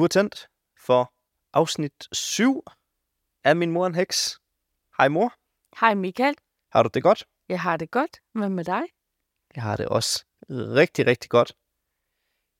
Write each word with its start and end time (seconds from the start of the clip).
Du 0.00 0.04
er 0.04 0.08
tændt 0.08 0.48
for 0.86 1.12
afsnit 1.52 2.08
7 2.12 2.64
af 3.44 3.56
Min 3.56 3.70
Mor 3.70 3.86
en 3.86 3.94
Heks. 3.94 4.40
Hej 4.98 5.08
mor, 5.08 5.34
Hej 5.80 5.94
Michael, 5.94 6.34
har 6.72 6.82
du 6.82 6.90
det 6.94 7.02
godt? 7.02 7.26
jeg 7.48 7.60
har 7.60 7.76
det 7.76 7.90
godt. 7.90 8.20
Hvad 8.32 8.48
med 8.48 8.64
dig? 8.64 8.82
Jeg 9.54 9.62
har 9.62 9.76
det 9.76 9.88
også 9.88 10.24
rigtig, 10.50 11.06
rigtig 11.06 11.30
godt. 11.30 11.52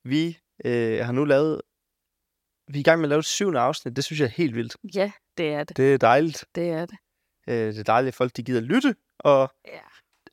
Vi 0.05 0.39
øh, 0.65 1.05
har 1.07 1.13
nu 1.13 1.25
lavet... 1.25 1.63
Vi 2.69 2.79
er 2.79 2.81
i 2.81 2.83
gang 2.83 3.01
med 3.01 3.05
at 3.07 3.09
lave 3.09 3.19
det 3.19 3.27
syvende 3.27 3.61
afsnit. 3.61 3.97
Det 3.97 4.05
synes 4.05 4.21
jeg 4.21 4.27
er 4.27 4.31
helt 4.43 4.55
vildt. 4.55 4.77
Ja, 4.95 5.13
det 5.37 5.53
er 5.55 5.65
det. 5.65 5.77
Det 5.77 5.95
er 5.95 5.99
dejligt. 5.99 6.45
Det 6.55 6.71
er 6.71 6.87
det. 6.87 6.99
Øh, 7.49 7.55
det 7.73 7.79
er 7.79 7.83
dejligt, 7.85 8.09
at 8.09 8.15
folk 8.17 8.37
de 8.37 8.43
gider 8.43 8.61
lytte. 8.61 8.97
Og 9.19 9.55
Ja. 9.67 9.81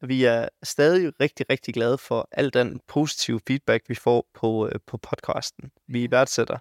vi 0.01 0.23
er 0.25 0.49
stadig 0.63 1.19
rigtig, 1.19 1.45
rigtig 1.49 1.73
glade 1.73 1.97
for 1.97 2.27
al 2.31 2.53
den 2.53 2.79
positive 2.87 3.39
feedback, 3.47 3.89
vi 3.89 3.95
får 3.95 4.29
på, 4.33 4.67
øh, 4.67 4.79
på 4.87 4.97
podcasten. 4.97 5.71
Vi 5.87 6.11
værdsætter 6.11 6.57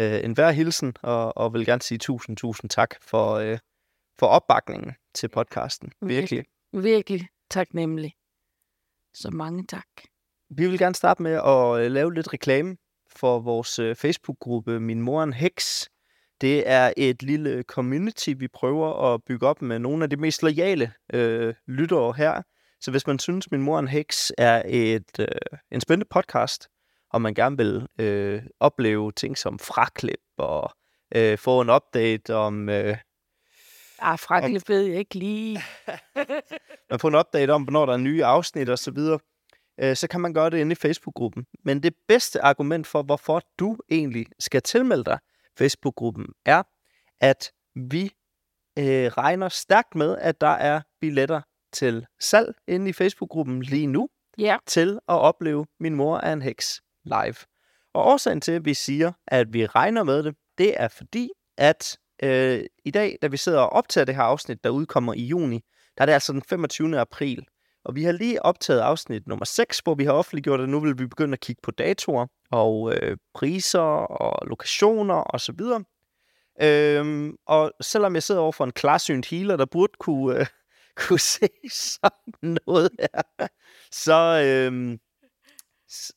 øh, 0.00 0.24
enhver 0.24 0.50
hilsen, 0.50 0.94
og, 1.02 1.36
og 1.36 1.52
vil 1.52 1.66
gerne 1.66 1.82
sige 1.82 1.98
tusind, 1.98 2.36
tusind 2.36 2.70
tak 2.70 2.94
for, 3.02 3.32
øh, 3.32 3.58
for 4.18 4.26
opbakningen 4.26 4.92
til 5.14 5.28
podcasten. 5.28 5.92
Virkelig. 6.02 6.44
Virkelig 6.72 7.28
taknemmelig. 7.50 8.14
Så 9.14 9.30
mange 9.30 9.66
tak. 9.66 9.86
Vi 10.50 10.68
vil 10.68 10.78
gerne 10.78 10.94
starte 10.94 11.22
med 11.22 11.32
at 11.32 11.84
øh, 11.84 11.90
lave 11.90 12.14
lidt 12.14 12.32
reklame 12.32 12.76
for 13.16 13.40
vores 13.40 13.78
øh, 13.78 13.96
Facebook-gruppe 13.96 14.80
Min 14.80 15.00
Mor 15.00 15.22
en 15.22 15.32
Heks. 15.32 15.88
Det 16.40 16.68
er 16.68 16.92
et 16.96 17.22
lille 17.22 17.62
community, 17.62 18.34
vi 18.36 18.48
prøver 18.48 19.14
at 19.14 19.20
bygge 19.26 19.46
op 19.46 19.62
med 19.62 19.78
nogle 19.78 20.04
af 20.04 20.10
de 20.10 20.16
mest 20.16 20.42
loyale 20.42 20.92
øh, 21.12 21.54
lyttere 21.66 22.12
her. 22.12 22.42
Så 22.80 22.90
hvis 22.90 23.06
man 23.06 23.18
synes, 23.18 23.50
Min 23.50 23.62
Mor 23.62 23.78
en 23.78 23.88
Heks 23.88 24.32
er 24.38 24.62
et, 24.66 25.18
øh, 25.20 25.26
en 25.70 25.80
spændende 25.80 26.08
podcast, 26.10 26.68
og 27.14 27.22
man 27.22 27.34
gerne 27.34 27.56
vil 27.56 27.86
øh, 27.98 28.42
opleve 28.60 29.12
ting 29.12 29.38
som 29.38 29.58
fraklip 29.58 30.20
og 30.38 30.70
øh, 31.14 31.38
få 31.38 31.60
en 31.60 31.70
update 31.70 32.34
om... 32.34 32.68
Øh, 32.68 32.96
Ah, 33.98 34.18
fraklip 34.18 34.68
ved 34.68 34.82
jeg 34.82 34.98
ikke 34.98 35.14
lige. 35.14 35.62
man 36.90 36.98
får 36.98 37.08
en 37.08 37.14
update 37.14 37.50
om, 37.50 37.62
hvornår 37.62 37.86
der 37.86 37.92
er 37.92 37.96
nye 37.96 38.24
afsnit 38.24 38.68
og 38.68 38.78
så 38.78 38.90
videre, 38.90 39.18
øh, 39.80 39.96
så 39.96 40.08
kan 40.08 40.20
man 40.20 40.34
gøre 40.34 40.50
det 40.50 40.58
inde 40.58 40.72
i 40.72 40.74
Facebook-gruppen. 40.74 41.46
Men 41.64 41.82
det 41.82 41.94
bedste 42.08 42.40
argument 42.42 42.86
for, 42.86 43.02
hvorfor 43.02 43.42
du 43.58 43.76
egentlig 43.90 44.26
skal 44.38 44.62
tilmelde 44.62 45.04
dig 45.04 45.18
Facebook-gruppen, 45.58 46.26
er, 46.46 46.62
at 47.20 47.52
vi 47.74 48.04
øh, 48.78 49.06
regner 49.06 49.48
stærkt 49.48 49.94
med, 49.94 50.18
at 50.18 50.40
der 50.40 50.46
er 50.46 50.80
billetter 51.00 51.40
til 51.72 52.06
salg 52.20 52.54
inde 52.68 52.88
i 52.90 52.92
Facebook-gruppen 52.92 53.62
lige 53.62 53.86
nu, 53.86 54.08
Ja, 54.38 54.56
til 54.66 54.94
at 55.08 55.14
opleve 55.14 55.66
Min 55.80 55.94
Mor 55.94 56.18
er 56.18 56.32
en 56.32 56.42
Heks 56.42 56.80
live. 57.04 57.36
Og 57.94 58.06
årsagen 58.06 58.40
til, 58.40 58.52
at 58.52 58.64
vi 58.64 58.74
siger, 58.74 59.12
at 59.26 59.52
vi 59.52 59.66
regner 59.66 60.04
med 60.04 60.22
det, 60.22 60.34
det 60.58 60.74
er 60.76 60.88
fordi, 60.88 61.30
at 61.56 61.98
øh, 62.22 62.64
i 62.84 62.90
dag, 62.90 63.18
da 63.22 63.26
vi 63.26 63.36
sidder 63.36 63.60
og 63.60 63.72
optager 63.72 64.04
det 64.04 64.14
her 64.14 64.22
afsnit, 64.22 64.64
der 64.64 64.70
udkommer 64.70 65.14
i 65.14 65.24
juni, 65.24 65.60
der 65.98 66.02
er 66.02 66.06
det 66.06 66.12
altså 66.12 66.32
den 66.32 66.42
25. 66.42 67.00
april. 67.00 67.46
Og 67.84 67.94
vi 67.94 68.04
har 68.04 68.12
lige 68.12 68.44
optaget 68.44 68.80
afsnit 68.80 69.26
nummer 69.26 69.44
6, 69.44 69.78
hvor 69.78 69.94
vi 69.94 70.04
har 70.04 70.12
offentliggjort, 70.12 70.60
at 70.60 70.68
nu 70.68 70.80
vil 70.80 70.98
vi 70.98 71.06
begynde 71.06 71.32
at 71.32 71.40
kigge 71.40 71.60
på 71.62 71.70
datoer 71.70 72.26
og 72.50 72.94
øh, 72.94 73.16
priser 73.34 73.80
og 73.80 74.46
lokationer 74.48 75.34
osv. 75.34 75.60
Øhm, 76.62 77.36
og 77.46 77.72
selvom 77.80 78.14
jeg 78.14 78.22
sidder 78.22 78.40
over 78.40 78.52
for 78.52 78.64
en 78.64 78.72
klarsynt 78.72 79.26
healer, 79.26 79.56
der 79.56 79.66
burde 79.66 79.92
kunne, 80.00 80.40
øh, 80.40 80.46
kunne 81.06 81.18
se 81.18 81.48
sådan 81.70 82.58
noget 82.66 82.90
her, 83.00 83.46
så, 83.92 84.42
øh, 84.44 84.98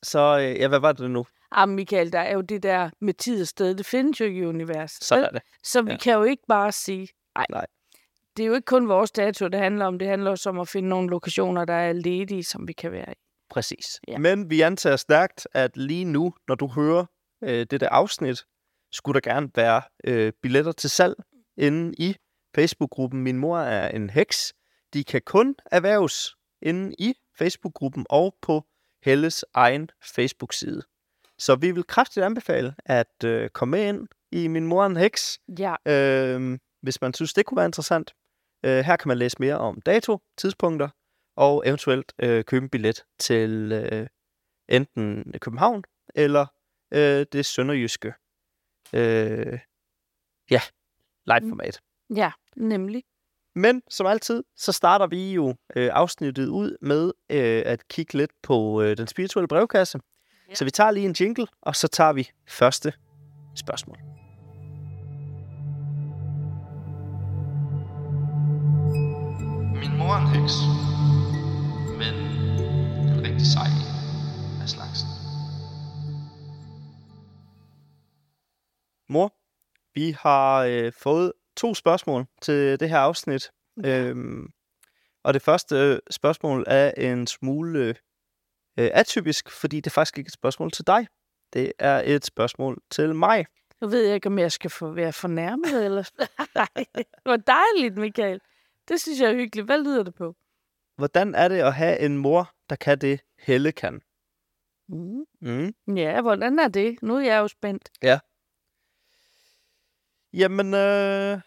så 0.02 0.38
øh, 0.38 0.60
ja, 0.60 0.68
hvad 0.68 0.78
var 0.80 0.92
det 0.92 1.10
nu? 1.10 1.26
ah, 1.52 1.68
Michael, 1.68 2.12
der 2.12 2.18
er 2.20 2.32
jo 2.34 2.40
det 2.40 2.62
der 2.62 2.90
med 3.00 3.14
tid 3.14 3.40
og 3.42 3.48
sted. 3.48 3.74
Det 3.74 3.86
findes 3.86 4.20
jo 4.20 4.24
ikke 4.24 4.38
i 4.40 4.44
universet. 4.44 5.16
Vel? 5.16 5.24
er 5.24 5.28
det. 5.30 5.42
Så 5.64 5.82
vi 5.82 5.90
Ja. 5.90 5.96
kan 5.98 6.12
jo 6.14 6.22
ikke 6.22 6.42
bare 6.48 6.72
sige, 6.72 7.08
nej. 7.36 7.46
Nej. 7.50 7.66
Det 8.36 8.42
er 8.42 8.46
jo 8.46 8.54
ikke 8.54 8.66
kun 8.66 8.88
vores 8.88 9.10
dato, 9.10 9.48
det 9.48 9.60
handler 9.60 9.86
om. 9.86 9.98
Det 9.98 10.08
handler 10.08 10.30
også 10.30 10.48
om 10.48 10.60
at 10.60 10.68
finde 10.68 10.88
nogle 10.88 11.08
lokationer, 11.10 11.64
der 11.64 11.74
er 11.74 11.92
ledige, 11.92 12.44
som 12.44 12.68
vi 12.68 12.72
kan 12.72 12.92
være 12.92 13.12
i. 13.12 13.16
Præcis. 13.50 14.00
Ja. 14.08 14.18
Men 14.18 14.50
vi 14.50 14.60
antager 14.60 14.96
stærkt, 14.96 15.48
at 15.52 15.76
lige 15.76 16.04
nu, 16.04 16.34
når 16.48 16.54
du 16.54 16.66
hører 16.68 17.04
øh, 17.44 17.66
det 17.70 17.80
der 17.80 17.88
afsnit, 17.88 18.44
skulle 18.92 19.20
der 19.20 19.30
gerne 19.30 19.50
være 19.54 19.82
øh, 20.04 20.32
billetter 20.42 20.72
til 20.72 20.90
salg 20.90 21.14
inde 21.56 21.94
i 21.98 22.16
Facebook-gruppen 22.54 23.22
Min 23.22 23.38
Mor 23.38 23.58
er 23.58 23.88
en 23.88 24.10
Heks. 24.10 24.52
De 24.94 25.04
kan 25.04 25.22
kun 25.26 25.54
erhverves 25.72 26.34
inde 26.62 26.94
i 26.98 27.14
Facebook-gruppen 27.38 28.06
og 28.10 28.34
på 28.42 28.64
Helles 29.02 29.44
egen 29.54 29.90
Facebook-side. 30.02 30.82
Så 31.38 31.56
vi 31.56 31.70
vil 31.70 31.84
kraftigt 31.84 32.26
anbefale 32.26 32.74
at 32.84 33.24
øh, 33.24 33.50
komme 33.50 33.76
med 33.76 33.88
ind 33.88 34.08
i 34.32 34.48
Min 34.48 34.66
Mor 34.66 34.86
en 34.86 34.96
Heks, 34.96 35.40
Ja, 35.58 35.74
øh, 35.86 36.58
hvis 36.82 37.00
man 37.00 37.14
synes, 37.14 37.34
det 37.34 37.46
kunne 37.46 37.56
være 37.56 37.66
interessant. 37.66 38.14
Øh, 38.64 38.78
her 38.84 38.96
kan 38.96 39.08
man 39.08 39.18
læse 39.18 39.36
mere 39.40 39.58
om 39.58 39.80
dato, 39.80 40.18
tidspunkter, 40.36 40.88
og 41.36 41.62
eventuelt 41.66 42.12
øh, 42.18 42.44
købe 42.44 42.64
en 42.64 42.70
billet 42.70 43.04
til 43.18 43.72
øh, 43.72 44.06
enten 44.68 45.32
København 45.40 45.84
eller 46.14 46.46
øh, 46.92 47.26
det 47.32 47.46
sønderjyske. 47.46 48.14
Øh, 48.94 49.58
ja, 50.50 50.60
live-format. 51.26 51.80
ja, 52.14 52.32
nemlig. 52.56 53.04
Men 53.58 53.82
som 53.90 54.06
altid, 54.06 54.44
så 54.56 54.72
starter 54.72 55.06
vi 55.06 55.32
jo 55.32 55.54
øh, 55.76 55.90
afsnittet 55.92 56.48
ud 56.48 56.76
med 56.82 57.12
øh, 57.30 57.62
at 57.66 57.88
kigge 57.88 58.14
lidt 58.14 58.30
på 58.42 58.82
øh, 58.82 58.96
den 58.96 59.06
spirituelle 59.06 59.48
brevkasse. 59.48 60.00
Ja. 60.48 60.54
Så 60.54 60.64
vi 60.64 60.70
tager 60.70 60.90
lige 60.90 61.06
en 61.06 61.16
jingle, 61.20 61.46
og 61.62 61.76
så 61.76 61.88
tager 61.88 62.12
vi 62.12 62.30
første 62.48 62.92
spørgsmål. 63.56 63.98
Min 69.80 69.98
mor 69.98 70.12
er 70.14 70.20
en 70.20 70.40
heks, 70.40 70.54
men 71.98 72.14
en 73.08 73.24
rigtig 73.24 73.46
sej 73.46 73.66
en 73.66 74.62
af 74.62 74.68
slagsen. 74.68 75.08
Mor, 79.08 79.32
vi 79.94 80.16
har 80.20 80.62
øh, 80.62 80.92
fået 80.92 81.32
to 81.58 81.74
spørgsmål 81.74 82.26
til 82.42 82.80
det 82.80 82.88
her 82.88 82.98
afsnit. 82.98 83.50
Øhm, 83.84 84.48
og 85.24 85.34
det 85.34 85.42
første 85.42 85.76
øh, 85.76 85.98
spørgsmål 86.10 86.64
er 86.66 86.92
en 86.96 87.26
smule 87.26 87.88
øh, 88.78 88.90
atypisk, 88.94 89.50
fordi 89.50 89.76
det 89.76 89.86
er 89.86 89.94
faktisk 89.94 90.18
ikke 90.18 90.28
et 90.28 90.32
spørgsmål 90.32 90.70
til 90.70 90.86
dig. 90.86 91.06
Det 91.52 91.72
er 91.78 92.02
et 92.04 92.24
spørgsmål 92.24 92.78
til 92.90 93.14
mig. 93.14 93.46
Nu 93.80 93.88
ved 93.88 94.04
jeg 94.04 94.14
ikke, 94.14 94.26
om 94.26 94.38
jeg 94.38 94.52
skal 94.52 94.70
få 94.70 94.92
være 94.92 95.12
fornærmet, 95.12 95.84
eller... 95.84 96.10
Nej, 96.54 97.04
var 97.24 97.36
dejligt, 97.36 97.98
Michael. 97.98 98.40
Det 98.88 99.00
synes 99.00 99.20
jeg 99.20 99.30
er 99.30 99.34
hyggeligt. 99.34 99.66
Hvad 99.66 99.84
lyder 99.84 100.02
det 100.02 100.14
på? 100.14 100.36
Hvordan 100.96 101.34
er 101.34 101.48
det 101.48 101.58
at 101.58 101.74
have 101.74 101.98
en 101.98 102.18
mor, 102.18 102.50
der 102.70 102.76
kan 102.76 102.98
det, 102.98 103.20
Helle 103.38 103.72
kan? 103.72 104.00
Mm. 104.88 105.24
Mm. 105.40 105.96
Ja, 105.96 106.20
hvordan 106.20 106.58
er 106.58 106.68
det? 106.68 107.02
Nu 107.02 107.16
er 107.16 107.20
jeg 107.20 107.38
jo 107.38 107.48
spændt. 107.48 107.90
Jamen, 110.38 110.74
øh, 110.74 111.40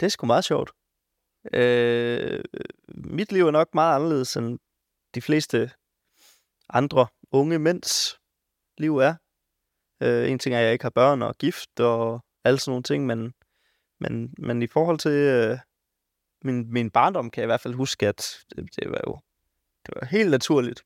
det 0.00 0.06
er 0.06 0.08
sgu 0.08 0.26
meget 0.26 0.44
sjovt. 0.44 0.70
Øh, 1.52 2.44
mit 2.88 3.32
liv 3.32 3.46
er 3.46 3.50
nok 3.50 3.74
meget 3.74 3.94
anderledes 3.94 4.36
end 4.36 4.58
de 5.14 5.20
fleste 5.22 5.70
andre 6.68 7.06
unge 7.32 7.58
mænds 7.58 8.20
liv 8.78 8.96
er. 8.96 9.14
Øh, 10.02 10.30
en 10.30 10.38
ting 10.38 10.54
er, 10.54 10.58
at 10.58 10.64
jeg 10.64 10.72
ikke 10.72 10.84
har 10.84 10.90
børn 10.90 11.22
og 11.22 11.34
gift 11.34 11.80
og 11.80 12.24
alle 12.44 12.58
sådan 12.58 12.70
nogle 12.70 12.82
ting, 12.82 13.06
men, 13.06 13.34
men, 14.00 14.34
men 14.38 14.62
i 14.62 14.66
forhold 14.66 14.98
til 14.98 15.12
øh, 15.12 15.58
min, 16.42 16.72
min 16.72 16.90
barndom, 16.90 17.30
kan 17.30 17.40
jeg 17.40 17.46
i 17.46 17.52
hvert 17.52 17.60
fald 17.60 17.74
huske, 17.74 18.08
at 18.08 18.36
det, 18.50 18.76
det 18.76 18.90
var 18.90 19.00
jo 19.06 19.20
det 19.86 19.94
var 19.94 20.06
helt 20.06 20.30
naturligt 20.30 20.84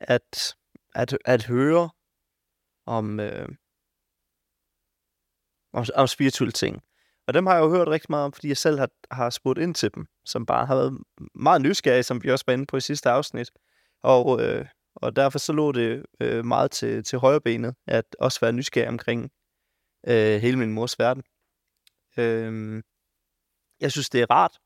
at, 0.00 0.56
at, 0.94 1.18
at 1.24 1.44
høre 1.44 1.90
om, 2.86 3.20
øh, 3.20 3.48
om, 5.76 5.84
om 5.94 6.06
spirituelle 6.06 6.52
ting. 6.52 6.82
Og 7.26 7.34
dem 7.34 7.46
har 7.46 7.54
jeg 7.54 7.62
jo 7.62 7.70
hørt 7.70 7.88
rigtig 7.88 8.10
meget 8.10 8.24
om, 8.24 8.32
fordi 8.32 8.48
jeg 8.48 8.56
selv 8.56 8.78
har, 8.78 8.88
har 9.10 9.30
spurgt 9.30 9.58
ind 9.58 9.74
til 9.74 9.94
dem, 9.94 10.06
som 10.24 10.46
bare 10.46 10.66
har 10.66 10.76
været 10.76 10.98
meget 11.34 11.62
nysgerrige, 11.62 12.02
som 12.02 12.22
vi 12.22 12.30
også 12.30 12.44
var 12.46 12.52
inde 12.52 12.66
på 12.66 12.76
i 12.76 12.80
sidste 12.80 13.10
afsnit. 13.10 13.50
Og, 14.02 14.42
øh, 14.42 14.66
og 14.96 15.16
derfor 15.16 15.38
så 15.38 15.52
lå 15.52 15.72
det 15.72 16.06
øh, 16.20 16.44
meget 16.44 16.70
til, 16.70 17.04
til 17.04 17.18
højre 17.18 17.40
benet, 17.40 17.74
at 17.86 18.16
også 18.18 18.40
være 18.40 18.52
nysgerrig 18.52 18.88
omkring 18.88 19.30
øh, 20.08 20.40
hele 20.40 20.58
min 20.58 20.72
mors 20.72 20.98
verden. 20.98 21.22
Øh, 22.18 22.82
jeg 23.80 23.92
synes, 23.92 24.08
det 24.10 24.22
er 24.22 24.30
rart 24.30 24.58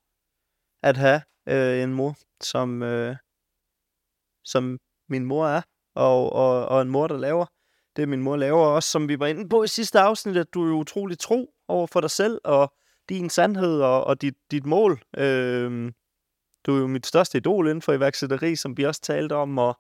at 0.82 0.96
have 0.96 1.22
øh, 1.48 1.82
en 1.82 1.94
mor, 1.94 2.16
som, 2.40 2.82
øh, 2.82 3.16
som 4.44 4.78
min 5.08 5.24
mor 5.24 5.46
er, 5.46 5.62
og, 5.94 6.32
og, 6.32 6.66
og 6.68 6.82
en 6.82 6.90
mor, 6.90 7.06
der 7.06 7.18
laver 7.18 7.46
det, 8.00 8.08
min 8.08 8.22
mor 8.22 8.36
laver 8.36 8.66
også, 8.66 8.90
som 8.90 9.08
vi 9.08 9.18
var 9.18 9.26
inde 9.26 9.48
på 9.48 9.62
i 9.62 9.68
sidste 9.68 10.00
afsnit, 10.00 10.36
at 10.36 10.54
du 10.54 10.68
er 10.68 10.78
utrolig 10.78 11.18
tro 11.18 11.54
over 11.68 11.86
for 11.86 12.00
dig 12.00 12.10
selv, 12.10 12.40
og 12.44 12.72
din 13.08 13.30
sandhed 13.30 13.80
og, 13.80 14.04
og 14.04 14.22
dit, 14.22 14.34
dit 14.50 14.66
mål. 14.66 15.02
Øh, 15.18 15.92
du 16.66 16.74
er 16.74 16.78
jo 16.78 16.86
mit 16.86 17.06
største 17.06 17.38
idol 17.38 17.66
inden 17.66 17.82
for 17.82 17.92
iværksætteri, 17.92 18.56
som 18.56 18.76
vi 18.76 18.84
også 18.84 19.00
talte 19.00 19.32
om, 19.32 19.58
og, 19.58 19.78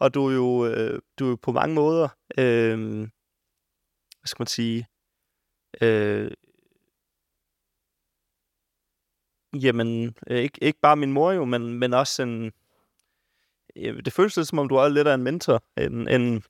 Og 0.00 0.14
du 0.14 0.26
er 0.26 0.34
jo, 0.34 0.66
øh, 0.66 1.00
du 1.18 1.24
er 1.24 1.30
jo 1.30 1.36
på 1.36 1.52
mange 1.52 1.74
måder, 1.74 2.08
øh, 2.38 2.98
hvad 4.18 4.26
skal 4.26 4.42
man 4.42 4.46
sige, 4.46 4.86
øh, 5.80 6.30
jamen, 9.52 10.16
øh, 10.26 10.38
ikke, 10.38 10.64
ikke 10.64 10.80
bare 10.80 10.96
min 10.96 11.12
mor 11.12 11.32
jo, 11.32 11.44
men, 11.44 11.78
men 11.78 11.94
også 11.94 12.22
en, 12.22 12.52
det 13.76 14.12
føles 14.12 14.36
lidt 14.36 14.48
som 14.48 14.58
om, 14.58 14.68
du 14.68 14.74
er 14.74 14.88
lidt 14.88 15.08
af 15.08 15.14
en 15.14 15.22
mentor, 15.22 15.62
en, 15.76 16.08
en 16.08 16.42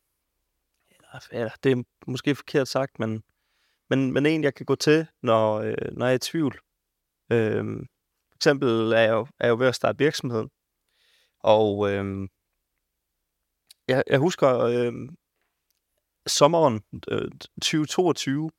eller, 1.31 1.51
det 1.63 1.73
er 1.73 1.83
måske 2.07 2.35
forkert 2.35 2.69
sagt, 2.69 2.99
men, 2.99 3.23
men, 3.91 4.13
men 4.13 4.27
en, 4.27 4.45
jeg 4.45 4.55
kan 4.55 4.67
gå 4.67 4.75
til, 4.75 5.07
når, 5.23 5.55
øh, 5.55 5.93
når 5.93 6.07
jeg 6.07 6.13
er 6.13 6.17
i 6.17 6.19
tvivl. 6.19 6.61
Øh, 7.33 7.65
for 8.31 8.37
eksempel 8.37 8.93
er 8.93 9.01
jeg, 9.01 9.11
jo, 9.11 9.21
er 9.21 9.47
jeg 9.47 9.51
jo 9.51 9.57
ved 9.57 9.67
at 9.67 9.75
starte 9.75 9.99
virksomheden, 9.99 10.51
og 11.41 11.91
øh, 11.91 12.29
jeg, 13.89 14.03
jeg 14.07 14.19
husker 14.19 14.59
øh, 14.59 14.93
sommeren 16.27 16.81
øh, 17.11 17.31
2022, 17.63 18.51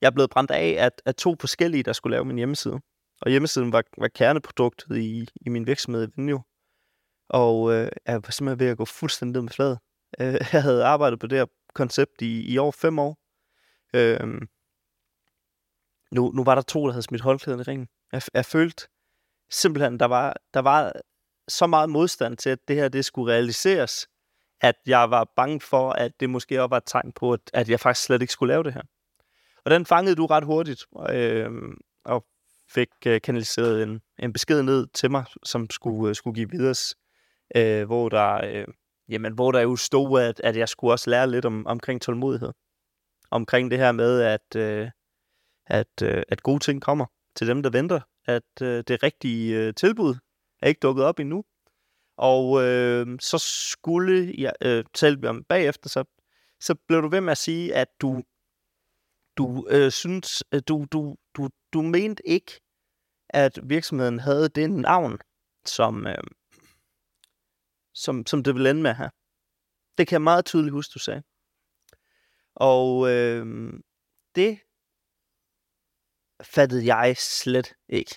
jeg 0.00 0.06
er 0.06 0.10
blevet 0.10 0.30
brændt 0.30 0.50
af 0.50 0.84
af, 0.84 0.90
at 1.04 1.16
to 1.16 1.36
forskellige, 1.40 1.82
der 1.82 1.92
skulle 1.92 2.14
lave 2.14 2.24
min 2.24 2.36
hjemmeside. 2.36 2.80
Og 3.20 3.30
hjemmesiden 3.30 3.72
var, 3.72 3.82
var 3.98 4.08
kerneproduktet 4.08 4.96
i, 4.96 5.28
i 5.46 5.48
min 5.48 5.66
virksomhed 5.66 6.08
i 6.08 6.10
Venue. 6.16 6.42
Og 7.28 7.72
øh, 7.72 7.88
jeg 8.06 8.14
var 8.14 8.30
simpelthen 8.30 8.60
ved 8.60 8.70
at 8.70 8.76
gå 8.76 8.84
fuldstændig 8.84 9.32
ned 9.32 9.42
med 9.42 9.52
fladet. 9.52 9.78
Øh, 10.20 10.34
jeg 10.52 10.62
havde 10.62 10.84
arbejdet 10.84 11.20
på 11.20 11.26
det 11.26 11.38
her 11.38 11.46
koncept 11.74 12.22
i, 12.22 12.52
i 12.52 12.58
over 12.58 12.72
fem 12.72 12.98
år. 12.98 13.18
Øh, 13.94 14.40
nu, 16.12 16.32
nu 16.34 16.44
var 16.44 16.54
der 16.54 16.62
to, 16.62 16.86
der 16.86 16.92
havde 16.92 17.02
smidt 17.02 17.22
holdklæden 17.22 17.60
i 17.60 17.62
ringen. 17.62 17.88
Jeg, 18.12 18.22
jeg 18.34 18.44
følte 18.44 18.88
simpelthen, 19.50 20.00
der 20.00 20.06
var, 20.06 20.36
der 20.54 20.60
var 20.60 20.92
så 21.48 21.66
meget 21.66 21.90
modstand 21.90 22.36
til, 22.36 22.50
at 22.50 22.58
det 22.68 22.76
her 22.76 22.88
det 22.88 23.04
skulle 23.04 23.32
realiseres, 23.32 24.08
at 24.60 24.74
jeg 24.86 25.10
var 25.10 25.32
bange 25.36 25.60
for, 25.60 25.90
at 25.90 26.12
det 26.20 26.30
måske 26.30 26.62
også 26.62 26.68
var 26.68 26.76
et 26.76 26.82
tegn 26.86 27.12
på, 27.12 27.32
at, 27.32 27.40
at 27.52 27.68
jeg 27.68 27.80
faktisk 27.80 28.06
slet 28.06 28.22
ikke 28.22 28.32
skulle 28.32 28.52
lave 28.52 28.62
det 28.62 28.74
her. 28.74 28.82
Og 29.64 29.70
den 29.70 29.86
fangede 29.86 30.16
du 30.16 30.26
ret 30.26 30.44
hurtigt, 30.44 30.86
øh, 31.10 31.50
og 32.04 32.26
fik 32.70 32.88
øh, 33.06 33.20
kanaliseret 33.20 33.82
en, 33.82 34.00
en 34.18 34.32
besked 34.32 34.62
ned 34.62 34.86
til 34.94 35.10
mig, 35.10 35.24
som 35.44 35.70
skulle, 35.70 36.08
øh, 36.08 36.14
skulle 36.14 36.34
give 36.34 36.50
videre, 36.50 36.74
øh, 37.56 37.86
hvor 37.86 38.08
der... 38.08 38.40
Øh, 38.44 38.66
Jamen, 39.08 39.32
hvor 39.32 39.52
der 39.52 39.60
jo 39.60 39.76
stod, 39.76 40.20
at, 40.20 40.40
at 40.44 40.56
jeg 40.56 40.68
skulle 40.68 40.92
også 40.92 41.10
lære 41.10 41.30
lidt 41.30 41.44
om, 41.44 41.66
omkring 41.66 42.02
tålmodighed. 42.02 42.52
Omkring 43.30 43.70
det 43.70 43.78
her 43.78 43.92
med, 43.92 44.20
at, 44.20 44.56
øh, 44.56 44.90
at, 45.66 46.02
øh, 46.02 46.22
at 46.28 46.42
gode 46.42 46.58
ting 46.58 46.82
kommer 46.82 47.06
til 47.36 47.46
dem, 47.46 47.62
der 47.62 47.70
venter. 47.70 48.00
At 48.26 48.62
øh, 48.62 48.84
det 48.88 49.02
rigtige 49.02 49.56
øh, 49.58 49.74
tilbud 49.74 50.14
er 50.62 50.68
ikke 50.68 50.78
dukket 50.78 51.04
op 51.04 51.20
endnu. 51.20 51.44
Og 52.16 52.62
øh, 52.64 53.06
så 53.20 53.38
skulle 53.70 54.34
jeg 54.38 54.52
øh, 54.62 54.84
talte 54.94 55.20
vi 55.20 55.26
om 55.26 55.44
bagefter, 55.44 55.88
så, 55.88 56.04
så 56.60 56.74
blev 56.88 57.02
du 57.02 57.08
ved 57.08 57.20
med 57.20 57.32
at 57.32 57.38
sige, 57.38 57.74
at 57.74 57.88
du, 58.00 58.22
du 59.36 59.66
øh, 59.70 59.90
synes, 59.90 60.44
øh, 60.54 60.62
du, 60.68 60.86
du, 60.92 61.16
du, 61.36 61.48
du 61.72 61.82
mente 61.82 62.28
ikke, 62.28 62.60
at 63.30 63.58
virksomheden 63.62 64.20
havde 64.20 64.48
det 64.48 64.70
navn, 64.70 65.18
som, 65.66 66.06
øh, 66.06 66.14
som, 67.98 68.26
som 68.26 68.42
det 68.42 68.54
vil 68.54 68.66
ende 68.66 68.82
med 68.82 68.94
her. 68.94 69.08
Det 69.98 70.06
kan 70.06 70.14
jeg 70.14 70.22
meget 70.22 70.44
tydeligt 70.44 70.72
huske, 70.72 70.92
du 70.94 70.98
sagde. 70.98 71.22
Og 72.54 73.10
øh, 73.10 73.72
det 74.34 74.58
fattede 76.42 76.94
jeg 76.94 77.16
slet 77.16 77.74
ikke. 77.88 78.14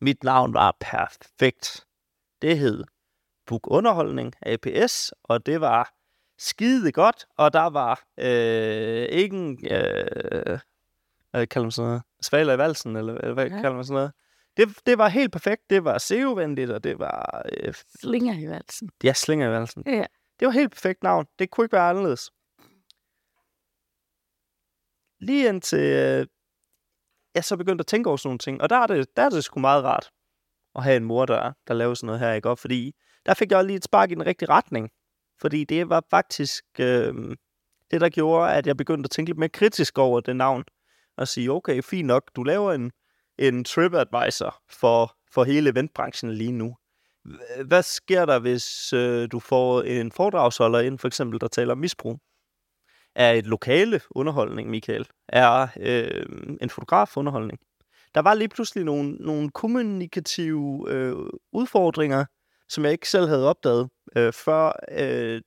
Mit 0.00 0.24
navn 0.24 0.54
var 0.54 0.76
perfekt. 0.80 1.86
Det 2.42 2.58
hed 2.58 2.84
Book 3.46 3.70
Underholdning 3.70 4.34
APS, 4.42 5.12
og 5.22 5.46
det 5.46 5.60
var 5.60 5.94
skide 6.38 6.92
godt, 6.92 7.26
og 7.36 7.52
der 7.52 7.66
var 7.70 8.04
øh, 8.18 9.06
ingen, 9.10 9.66
øh, 9.70 10.58
hvad 11.30 11.46
kalder 11.46 11.64
man 11.64 11.70
sådan 11.70 11.88
noget, 11.88 12.02
svaler 12.20 12.54
i 12.54 12.58
valsen, 12.58 12.96
eller, 12.96 13.14
eller 13.14 13.34
hvad 13.34 13.48
ja. 13.48 13.54
kalder 13.54 13.72
man 13.72 13.84
sådan 13.84 13.94
noget. 13.94 14.12
Det, 14.56 14.68
det 14.86 14.98
var 14.98 15.08
helt 15.08 15.32
perfekt. 15.32 15.70
Det 15.70 15.84
var 15.84 15.98
SEO-venligt, 15.98 16.70
og 16.70 16.84
det 16.84 16.98
var... 16.98 17.46
Øh, 17.52 17.74
Slinger 18.00 18.38
i 18.38 18.46
valsen. 18.46 18.90
Ja, 19.04 19.12
Slinger 19.12 19.48
i 19.48 19.50
valsen. 19.50 19.82
Ja. 19.86 20.04
Det 20.40 20.46
var 20.46 20.52
helt 20.52 20.70
perfekt 20.70 21.02
navn. 21.02 21.26
Det 21.38 21.50
kunne 21.50 21.64
ikke 21.64 21.72
være 21.72 21.90
anderledes. 21.90 22.30
Lige 25.20 25.48
indtil 25.48 25.78
øh, 25.78 26.26
jeg 27.34 27.44
så 27.44 27.56
begyndte 27.56 27.82
at 27.82 27.86
tænke 27.86 28.08
over 28.08 28.16
sådan 28.16 28.28
nogle 28.28 28.38
ting. 28.38 28.62
Og 28.62 28.70
der 28.70 28.76
er 28.76 28.86
det, 28.86 29.16
der 29.16 29.22
er 29.22 29.30
det 29.30 29.44
sgu 29.44 29.60
meget 29.60 29.84
rart 29.84 30.10
at 30.74 30.82
have 30.84 30.96
en 30.96 31.04
mor, 31.04 31.26
der, 31.26 31.52
der 31.68 31.74
laver 31.74 31.94
sådan 31.94 32.06
noget 32.06 32.20
her, 32.20 32.32
ikke? 32.32 32.50
Og 32.50 32.58
fordi 32.58 32.94
der 33.26 33.34
fik 33.34 33.50
jeg 33.50 33.58
også 33.58 33.66
lige 33.66 33.76
et 33.76 33.84
spark 33.84 34.10
i 34.10 34.14
den 34.14 34.26
rigtige 34.26 34.48
retning. 34.48 34.90
Fordi 35.40 35.64
det 35.64 35.88
var 35.88 36.04
faktisk 36.10 36.64
øh, 36.80 37.14
det, 37.90 38.00
der 38.00 38.08
gjorde, 38.08 38.52
at 38.54 38.66
jeg 38.66 38.76
begyndte 38.76 39.06
at 39.06 39.10
tænke 39.10 39.28
lidt 39.28 39.38
mere 39.38 39.48
kritisk 39.48 39.98
over 39.98 40.20
det 40.20 40.36
navn. 40.36 40.64
Og 41.16 41.28
sige, 41.28 41.50
okay, 41.50 41.82
fint 41.82 42.06
nok, 42.06 42.30
du 42.36 42.42
laver 42.42 42.72
en, 42.72 42.92
en 43.38 43.64
TripAdvisor 43.64 44.62
for, 44.70 45.16
for 45.32 45.44
hele 45.44 45.70
eventbranchen 45.70 46.32
lige 46.32 46.52
nu. 46.52 46.76
Hvad 47.64 47.82
sker 47.82 48.24
der, 48.24 48.38
hvis 48.38 48.92
øh, 48.92 49.28
du 49.32 49.38
får 49.40 49.82
en 49.82 50.12
foredragsholder 50.12 50.80
ind, 50.80 50.98
for 50.98 51.08
eksempel, 51.08 51.40
der 51.40 51.48
taler 51.48 51.72
om 51.72 51.78
misbrug? 51.78 52.18
Er 53.14 53.32
et 53.32 53.46
lokale 53.46 54.00
underholdning, 54.10 54.70
Michael? 54.70 55.06
Er 55.28 55.68
øh, 55.80 56.26
en 56.60 56.70
fotograf 56.70 57.16
underholdning? 57.16 57.60
Der 58.14 58.22
var 58.22 58.34
lige 58.34 58.48
pludselig 58.48 58.84
nogle, 58.84 59.12
nogle 59.12 59.50
kommunikative 59.50 60.90
øh, 60.90 61.16
udfordringer, 61.52 62.24
som 62.68 62.84
jeg 62.84 62.92
ikke 62.92 63.08
selv 63.08 63.28
havde 63.28 63.48
opdaget, 63.48 63.88
øh, 64.16 64.32
før 64.32 64.72
øh, 64.98 65.40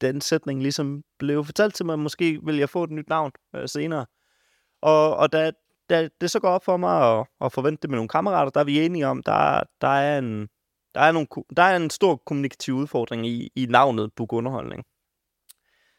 den 0.00 0.20
sætning 0.20 0.62
ligesom 0.62 1.02
blev 1.18 1.44
fortalt 1.44 1.74
til 1.74 1.86
mig. 1.86 1.98
Måske 1.98 2.40
vil 2.44 2.56
jeg 2.56 2.68
få 2.68 2.84
et 2.84 2.90
nyt 2.90 3.08
navn 3.08 3.32
øh, 3.56 3.68
senere. 3.68 4.06
Og, 4.82 5.16
og 5.16 5.32
da, 5.32 5.50
da 5.90 6.08
det 6.20 6.30
så 6.30 6.40
går 6.40 6.48
op 6.48 6.64
for 6.64 6.76
mig 6.76 7.18
at, 7.18 7.26
at 7.40 7.52
forvente 7.52 7.82
det 7.82 7.90
med 7.90 7.96
nogle 7.96 8.08
kammerater, 8.08 8.50
der 8.50 8.60
er 8.60 8.64
vi 8.64 8.84
enige 8.84 9.06
om, 9.06 9.22
der, 9.22 9.62
der, 9.80 9.88
er, 9.88 10.18
en, 10.18 10.48
der, 10.94 11.00
er, 11.00 11.12
nogle, 11.12 11.26
der 11.56 11.62
er 11.62 11.76
en 11.76 11.90
stor 11.90 12.16
kommunikativ 12.16 12.74
udfordring 12.74 13.26
i, 13.26 13.50
i 13.56 13.66
navnet 13.66 14.12
Book 14.16 14.32
Underholdning. 14.32 14.84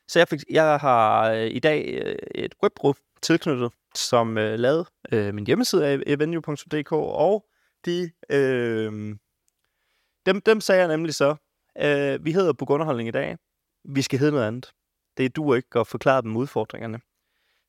Så 0.08 0.20
jeg, 0.20 0.28
fik, 0.28 0.40
jeg 0.50 0.80
har 0.80 1.32
øh, 1.32 1.48
i 1.48 1.60
dag 1.60 2.02
øh, 2.06 2.16
et 2.36 2.54
webbrug 2.64 2.96
tilknyttet, 3.22 3.72
som 3.96 4.38
øh, 4.38 4.60
lavede 4.60 4.86
øh, 5.12 5.34
min 5.34 5.46
hjemmeside 5.48 5.88
af 5.88 6.00
evenue.dk, 6.08 6.92
og 6.92 7.46
de, 7.86 8.12
øh, 8.30 9.16
dem, 10.26 10.42
dem 10.42 10.62
sagde 10.62 10.82
jeg 10.82 10.88
nemlig 10.88 11.16
så, 11.16 11.36
øh, 11.82 12.26
vi 12.26 12.32
hedder 12.32 12.54
Book 12.54 12.70
Underholdning 12.70 13.10
i 13.10 13.12
dag, 13.12 13.38
vi 13.84 14.02
skal 14.02 14.20
hedde 14.20 14.32
noget 14.32 14.48
andet. 14.48 14.72
Det 15.18 15.26
er 15.26 15.30
du 15.30 15.54
ikke 15.54 15.80
at 15.80 15.88
forklare 15.88 16.22
dem 16.22 16.38
udfordringerne. 16.38 17.00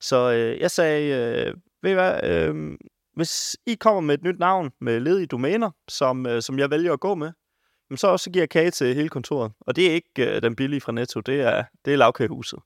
Så 0.00 0.32
øh, 0.32 0.60
jeg 0.60 0.70
sagde, 0.70 1.46
øh, 1.46 1.54
ved 1.82 1.90
I 1.90 1.94
hvad, 1.94 2.24
øh, 2.24 2.76
hvis 3.14 3.56
I 3.66 3.74
kommer 3.74 4.00
med 4.00 4.14
et 4.14 4.22
nyt 4.22 4.38
navn 4.38 4.70
med 4.80 5.00
ledige 5.00 5.26
domæner, 5.26 5.70
som, 5.88 6.26
øh, 6.26 6.42
som 6.42 6.58
jeg 6.58 6.70
vælger 6.70 6.92
at 6.92 7.00
gå 7.00 7.14
med, 7.14 7.32
så 7.96 8.06
også 8.06 8.30
giver 8.30 8.42
jeg 8.42 8.50
kage 8.50 8.70
til 8.70 8.94
hele 8.94 9.08
kontoret. 9.08 9.52
Og 9.60 9.76
det 9.76 9.86
er 9.86 9.92
ikke 9.92 10.36
øh, 10.36 10.42
den 10.42 10.56
billige 10.56 10.80
fra 10.80 10.92
Netto, 10.92 11.20
det 11.20 11.40
er, 11.40 11.64
det 11.84 11.92
er 11.92 11.96
lavkagehuset. 11.96 12.58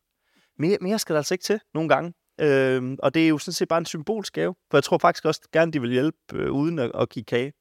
Mere, 0.58 0.78
mere 0.80 0.98
skal 0.98 1.14
der 1.14 1.18
altså 1.18 1.34
ikke 1.34 1.44
til 1.44 1.60
nogle 1.74 1.88
gange. 1.88 2.12
Øh, 2.40 2.96
og 3.02 3.14
det 3.14 3.24
er 3.24 3.28
jo 3.28 3.38
sådan 3.38 3.52
set 3.52 3.68
bare 3.68 3.78
en 3.78 3.86
symbolsk 3.86 4.32
gave, 4.32 4.54
for 4.70 4.78
jeg 4.78 4.84
tror 4.84 4.98
faktisk 4.98 5.24
også 5.24 5.40
gerne, 5.52 5.72
de 5.72 5.80
vil 5.80 5.90
hjælpe 5.90 6.18
øh, 6.32 6.52
uden 6.52 6.78
at, 6.78 6.90
at 6.94 7.08
give 7.08 7.24
kage. 7.24 7.52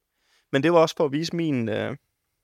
Men 0.52 0.62
det 0.62 0.72
var 0.72 0.78
også 0.78 0.96
for 0.96 1.04
at 1.04 1.12
vise 1.12 1.36
min, 1.36 1.68
øh, 1.68 1.96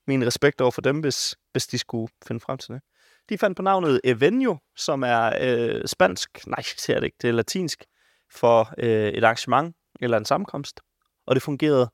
min 0.07 0.27
respekt 0.27 0.61
over 0.61 0.71
for 0.71 0.81
dem, 0.81 0.99
hvis, 0.99 1.35
hvis 1.51 1.67
de 1.67 1.77
skulle 1.77 2.13
finde 2.27 2.41
frem 2.41 2.57
til 2.57 2.73
det. 2.73 2.81
De 3.29 3.37
fandt 3.37 3.57
på 3.57 3.61
navnet 3.61 4.01
Evenio, 4.03 4.57
som 4.75 5.03
er 5.03 5.33
øh, 5.41 5.81
spansk, 5.85 6.47
nej, 6.47 6.63
ser 6.77 6.95
det 6.95 7.03
ikke, 7.03 7.17
det 7.21 7.27
er 7.27 7.31
latinsk, 7.31 7.83
for 8.31 8.73
øh, 8.77 9.07
et 9.07 9.23
arrangement 9.23 9.75
eller 9.99 10.17
en 10.17 10.25
sammenkomst. 10.25 10.81
Og 11.27 11.35
det 11.35 11.43
fungerede 11.43 11.89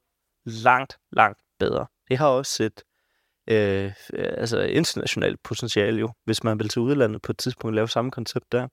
langt, 0.46 1.00
langt 1.12 1.40
bedre. 1.60 1.88
Det 2.08 2.18
har 2.18 2.28
også 2.28 2.64
et 2.64 2.84
øh, 3.50 3.86
øh 3.86 3.94
altså 4.14 4.60
internationalt 4.62 5.44
potentiale 5.44 6.00
jo, 6.00 6.14
hvis 6.24 6.44
man 6.44 6.60
vil 6.60 6.70
til 6.70 6.82
udlandet 6.82 7.22
på 7.22 7.32
et 7.32 7.38
tidspunkt 7.38 7.76
lave 7.76 7.90
samme 7.90 8.12
koncept 8.12 8.52
der. 8.52 8.68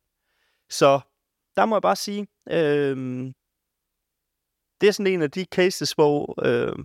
Så 0.71 1.01
der 1.57 1.67
må 1.67 1.77
jeg 1.77 1.83
bare 1.83 1.97
sige, 1.97 2.27
øh, 2.51 3.33
det 4.81 4.89
er 4.89 4.93
sådan 4.93 5.13
en 5.13 5.23
af 5.23 5.31
de 5.31 5.45
cases, 5.45 5.93
hvor, 5.93 6.47
øh, 6.47 6.77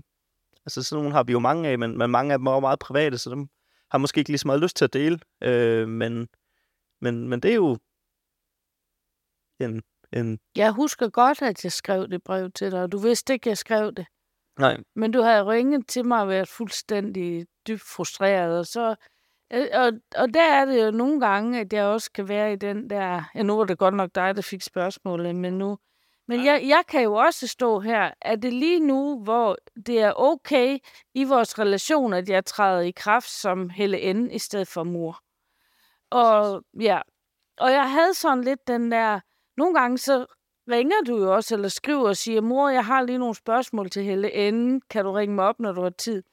altså 0.65 0.83
sådan 0.83 1.03
nogle 1.03 1.15
har 1.15 1.23
vi 1.23 1.31
jo 1.31 1.39
mange 1.39 1.69
af, 1.69 1.79
men, 1.79 1.97
men 1.97 2.11
mange 2.11 2.33
af 2.33 2.39
dem 2.39 2.47
er 2.47 2.59
meget 2.59 2.79
private, 2.79 3.17
så 3.17 3.29
dem 3.29 3.47
har 3.91 3.97
måske 3.97 4.19
ikke 4.19 4.29
lige 4.29 4.37
så 4.37 4.47
meget 4.47 4.61
lyst 4.61 4.75
til 4.77 4.85
at 4.85 4.93
dele, 4.93 5.19
øh, 5.43 5.87
men, 5.87 6.27
men, 7.01 7.29
men 7.29 7.39
det 7.39 7.51
er 7.51 7.55
jo 7.55 7.77
en, 9.59 9.83
en... 10.13 10.39
Jeg 10.55 10.71
husker 10.71 11.09
godt, 11.09 11.41
at 11.41 11.63
jeg 11.63 11.71
skrev 11.71 12.07
det 12.07 12.23
brev 12.23 12.51
til 12.51 12.71
dig, 12.71 12.81
og 12.81 12.91
du 12.91 12.97
vidste 12.97 13.33
ikke, 13.33 13.47
at 13.47 13.51
jeg 13.51 13.57
skrev 13.57 13.91
det. 13.91 14.05
Nej. 14.59 14.77
Men 14.95 15.11
du 15.11 15.21
havde 15.21 15.45
ringet 15.45 15.87
til 15.87 16.05
mig 16.05 16.21
og 16.21 16.27
været 16.27 16.47
fuldstændig 16.47 17.47
dybt 17.67 17.81
frustreret, 17.81 18.59
og 18.59 18.65
så... 18.65 18.95
øh, 19.53 19.67
Og, 19.73 19.91
og 20.15 20.33
der 20.33 20.53
er 20.53 20.65
det 20.65 20.85
jo 20.85 20.91
nogle 20.91 21.19
gange, 21.19 21.59
at 21.59 21.73
jeg 21.73 21.85
også 21.85 22.11
kan 22.11 22.27
være 22.27 22.53
i 22.53 22.55
den 22.55 22.89
der... 22.89 23.23
Ja, 23.35 23.43
nu 23.43 23.57
var 23.57 23.63
det 23.63 23.77
godt 23.77 23.93
nok 23.93 24.09
dig, 24.15 24.35
der 24.35 24.41
fik 24.41 24.61
spørgsmålet, 24.61 25.35
men 25.35 25.57
nu... 25.57 25.77
Men 26.29 26.45
jeg, 26.45 26.61
jeg 26.63 26.83
kan 26.87 27.03
jo 27.03 27.13
også 27.13 27.47
stå 27.47 27.79
her. 27.79 28.11
Er 28.21 28.35
det 28.35 28.53
lige 28.53 28.79
nu, 28.79 29.23
hvor 29.23 29.57
det 29.85 30.01
er 30.01 30.13
okay 30.15 30.77
i 31.13 31.23
vores 31.23 31.59
relation, 31.59 32.13
at 32.13 32.29
jeg 32.29 32.45
træder 32.45 32.81
i 32.81 32.91
kraft 32.91 33.29
som 33.29 33.69
Helle 33.69 34.13
N. 34.13 34.31
i 34.31 34.39
stedet 34.39 34.67
for 34.67 34.83
mor? 34.83 35.19
Og 36.11 36.63
ja, 36.79 37.01
og 37.57 37.71
jeg 37.71 37.91
havde 37.91 38.13
sådan 38.13 38.43
lidt 38.43 38.67
den 38.67 38.91
der... 38.91 39.19
Nogle 39.57 39.79
gange 39.79 39.97
så 39.97 40.25
ringer 40.71 40.95
du 41.07 41.17
jo 41.17 41.35
også, 41.35 41.55
eller 41.55 41.69
skriver 41.69 42.07
og 42.07 42.17
siger, 42.17 42.41
mor, 42.41 42.69
jeg 42.69 42.85
har 42.85 43.01
lige 43.01 43.17
nogle 43.17 43.35
spørgsmål 43.35 43.89
til 43.89 44.03
Helle 44.03 44.51
N. 44.51 44.81
Kan 44.89 45.05
du 45.05 45.11
ringe 45.11 45.35
mig 45.35 45.45
op, 45.45 45.59
når 45.59 45.71
du 45.71 45.81
har 45.81 45.89
tid? 45.89 46.23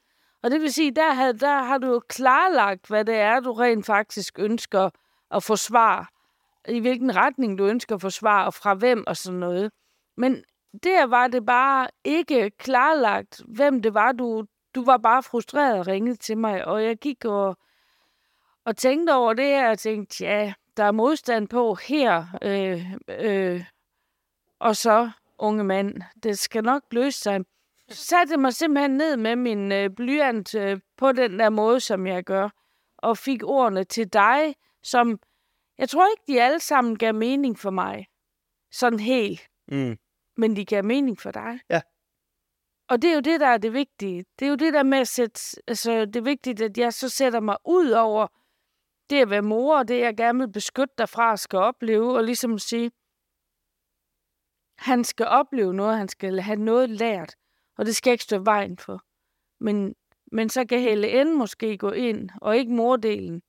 Og 0.43 0.51
det 0.51 0.61
vil 0.61 0.73
sige, 0.73 0.91
der, 0.91 1.13
havde, 1.13 1.39
der 1.39 1.63
har 1.63 1.77
du 1.77 1.87
jo 1.87 2.01
klarlagt, 2.09 2.87
hvad 2.87 3.05
det 3.05 3.15
er, 3.15 3.39
du 3.39 3.53
rent 3.53 3.85
faktisk 3.85 4.39
ønsker 4.39 4.89
at 5.31 5.43
få 5.43 5.55
svar. 5.55 6.09
I 6.67 6.79
hvilken 6.79 7.15
retning 7.15 7.57
du 7.57 7.65
ønsker 7.65 7.95
at 7.95 8.01
få 8.01 8.09
svar, 8.09 8.45
og 8.45 8.53
fra 8.53 8.73
hvem 8.73 9.03
og 9.07 9.17
sådan 9.17 9.39
noget. 9.39 9.71
Men 10.17 10.43
der 10.83 11.05
var 11.05 11.27
det 11.27 11.45
bare 11.45 11.87
ikke 12.03 12.49
klarlagt, 12.49 13.41
hvem 13.47 13.81
det 13.81 13.93
var. 13.93 14.11
Du, 14.11 14.45
du 14.75 14.85
var 14.85 14.97
bare 14.97 15.23
frustreret 15.23 15.79
og 15.79 15.87
ringede 15.87 16.15
til 16.15 16.37
mig, 16.37 16.67
og 16.67 16.83
jeg 16.83 16.97
gik 16.97 17.25
og, 17.25 17.57
og 18.65 18.77
tænkte 18.77 19.13
over 19.13 19.33
det 19.33 19.45
her, 19.45 19.69
og 19.69 19.79
tænkte, 19.79 20.23
ja, 20.23 20.53
der 20.77 20.83
er 20.83 20.91
modstand 20.91 21.47
på 21.47 21.75
her, 21.75 22.25
øh, 22.41 22.93
øh, 23.09 23.65
og 24.59 24.75
så, 24.75 25.11
unge 25.37 25.63
mand, 25.63 26.01
det 26.23 26.39
skal 26.39 26.63
nok 26.63 26.83
løse 26.91 27.19
sig. 27.19 27.39
Så 27.89 28.05
satte 28.05 28.37
mig 28.37 28.53
simpelthen 28.53 28.91
ned 28.91 29.17
med 29.17 29.35
min 29.35 29.71
øh, 29.71 29.89
blyant 29.89 30.55
øh, 30.55 30.79
på 30.97 31.11
den 31.11 31.39
der 31.39 31.49
måde, 31.49 31.79
som 31.79 32.07
jeg 32.07 32.23
gør, 32.23 32.49
og 32.97 33.17
fik 33.17 33.43
ordene 33.43 33.83
til 33.83 34.13
dig, 34.13 34.55
som 34.83 35.19
jeg 35.77 35.89
tror 35.89 36.07
ikke, 36.07 36.23
de 36.33 36.41
alle 36.41 36.59
sammen 36.59 36.97
gav 36.97 37.13
mening 37.13 37.59
for 37.59 37.69
mig. 37.69 38.07
Sådan 38.71 38.99
helt. 38.99 39.41
Mm. 39.67 39.97
Men 40.37 40.55
de 40.55 40.65
gav 40.65 40.83
mening 40.83 41.19
for 41.19 41.31
dig. 41.31 41.59
Ja. 41.69 41.81
Og 42.89 43.01
det 43.01 43.09
er 43.09 43.13
jo 43.13 43.19
det, 43.19 43.39
der 43.39 43.47
er 43.47 43.57
det 43.57 43.73
vigtige. 43.73 44.25
Det 44.39 44.45
er 44.45 44.49
jo 44.49 44.55
det 44.55 44.73
der 44.73 44.83
med 44.83 44.97
at 44.97 45.07
sætte... 45.07 45.39
Altså, 45.67 46.05
det 46.05 46.15
er 46.15 46.21
vigtigt, 46.21 46.61
at 46.61 46.77
jeg 46.77 46.93
så 46.93 47.09
sætter 47.09 47.39
mig 47.39 47.57
ud 47.65 47.89
over 47.89 48.27
det 49.09 49.21
at 49.21 49.29
være 49.29 49.41
mor, 49.41 49.77
og 49.77 49.87
det 49.87 49.99
jeg 49.99 50.17
gerne 50.17 50.39
vil 50.39 50.51
beskytte 50.51 50.93
dig 50.97 51.09
fra 51.09 51.37
skal 51.37 51.59
opleve, 51.59 52.17
og 52.17 52.23
ligesom 52.23 52.59
sige, 52.59 52.91
han 54.77 55.03
skal 55.03 55.25
opleve 55.25 55.73
noget, 55.73 55.97
han 55.97 56.07
skal 56.07 56.39
have 56.39 56.59
noget 56.59 56.89
lært, 56.89 57.35
og 57.77 57.85
det 57.85 57.95
skal 57.95 58.11
ikke 58.11 58.23
stå 58.23 58.39
vejen 58.39 58.77
for. 58.77 59.01
Men, 59.59 59.95
men 60.31 60.49
så 60.49 60.65
kan 60.65 60.79
Helle 60.79 61.23
N 61.23 61.37
måske 61.37 61.77
gå 61.77 61.91
ind, 61.91 62.29
og 62.41 62.57
ikke 62.57 62.71
mordelen, 62.71 63.41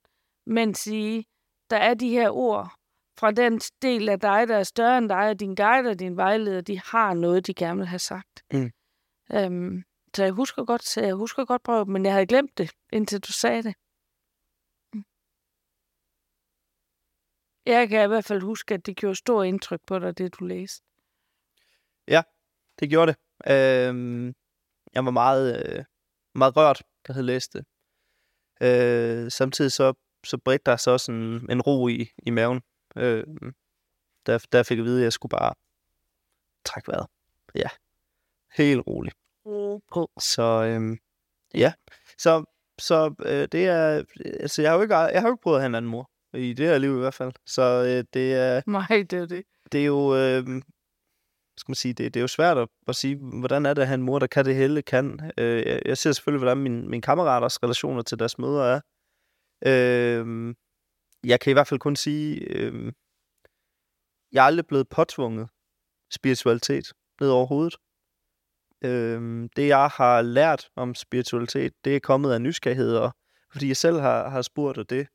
men 0.46 0.74
sige, 0.74 1.24
der 1.70 1.76
er 1.76 1.94
de 1.94 2.08
her 2.08 2.30
ord 2.30 2.72
fra 3.18 3.30
den 3.30 3.60
del 3.82 4.08
af 4.08 4.20
dig, 4.20 4.48
der 4.48 4.56
er 4.56 4.62
større 4.62 4.98
end 4.98 5.08
dig, 5.08 5.28
og 5.28 5.40
din 5.40 5.54
guide 5.54 5.90
og 5.90 5.98
din 5.98 6.16
vejleder, 6.16 6.60
de 6.60 6.80
har 6.80 7.14
noget, 7.14 7.46
de 7.46 7.54
gerne 7.54 7.78
vil 7.78 7.86
have 7.86 7.98
sagt. 7.98 8.44
Mm. 8.52 8.70
Øhm, 9.32 9.82
så 10.16 10.24
jeg 10.24 10.32
husker 10.32 10.64
godt, 10.64 10.84
så 10.84 11.00
jeg 11.00 11.14
husker 11.14 11.44
godt 11.44 11.62
prøve, 11.62 11.84
men 11.84 12.04
jeg 12.04 12.12
havde 12.12 12.26
glemt 12.26 12.58
det, 12.58 12.70
indtil 12.92 13.20
du 13.20 13.32
sagde 13.32 13.62
det. 13.62 13.74
Jeg 17.66 17.88
kan 17.88 18.04
i 18.04 18.06
hvert 18.06 18.24
fald 18.24 18.42
huske, 18.42 18.74
at 18.74 18.86
det 18.86 18.96
gjorde 18.96 19.16
stor 19.16 19.42
indtryk 19.42 19.80
på 19.86 19.98
dig, 19.98 20.18
det 20.18 20.38
du 20.40 20.44
læste. 20.44 20.86
Det 22.80 22.90
gjorde 22.90 23.12
det. 23.12 23.52
Øhm, 23.52 24.34
jeg 24.94 25.04
var 25.04 25.10
meget, 25.10 25.66
øh, 25.66 25.84
meget 26.34 26.56
rørt, 26.56 26.78
da 26.78 27.08
jeg 27.08 27.14
havde 27.14 27.26
læst 27.26 27.52
det. 27.52 27.64
Øh, 28.60 29.30
samtidig 29.30 29.72
så, 29.72 29.94
så 30.24 30.38
bredte 30.38 30.70
der 30.70 30.76
så 30.76 30.90
også 30.90 31.12
en, 31.12 31.50
en 31.50 31.62
ro 31.62 31.88
i, 31.88 32.08
i 32.18 32.30
maven. 32.30 32.62
Øh, 32.96 33.24
der, 34.26 34.46
der 34.52 34.62
fik 34.62 34.78
jeg 34.78 34.82
at 34.82 34.86
vide, 34.86 35.00
at 35.00 35.04
jeg 35.04 35.12
skulle 35.12 35.30
bare 35.30 35.54
trække 36.64 36.88
vejret. 36.88 37.06
Ja, 37.54 37.68
helt 38.56 38.86
roligt. 38.86 39.16
På. 39.92 40.10
Så 40.18 40.42
øhm, 40.42 40.98
ja, 41.54 41.72
så, 42.18 42.44
så 42.78 43.14
øh, 43.18 43.48
det 43.52 43.66
er, 43.66 44.04
altså 44.40 44.62
jeg 44.62 44.70
har 44.70 44.76
jo 44.76 44.82
ikke, 44.82 44.96
jeg 44.96 45.20
har 45.20 45.28
jo 45.28 45.34
ikke 45.34 45.42
prøvet 45.42 45.56
at 45.56 45.62
have 45.62 45.66
en 45.66 45.74
anden 45.74 45.90
mor. 45.90 46.10
I 46.36 46.52
det 46.52 46.66
her 46.66 46.78
liv 46.78 46.96
i 46.96 46.98
hvert 46.98 47.14
fald. 47.14 47.32
Så 47.46 47.62
øh, 47.62 48.04
det 48.14 48.34
er, 48.34 48.62
Nej, 48.70 49.06
det 49.10 49.12
er 49.12 49.26
det. 49.26 49.44
det 49.72 49.80
er 49.80 49.86
jo, 49.86 50.16
øh, 50.16 50.62
skal 51.56 51.70
man 51.70 51.74
sige, 51.74 51.94
det, 51.94 52.14
det 52.14 52.20
er 52.20 52.22
jo 52.22 52.28
svært 52.28 52.58
at, 52.58 52.68
at 52.88 52.96
sige, 52.96 53.16
hvordan 53.16 53.66
er 53.66 53.74
det 53.74 53.82
at 53.82 53.88
have 53.88 53.94
en 53.94 54.02
mor, 54.02 54.18
der 54.18 54.26
kan 54.26 54.44
det 54.44 54.54
hele 54.54 54.82
kan. 54.82 55.32
Øh, 55.38 55.66
jeg, 55.66 55.82
jeg 55.84 55.98
ser 55.98 56.12
selvfølgelig, 56.12 56.38
hvordan 56.38 56.58
min, 56.58 56.90
mine 56.90 57.02
kammeraters 57.02 57.62
relationer 57.62 58.02
til 58.02 58.18
deres 58.18 58.38
mødre 58.38 58.72
er. 58.74 58.80
Øh, 59.66 60.54
jeg 61.24 61.40
kan 61.40 61.50
i 61.50 61.52
hvert 61.52 61.66
fald 61.66 61.80
kun 61.80 61.96
sige, 61.96 62.40
øh, 62.40 62.92
jeg 64.32 64.42
er 64.42 64.46
aldrig 64.46 64.66
blevet 64.66 64.88
påtvunget 64.88 65.48
spiritualitet 66.10 66.92
ned 67.20 67.30
over 67.30 67.46
hovedet. 67.46 67.76
Øh, 68.84 69.48
det, 69.56 69.68
jeg 69.68 69.88
har 69.88 70.22
lært 70.22 70.68
om 70.76 70.94
spiritualitet, 70.94 71.72
det 71.84 71.96
er 71.96 72.00
kommet 72.00 72.32
af 72.32 72.40
nysgerrighed, 72.40 72.96
og 72.96 73.10
fordi 73.52 73.68
jeg 73.68 73.76
selv 73.76 74.00
har, 74.00 74.28
har 74.28 74.42
spurgt, 74.42 74.78
og 74.78 74.90
det, 74.90 75.06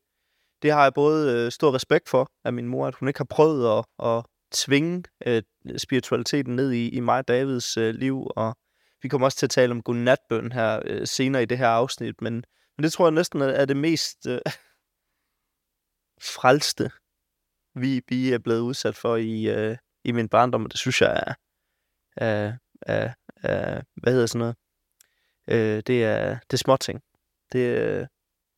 det 0.62 0.72
har 0.72 0.82
jeg 0.82 0.94
både 0.94 1.32
øh, 1.32 1.52
stor 1.52 1.74
respekt 1.74 2.08
for 2.08 2.30
af 2.44 2.52
min 2.52 2.66
mor, 2.66 2.86
at 2.86 2.94
hun 2.94 3.08
ikke 3.08 3.20
har 3.20 3.24
prøvet 3.30 3.78
at, 3.78 4.06
at 4.08 4.24
tvinge 4.52 5.02
øh, 5.26 5.42
spiritualiteten 5.76 6.56
ned 6.56 6.72
i, 6.72 6.88
i 6.88 7.00
mig 7.00 7.18
og 7.18 7.28
Davids 7.28 7.76
øh, 7.76 7.94
liv, 7.94 8.26
og 8.36 8.56
vi 9.02 9.08
kommer 9.08 9.26
også 9.26 9.38
til 9.38 9.46
at 9.46 9.50
tale 9.50 9.70
om 9.70 9.82
godnatbøn 9.82 10.52
her 10.52 10.80
øh, 10.84 11.06
senere 11.06 11.42
i 11.42 11.46
det 11.46 11.58
her 11.58 11.68
afsnit, 11.68 12.22
men, 12.22 12.34
men 12.76 12.84
det 12.84 12.92
tror 12.92 13.06
jeg 13.06 13.12
næsten 13.12 13.40
er, 13.40 13.46
er 13.46 13.64
det 13.64 13.76
mest 13.76 14.26
øh, 14.26 14.40
frelste, 16.22 16.90
vi, 17.74 18.02
vi 18.08 18.32
er 18.32 18.38
blevet 18.38 18.60
udsat 18.60 18.96
for 18.96 19.16
i, 19.16 19.48
øh, 19.48 19.76
i 20.04 20.12
min 20.12 20.28
barndom, 20.28 20.64
og 20.64 20.70
det 20.70 20.78
synes 20.78 21.00
jeg 21.00 21.22
er, 21.26 21.34
er, 22.16 22.56
er, 22.82 23.14
er 23.36 23.82
hvad 24.02 24.12
hedder 24.12 24.26
sådan 24.26 24.38
noget, 24.38 24.56
øh, 25.48 25.82
det 25.86 26.04
er, 26.04 26.38
det 26.38 26.52
er 26.52 26.56
småting. 26.56 27.00
Det, 27.52 27.78
øh, 27.78 28.06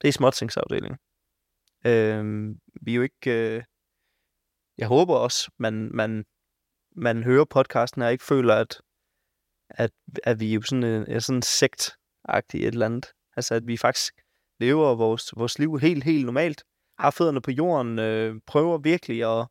det 0.03 0.09
er 0.09 0.13
småtingsafdelingen. 0.13 0.99
Øh, 1.87 2.49
vi 2.83 2.93
er 2.93 2.97
jo 2.97 3.03
ikke... 3.03 3.57
Øh, 3.57 3.63
jeg 4.79 4.89
håber 4.89 5.15
også, 5.15 5.51
man, 5.59 5.91
man, 5.95 6.25
man 6.97 7.23
hører 7.23 7.45
podcasten 7.45 8.03
og 8.03 8.13
ikke 8.13 8.25
føler, 8.25 8.55
at, 8.55 8.81
at, 9.71 9.91
at 10.25 10.41
vi 10.41 10.51
er 10.51 10.55
jo 10.55 10.63
sådan 10.63 10.85
en, 10.85 11.05
er 11.09 11.19
sådan 11.19 11.43
sekt 11.43 11.91
et 12.39 12.55
eller 12.55 12.87
andet. 12.87 13.07
Altså, 13.37 13.55
at 13.55 13.67
vi 13.67 13.77
faktisk 13.77 14.15
lever 14.61 14.95
vores, 14.95 15.33
vores 15.37 15.59
liv 15.59 15.79
helt, 15.79 16.05
helt 16.05 16.25
normalt. 16.25 16.65
Har 16.99 17.11
fødderne 17.11 17.43
på 17.43 17.51
jorden, 17.51 17.99
øh, 17.99 18.41
prøver 18.47 18.79
virkelig 18.79 19.25
at 19.25 19.47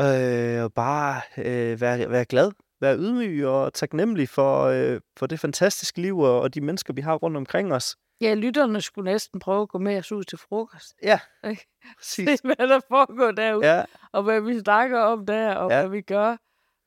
øh, 0.00 0.70
bare 0.70 1.20
øh, 1.38 1.80
være, 1.80 2.10
være 2.10 2.24
glad, 2.24 2.52
være 2.80 2.98
ydmyg 2.98 3.46
og 3.46 3.74
taknemmelig 3.74 4.28
for, 4.28 4.64
øh, 4.64 5.00
for 5.16 5.26
det 5.26 5.40
fantastiske 5.40 6.00
liv 6.00 6.18
og, 6.18 6.40
og 6.40 6.54
de 6.54 6.60
mennesker, 6.60 6.94
vi 6.94 7.00
har 7.00 7.14
rundt 7.14 7.36
omkring 7.36 7.72
os. 7.72 7.96
Ja, 8.20 8.34
lytterne 8.34 8.80
skulle 8.80 9.12
næsten 9.12 9.40
prøve 9.40 9.62
at 9.62 9.68
gå 9.68 9.78
med 9.78 9.98
os 9.98 10.12
ud 10.12 10.24
til 10.24 10.38
frokost. 10.38 10.94
Ja, 11.02 11.20
Ikke? 11.48 11.66
præcis. 11.98 12.28
Se, 12.28 12.46
hvad 12.46 12.68
der 12.68 12.80
foregår 12.88 13.30
derude, 13.30 13.66
ja. 13.74 13.84
Og 14.12 14.22
hvad 14.22 14.40
vi 14.40 14.58
snakker 14.58 15.00
om 15.00 15.26
der, 15.26 15.54
og 15.54 15.70
ja. 15.70 15.80
Hvad 15.80 15.90
vi 15.90 16.00
gør. 16.00 16.36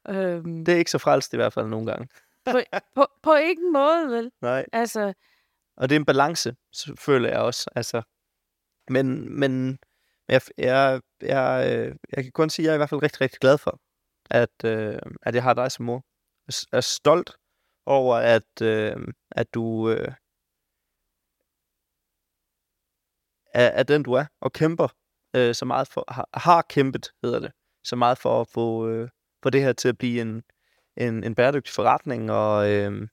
Øhm, 0.09 0.65
det 0.65 0.73
er 0.73 0.77
ikke 0.77 0.91
så 0.91 0.97
frelst 0.97 1.33
i 1.33 1.37
hvert 1.37 1.53
fald 1.53 1.67
nogle 1.67 1.91
gange. 1.91 2.07
på, 2.45 2.59
på, 2.95 3.07
på 3.23 3.33
ingen 3.35 3.73
måde, 3.73 4.07
vel? 4.07 4.31
Nej. 4.41 4.65
Altså, 4.73 5.13
Og 5.77 5.89
det 5.89 5.95
er 5.95 5.99
en 5.99 6.05
balance, 6.05 6.55
føler 6.99 7.29
jeg 7.29 7.39
også. 7.39 7.69
Altså, 7.75 8.01
men, 8.89 9.39
men 9.39 9.79
jeg, 10.27 10.41
jeg, 10.57 11.01
jeg, 11.21 11.73
øh, 11.73 11.95
jeg 12.15 12.23
kan 12.23 12.31
kun 12.31 12.49
sige, 12.49 12.63
at 12.63 12.65
jeg 12.65 12.71
er 12.71 12.75
i 12.75 12.77
hvert 12.77 12.89
fald 12.89 13.03
rigtig, 13.03 13.21
rigtig 13.21 13.39
glad 13.39 13.57
for, 13.57 13.79
at, 14.29 14.63
øh, 14.65 14.99
at 15.21 15.35
jeg 15.35 15.43
har 15.43 15.53
dig 15.53 15.71
som 15.71 15.85
mor. 15.85 16.03
Jeg 16.47 16.77
er 16.77 16.81
stolt 16.81 17.31
over, 17.85 18.15
at, 18.15 18.61
øh, 18.61 19.07
at 19.31 19.53
du 19.53 19.89
øh, 19.89 20.11
er, 23.53 23.69
af 23.69 23.85
den, 23.85 24.03
du 24.03 24.13
er, 24.13 24.25
og 24.41 24.53
kæmper 24.53 24.87
øh, 25.35 25.55
så 25.55 25.65
meget 25.65 25.87
for, 25.87 26.05
har, 26.07 26.29
har 26.33 26.61
kæmpet, 26.69 27.11
hedder 27.23 27.39
det, 27.39 27.51
så 27.83 27.95
meget 27.95 28.17
for 28.17 28.41
at 28.41 28.47
få, 28.47 28.87
øh, 28.87 29.09
få 29.43 29.49
det 29.49 29.61
her 29.61 29.73
til 29.73 29.89
at 29.89 29.97
blive 29.97 30.21
en, 30.21 30.43
en, 30.97 31.23
en 31.23 31.35
bæredygtig 31.35 31.73
forretning, 31.73 32.31
og 32.31 32.71
øh, 32.71 33.07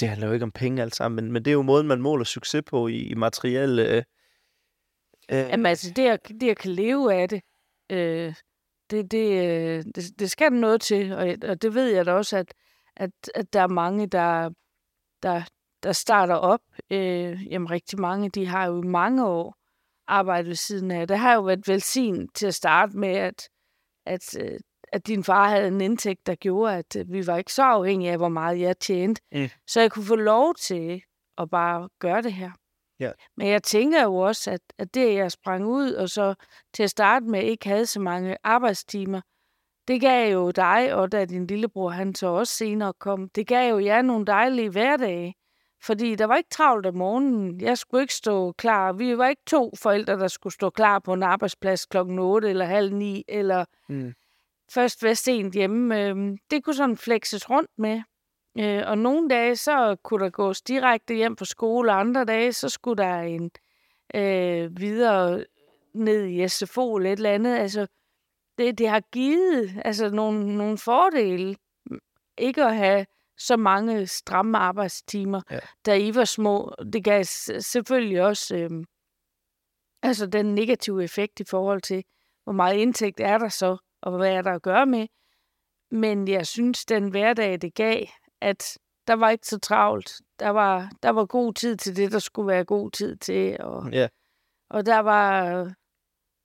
Det 0.00 0.08
handler 0.08 0.26
jo 0.26 0.32
ikke 0.32 0.42
om 0.42 0.52
penge 0.52 0.82
alt 0.82 0.94
sammen, 0.94 1.24
men, 1.24 1.32
men 1.32 1.44
det 1.44 1.50
er 1.50 1.54
jo 1.54 1.62
måden, 1.62 1.86
man 1.86 2.02
måler 2.02 2.24
succes 2.24 2.62
på 2.66 2.88
i, 2.88 2.96
i 2.96 3.14
materielle... 3.14 3.88
Øh, 3.88 4.02
øh, 5.32 5.38
jamen, 5.38 5.66
altså 5.66 5.92
det, 5.96 6.08
at, 6.08 6.28
det 6.40 6.50
at 6.50 6.58
kan 6.58 6.70
leve 6.70 7.14
af 7.14 7.28
det, 7.28 7.42
øh, 7.90 8.34
det, 8.90 9.10
det, 9.10 9.44
øh, 9.44 9.84
det, 9.94 10.18
det 10.18 10.30
skal 10.30 10.52
der 10.52 10.58
noget 10.58 10.80
til, 10.80 11.12
og, 11.12 11.34
og 11.42 11.62
det 11.62 11.74
ved 11.74 11.88
jeg 11.94 12.06
da 12.06 12.12
også, 12.12 12.36
at, 12.36 12.54
at, 12.96 13.10
at 13.34 13.52
der 13.52 13.60
er 13.60 13.68
mange, 13.68 14.06
der, 14.06 14.50
der, 15.22 15.42
der 15.82 15.92
starter 15.92 16.34
op. 16.34 16.60
Øh, 16.90 17.52
jamen 17.52 17.70
rigtig 17.70 18.00
mange, 18.00 18.30
de 18.30 18.46
har 18.46 18.66
jo 18.66 18.82
i 18.82 18.86
mange 18.86 19.26
år 19.26 19.54
arbejdet 20.06 20.48
ved 20.48 20.54
siden 20.54 20.90
af. 20.90 21.08
Det 21.08 21.18
har 21.18 21.34
jo 21.34 21.42
været 21.42 21.68
velsignet 21.68 22.30
til 22.34 22.46
at 22.46 22.54
starte 22.54 22.96
med, 22.96 23.16
at, 23.16 23.48
at, 24.06 24.38
øh, 24.40 24.58
at 24.92 25.06
din 25.06 25.24
far 25.24 25.48
havde 25.48 25.68
en 25.68 25.80
indtægt, 25.80 26.26
der 26.26 26.34
gjorde, 26.34 26.76
at 26.76 26.96
øh, 26.96 27.12
vi 27.12 27.26
var 27.26 27.36
ikke 27.36 27.52
så 27.52 27.62
afhængige 27.62 28.10
af, 28.10 28.16
hvor 28.16 28.28
meget 28.28 28.60
jeg 28.60 28.78
tjente. 28.78 29.22
Mm. 29.32 29.48
Så 29.66 29.80
jeg 29.80 29.90
kunne 29.90 30.04
få 30.04 30.16
lov 30.16 30.54
til 30.54 31.02
at 31.38 31.50
bare 31.50 31.88
gøre 31.98 32.22
det 32.22 32.32
her. 32.32 32.50
Ja. 33.00 33.12
Men 33.36 33.48
jeg 33.48 33.62
tænker 33.62 34.02
jo 34.02 34.16
også, 34.16 34.50
at, 34.50 34.60
at 34.78 34.94
det, 34.94 35.14
jeg 35.14 35.32
sprang 35.32 35.66
ud, 35.66 35.92
og 35.92 36.08
så 36.08 36.34
til 36.74 36.82
at 36.82 36.90
starte 36.90 37.26
med 37.26 37.42
ikke 37.42 37.68
havde 37.68 37.86
så 37.86 38.00
mange 38.00 38.36
arbejdstimer, 38.44 39.20
det 39.88 40.00
gav 40.00 40.32
jo 40.32 40.50
dig, 40.50 40.94
og 40.94 41.12
da 41.12 41.24
din 41.24 41.46
lillebror 41.46 41.90
han 41.90 42.14
så 42.14 42.26
også 42.26 42.54
senere 42.54 42.92
kom, 42.92 43.28
det 43.28 43.46
gav 43.46 43.70
jo 43.70 43.78
jer 43.78 44.02
nogle 44.02 44.26
dejlige 44.26 44.70
hverdage. 44.70 45.34
Fordi 45.82 46.14
der 46.14 46.24
var 46.24 46.36
ikke 46.36 46.50
travlt 46.50 46.86
om 46.86 46.94
morgenen. 46.94 47.60
Jeg 47.60 47.78
skulle 47.78 48.02
ikke 48.02 48.14
stå 48.14 48.52
klar. 48.52 48.92
Vi 48.92 49.18
var 49.18 49.28
ikke 49.28 49.42
to 49.46 49.72
forældre, 49.76 50.12
der 50.18 50.28
skulle 50.28 50.52
stå 50.54 50.70
klar 50.70 50.98
på 50.98 51.12
en 51.12 51.22
arbejdsplads 51.22 51.86
klokken 51.86 52.18
8 52.18 52.50
eller 52.50 52.64
halv 52.64 52.94
9, 52.94 53.24
eller 53.28 53.64
Mm. 53.88 54.14
først 54.74 55.02
være 55.04 55.14
sent 55.14 55.54
hjemme. 55.54 56.02
Øhm, 56.06 56.38
Det 56.50 56.64
kunne 56.64 56.74
sådan 56.74 56.96
flexes 56.96 57.50
rundt 57.50 57.70
med. 57.78 58.02
Øh, 58.58 58.82
Og 58.86 58.98
nogle 58.98 59.28
dage, 59.28 59.56
så 59.56 59.96
kunne 60.02 60.24
der 60.24 60.30
gås 60.30 60.62
direkte 60.62 61.14
hjem 61.14 61.36
på 61.36 61.44
skole, 61.44 61.92
og 61.92 62.00
andre 62.00 62.24
dage, 62.24 62.52
så 62.52 62.68
skulle 62.68 63.02
der 63.02 63.18
en 63.20 63.50
øh, 64.14 64.80
videre 64.80 65.44
ned 65.94 66.24
i 66.26 66.48
SFO 66.48 66.96
eller 66.96 67.12
et 67.12 67.16
eller 67.16 67.30
andet. 67.30 67.56
Altså, 67.56 67.86
det, 68.58 68.78
det 68.78 68.88
har 68.88 69.00
givet 69.00 69.82
altså, 69.84 70.10
nogle, 70.10 70.56
nogle 70.56 70.78
fordele 70.78 71.56
ikke 72.38 72.64
at 72.64 72.76
have 72.76 73.06
så 73.38 73.56
mange 73.56 74.06
stramme 74.06 74.58
arbejdstimer, 74.58 75.40
Ja. 75.50 75.58
da 75.86 75.96
I 75.96 76.14
var 76.14 76.24
små. 76.24 76.74
Det 76.92 77.04
gav 77.04 77.24
selvfølgelig 77.60 78.22
også 78.22 78.56
øh, 78.56 78.70
altså 80.02 80.26
den 80.26 80.54
negative 80.54 81.04
effekt 81.04 81.40
i 81.40 81.44
forhold 81.44 81.80
til, 81.82 82.04
hvor 82.44 82.52
meget 82.52 82.76
indtægt 82.76 83.20
er 83.20 83.38
der 83.38 83.48
så, 83.48 83.76
og 84.02 84.16
hvad 84.16 84.32
er 84.32 84.42
der 84.42 84.52
at 84.52 84.62
gøre 84.62 84.86
med. 84.86 85.06
Men 85.90 86.28
jeg 86.28 86.46
synes, 86.46 86.84
den 86.84 87.10
hverdag, 87.10 87.58
det 87.62 87.74
gav, 87.74 88.06
at 88.40 88.78
der 89.06 89.14
var 89.14 89.30
ikke 89.30 89.46
så 89.46 89.58
travlt. 89.58 90.12
Der 90.38 90.48
var, 90.48 90.90
der 91.02 91.10
var 91.10 91.26
god 91.26 91.54
tid 91.54 91.76
til 91.76 91.96
det, 91.96 92.12
der 92.12 92.18
skulle 92.18 92.46
være 92.48 92.64
god 92.64 92.90
tid 92.90 93.16
til. 93.16 93.56
Og, 93.60 93.90
Ja. 93.92 94.08
og 94.70 94.86
der 94.86 94.98
var, 94.98 95.44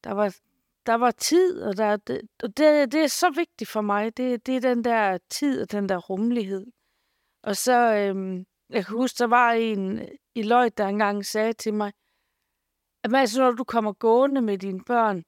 der 0.03 0.11
var, 0.11 0.35
der 0.85 0.93
var 0.93 1.11
tid, 1.11 1.61
og, 1.63 1.77
der, 1.77 1.95
det, 1.97 2.21
og 2.43 2.57
det, 2.57 2.91
det 2.91 3.03
er 3.03 3.07
så 3.07 3.29
vigtigt 3.35 3.69
for 3.69 3.81
mig. 3.81 4.17
Det, 4.17 4.45
det 4.45 4.55
er 4.55 4.59
den 4.59 4.83
der 4.83 5.17
tid 5.29 5.61
og 5.61 5.71
den 5.71 5.89
der 5.89 5.97
rummelighed. 5.97 6.65
Og 7.43 7.55
så, 7.55 7.95
øhm, 7.95 8.45
jeg 8.69 8.85
kan 8.85 8.97
huske, 8.97 9.17
der 9.19 9.27
var 9.27 9.51
en 9.51 10.09
i 10.35 10.41
Løg, 10.43 10.77
der 10.77 10.87
engang 10.87 11.25
sagde 11.25 11.53
til 11.53 11.73
mig, 11.73 11.91
at 13.03 13.15
altså, 13.15 13.41
når 13.41 13.51
du 13.51 13.63
kommer 13.63 13.93
gående 13.93 14.41
med 14.41 14.57
dine 14.57 14.83
børn, 14.83 15.23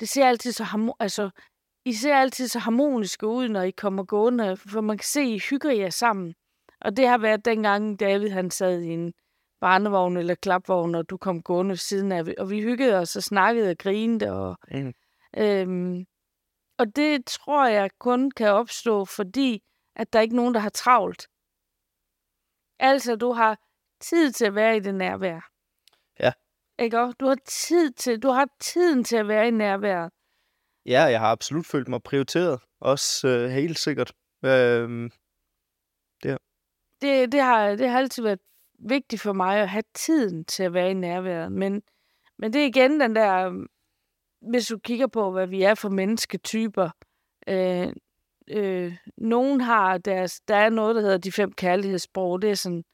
det 0.00 0.08
ser 0.08 0.26
altid 0.26 0.52
så 0.52 0.64
harmo- 0.64 0.96
altså, 1.00 1.30
I 1.84 1.92
ser 1.92 2.16
altid 2.16 2.48
så 2.48 2.58
harmoniske 2.58 3.26
ud, 3.26 3.48
når 3.48 3.62
I 3.62 3.70
kommer 3.70 4.04
gående, 4.04 4.56
for 4.56 4.80
man 4.80 4.98
kan 4.98 5.04
se, 5.04 5.20
at 5.20 5.26
I 5.26 5.38
hygger 5.50 5.72
jer 5.72 5.90
sammen. 5.90 6.34
Og 6.80 6.96
det 6.96 7.08
har 7.08 7.18
været 7.18 7.44
dengang, 7.44 8.00
David 8.00 8.28
han 8.28 8.50
sad 8.50 8.80
i 8.80 8.88
en 8.88 9.12
barnevogn 9.60 10.16
eller 10.16 10.34
klapvogn, 10.34 10.94
og 10.94 11.10
du 11.10 11.16
kom 11.16 11.42
gående 11.42 11.70
ved 11.70 11.76
siden 11.76 12.12
af, 12.12 12.22
og 12.38 12.50
vi 12.50 12.60
hyggede 12.62 12.98
os 12.98 13.16
og 13.16 13.22
snakkede 13.22 13.70
og 13.70 13.78
grinede. 13.78 14.32
Og, 14.32 14.56
Mm. 14.70 14.92
øhm, 15.36 16.04
og 16.78 16.96
det 16.96 17.26
tror 17.26 17.66
jeg 17.66 17.90
kun 17.98 18.30
kan 18.30 18.48
opstå, 18.50 19.04
fordi 19.04 19.62
at 19.96 20.12
der 20.12 20.20
ikke 20.20 20.32
er 20.32 20.36
nogen, 20.36 20.54
der 20.54 20.60
har 20.60 20.70
travlt. 20.70 21.28
Altså, 22.78 23.16
du 23.16 23.32
har 23.32 23.58
tid 24.00 24.32
til 24.32 24.44
at 24.44 24.54
være 24.54 24.76
i 24.76 24.80
det 24.80 24.94
nærvær. 24.94 25.50
Ja. 26.20 26.32
Ikke 26.78 27.00
også? 27.00 27.16
Du 27.20 27.26
har 27.26 27.36
tid 27.44 27.90
til, 27.92 28.22
du 28.22 28.28
har 28.28 28.48
tiden 28.60 29.04
til 29.04 29.16
at 29.16 29.28
være 29.28 29.48
i 29.48 29.50
nærværet. 29.50 30.12
Ja, 30.86 31.02
jeg 31.02 31.20
har 31.20 31.30
absolut 31.32 31.66
følt 31.66 31.88
mig 31.88 32.02
prioriteret. 32.02 32.60
Også 32.80 33.28
øh, 33.28 33.50
helt 33.50 33.78
sikkert. 33.78 34.12
Øhm, 34.44 35.10
Det, 37.02 37.32
det, 37.32 37.40
har, 37.40 37.76
det 37.76 37.88
har 37.88 37.98
altid 37.98 38.22
været 38.22 38.40
vigtigt 38.78 39.22
for 39.22 39.32
mig 39.32 39.60
at 39.60 39.68
have 39.68 39.82
tiden 39.94 40.44
til 40.44 40.62
at 40.62 40.74
være 40.74 40.90
i 40.90 40.94
nærværet. 40.94 41.52
Men, 41.52 41.82
men 42.38 42.52
det 42.52 42.62
er 42.62 42.66
igen 42.66 43.00
den 43.00 43.16
der, 43.16 43.46
øhm, 43.46 43.66
hvis 44.50 44.66
du 44.66 44.78
kigger 44.78 45.06
på, 45.06 45.30
hvad 45.32 45.46
vi 45.46 45.62
er 45.62 45.74
for 45.74 45.88
mennesketyper. 45.88 46.90
Øh, 47.48 47.92
øh, 48.50 48.96
nogen 49.16 49.60
har 49.60 49.98
deres, 49.98 50.40
der 50.40 50.56
er 50.56 50.70
noget, 50.70 50.94
der 50.94 51.00
hedder 51.00 51.18
de 51.18 51.32
fem 51.32 51.52
kærlighedssprog. 51.52 52.42
Det 52.42 52.50
er 52.50 52.54
sådan, 52.54 52.84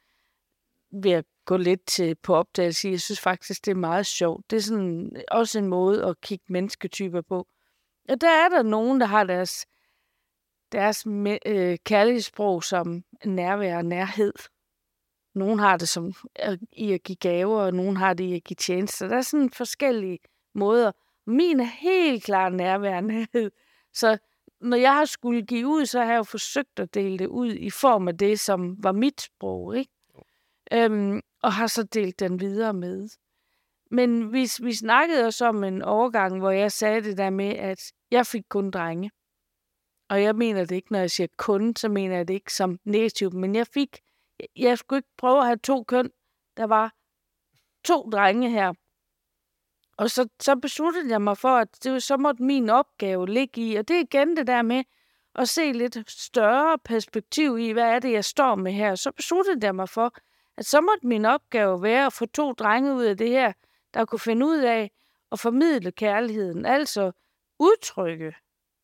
ved 1.02 1.10
at 1.10 1.24
gå 1.44 1.56
lidt 1.56 1.86
til 1.86 2.14
på 2.14 2.34
opdagelse. 2.34 2.88
Jeg 2.88 3.00
synes 3.00 3.20
faktisk, 3.20 3.64
det 3.64 3.70
er 3.70 3.74
meget 3.76 4.06
sjovt. 4.06 4.50
Det 4.50 4.56
er 4.56 4.60
sådan 4.60 5.22
også 5.30 5.58
en 5.58 5.66
måde 5.68 6.04
at 6.04 6.20
kigge 6.20 6.44
mennesketyper 6.48 7.20
på. 7.20 7.46
Og 8.08 8.20
der 8.20 8.30
er 8.30 8.48
der 8.48 8.62
nogen, 8.62 9.00
der 9.00 9.06
har 9.06 9.24
deres, 9.24 9.66
deres 10.72 11.06
me- 11.06 11.38
øh, 11.46 11.78
kærlighedssprog 11.84 12.64
som 12.64 13.04
nærvær 13.24 13.76
og 13.76 13.84
nærhed. 13.84 14.32
Nogen 15.34 15.58
har 15.58 15.76
det 15.76 15.88
som 15.88 16.12
at- 16.34 16.58
i 16.72 16.92
at 16.92 17.02
give 17.02 17.16
gaver, 17.16 17.60
og 17.60 17.74
nogen 17.74 17.96
har 17.96 18.14
det 18.14 18.24
i 18.24 18.34
at 18.34 18.44
give 18.44 18.54
tjenester. 18.54 19.08
Der 19.08 19.16
er 19.16 19.22
sådan 19.22 19.50
forskellige 19.50 20.18
måder. 20.54 20.92
Min 21.26 21.60
er 21.60 21.64
helt 21.64 22.24
klart 22.24 22.52
nærvær 22.54 22.96
og 22.96 23.04
nærhed. 23.04 23.50
Så 23.94 24.18
når 24.60 24.76
jeg 24.76 24.94
har 24.94 25.04
skulle 25.04 25.42
give 25.42 25.66
ud, 25.66 25.86
så 25.86 26.00
har 26.00 26.10
jeg 26.10 26.18
jo 26.18 26.22
forsøgt 26.22 26.78
at 26.78 26.94
dele 26.94 27.18
det 27.18 27.26
ud 27.26 27.52
i 27.52 27.70
form 27.70 28.08
af 28.08 28.18
det, 28.18 28.40
som 28.40 28.76
var 28.78 28.92
mit 28.92 29.20
sprog, 29.20 29.76
ikke? 29.76 29.92
Øhm, 30.72 31.20
og 31.42 31.52
har 31.52 31.66
så 31.66 31.82
delt 31.82 32.20
den 32.20 32.40
videre 32.40 32.72
med. 32.72 33.08
Men 33.90 34.32
vi, 34.32 34.48
vi 34.62 34.72
snakkede 34.72 35.24
også 35.24 35.46
om 35.46 35.64
en 35.64 35.82
overgang, 35.82 36.38
hvor 36.38 36.50
jeg 36.50 36.72
sagde 36.72 37.02
det 37.02 37.18
der 37.18 37.30
med, 37.30 37.48
at 37.48 37.92
jeg 38.10 38.26
fik 38.26 38.42
kun 38.48 38.70
drenge. 38.70 39.10
Og 40.08 40.22
jeg 40.22 40.36
mener 40.36 40.64
det 40.64 40.76
ikke, 40.76 40.92
når 40.92 40.98
jeg 40.98 41.10
siger 41.10 41.28
kun, 41.36 41.76
så 41.76 41.88
mener 41.88 42.16
jeg 42.16 42.28
det 42.28 42.34
ikke 42.34 42.52
som 42.52 42.78
negativt. 42.84 43.34
Men 43.34 43.54
jeg 43.54 43.66
fik, 43.66 43.98
jeg, 44.38 44.46
jeg 44.56 44.78
skulle 44.78 44.98
ikke 44.98 45.16
prøve 45.18 45.38
at 45.38 45.46
have 45.46 45.58
to 45.58 45.84
køn. 45.84 46.10
Der 46.56 46.64
var 46.64 46.92
to 47.84 48.10
drenge 48.10 48.50
her. 48.50 48.72
Og 49.96 50.10
så, 50.10 50.28
så 50.40 50.56
besluttede 50.56 51.10
jeg 51.10 51.22
mig 51.22 51.38
for, 51.38 51.48
at 51.48 51.68
det, 51.84 52.02
så 52.02 52.16
måtte 52.16 52.42
min 52.42 52.70
opgave 52.70 53.26
ligge 53.28 53.60
i. 53.60 53.74
Og 53.76 53.88
det 53.88 53.96
er 53.96 54.00
igen 54.00 54.36
det 54.36 54.46
der 54.46 54.62
med 54.62 54.84
at 55.34 55.48
se 55.48 55.72
lidt 55.72 56.10
større 56.10 56.78
perspektiv 56.84 57.58
i, 57.58 57.70
hvad 57.70 57.82
er 57.84 57.98
det, 57.98 58.12
jeg 58.12 58.24
står 58.24 58.54
med 58.54 58.72
her. 58.72 58.94
Så 58.94 59.12
besluttede 59.12 59.66
jeg 59.66 59.74
mig 59.74 59.88
for, 59.88 60.12
at 60.56 60.66
så 60.66 60.80
måtte 60.80 61.06
min 61.06 61.24
opgave 61.24 61.82
være 61.82 62.06
at 62.06 62.12
få 62.12 62.26
to 62.26 62.52
drenge 62.52 62.94
ud 62.94 63.04
af 63.04 63.16
det 63.16 63.28
her, 63.28 63.52
der 63.94 64.04
kunne 64.04 64.18
finde 64.18 64.46
ud 64.46 64.58
af 64.58 64.90
at 65.32 65.38
formidle 65.40 65.92
kærligheden. 65.92 66.66
Altså 66.66 67.12
udtrykke 67.58 68.34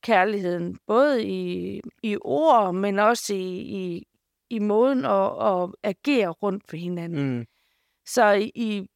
kærligheden, 0.03 0.79
både 0.87 1.25
i, 1.25 1.81
i 2.03 2.16
ord, 2.20 2.75
men 2.75 2.98
også 2.98 3.35
i, 3.35 3.59
i, 3.59 4.07
i 4.51 4.59
måden 4.59 5.05
at, 5.05 5.46
at 5.46 5.68
agere 5.83 6.29
rundt 6.29 6.64
for 6.68 6.77
hinanden. 6.77 7.38
mm, 7.38 7.46
Så 8.07 8.31
i- 8.33 8.53
i, 8.55 8.88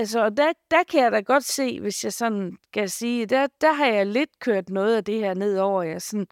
altså, 0.00 0.24
og 0.24 0.36
der, 0.36 0.52
der 0.70 0.82
kan 0.90 1.02
jeg 1.02 1.12
da 1.12 1.20
godt 1.20 1.44
se, 1.44 1.80
hvis 1.80 2.04
jeg 2.04 2.12
sådan 2.12 2.56
kan 2.72 2.88
sige, 2.88 3.26
der, 3.26 3.46
der 3.60 3.72
har 3.72 3.86
jeg 3.86 4.06
lidt 4.06 4.38
kørt 4.38 4.68
noget 4.68 4.96
af 4.96 5.04
det 5.04 5.18
her 5.18 5.34
ned 5.34 5.58
over 5.58 5.82
jer. 5.82 5.98
Sådan, 5.98 6.26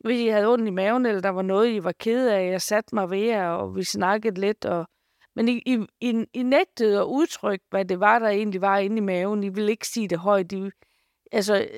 hvis 0.00 0.20
I 0.20 0.26
havde 0.26 0.52
ondt 0.52 0.68
i 0.68 0.70
maven, 0.70 1.06
eller 1.06 1.20
der 1.20 1.28
var 1.28 1.42
noget, 1.42 1.72
I 1.72 1.84
var 1.84 1.92
ked 1.92 2.28
af, 2.28 2.50
jeg 2.50 2.62
satte 2.62 2.94
mig 2.94 3.10
ved 3.10 3.18
jer, 3.18 3.48
og 3.48 3.76
vi 3.76 3.84
snakkede 3.84 4.40
lidt. 4.40 4.64
Og, 4.64 4.86
men 5.36 5.48
I, 5.48 5.62
I, 5.66 5.78
I, 6.00 6.24
I 6.32 6.42
nægtede 6.42 7.00
at 7.00 7.04
udtrykke, 7.04 7.64
hvad 7.70 7.84
det 7.84 8.00
var, 8.00 8.18
der 8.18 8.28
egentlig 8.28 8.60
var 8.60 8.78
inde 8.78 8.96
i 8.96 9.00
maven. 9.00 9.44
I 9.44 9.48
ville 9.48 9.70
ikke 9.70 9.88
sige 9.88 10.08
det 10.08 10.18
højt. 10.18 10.52
I, 10.52 10.70
altså, 11.32 11.68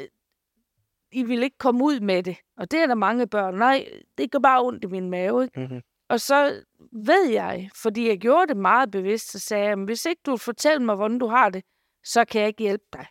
I 1.13 1.23
ville 1.23 1.45
ikke 1.45 1.59
komme 1.59 1.85
ud 1.85 2.01
med 2.01 2.23
det. 2.23 2.37
Og 2.57 2.71
det 2.71 2.81
er 2.83 2.87
der 2.87 2.95
mange 2.95 3.27
børn. 3.27 3.55
Nej, 3.55 3.87
det 4.19 4.31
gør 4.31 4.39
bare 4.39 4.63
ondt 4.63 4.85
i 4.85 4.87
min 4.87 5.11
mave. 5.11 5.45
Ikke? 5.45 5.61
mm, 5.61 5.81
og 6.09 6.21
så 6.21 6.65
ved 6.93 7.29
jeg, 7.29 7.71
fordi 7.83 8.09
jeg 8.09 8.19
gjorde 8.21 8.47
det 8.47 8.57
meget 8.57 8.91
bevidst, 8.91 9.31
så 9.31 9.39
sagde 9.39 9.65
jeg, 9.65 9.77
hvis 9.77 10.07
ikke 10.07 10.23
du 10.27 10.31
vil 10.31 10.39
fortælle 10.39 10.85
mig, 10.85 10.95
hvordan 10.97 11.19
du 11.19 11.27
har 11.27 11.51
det, 11.51 11.65
så 12.05 12.25
kan 12.25 12.41
jeg 12.41 12.49
ikke 12.49 12.63
hjælpe 12.63 12.85
dig. 12.93 13.07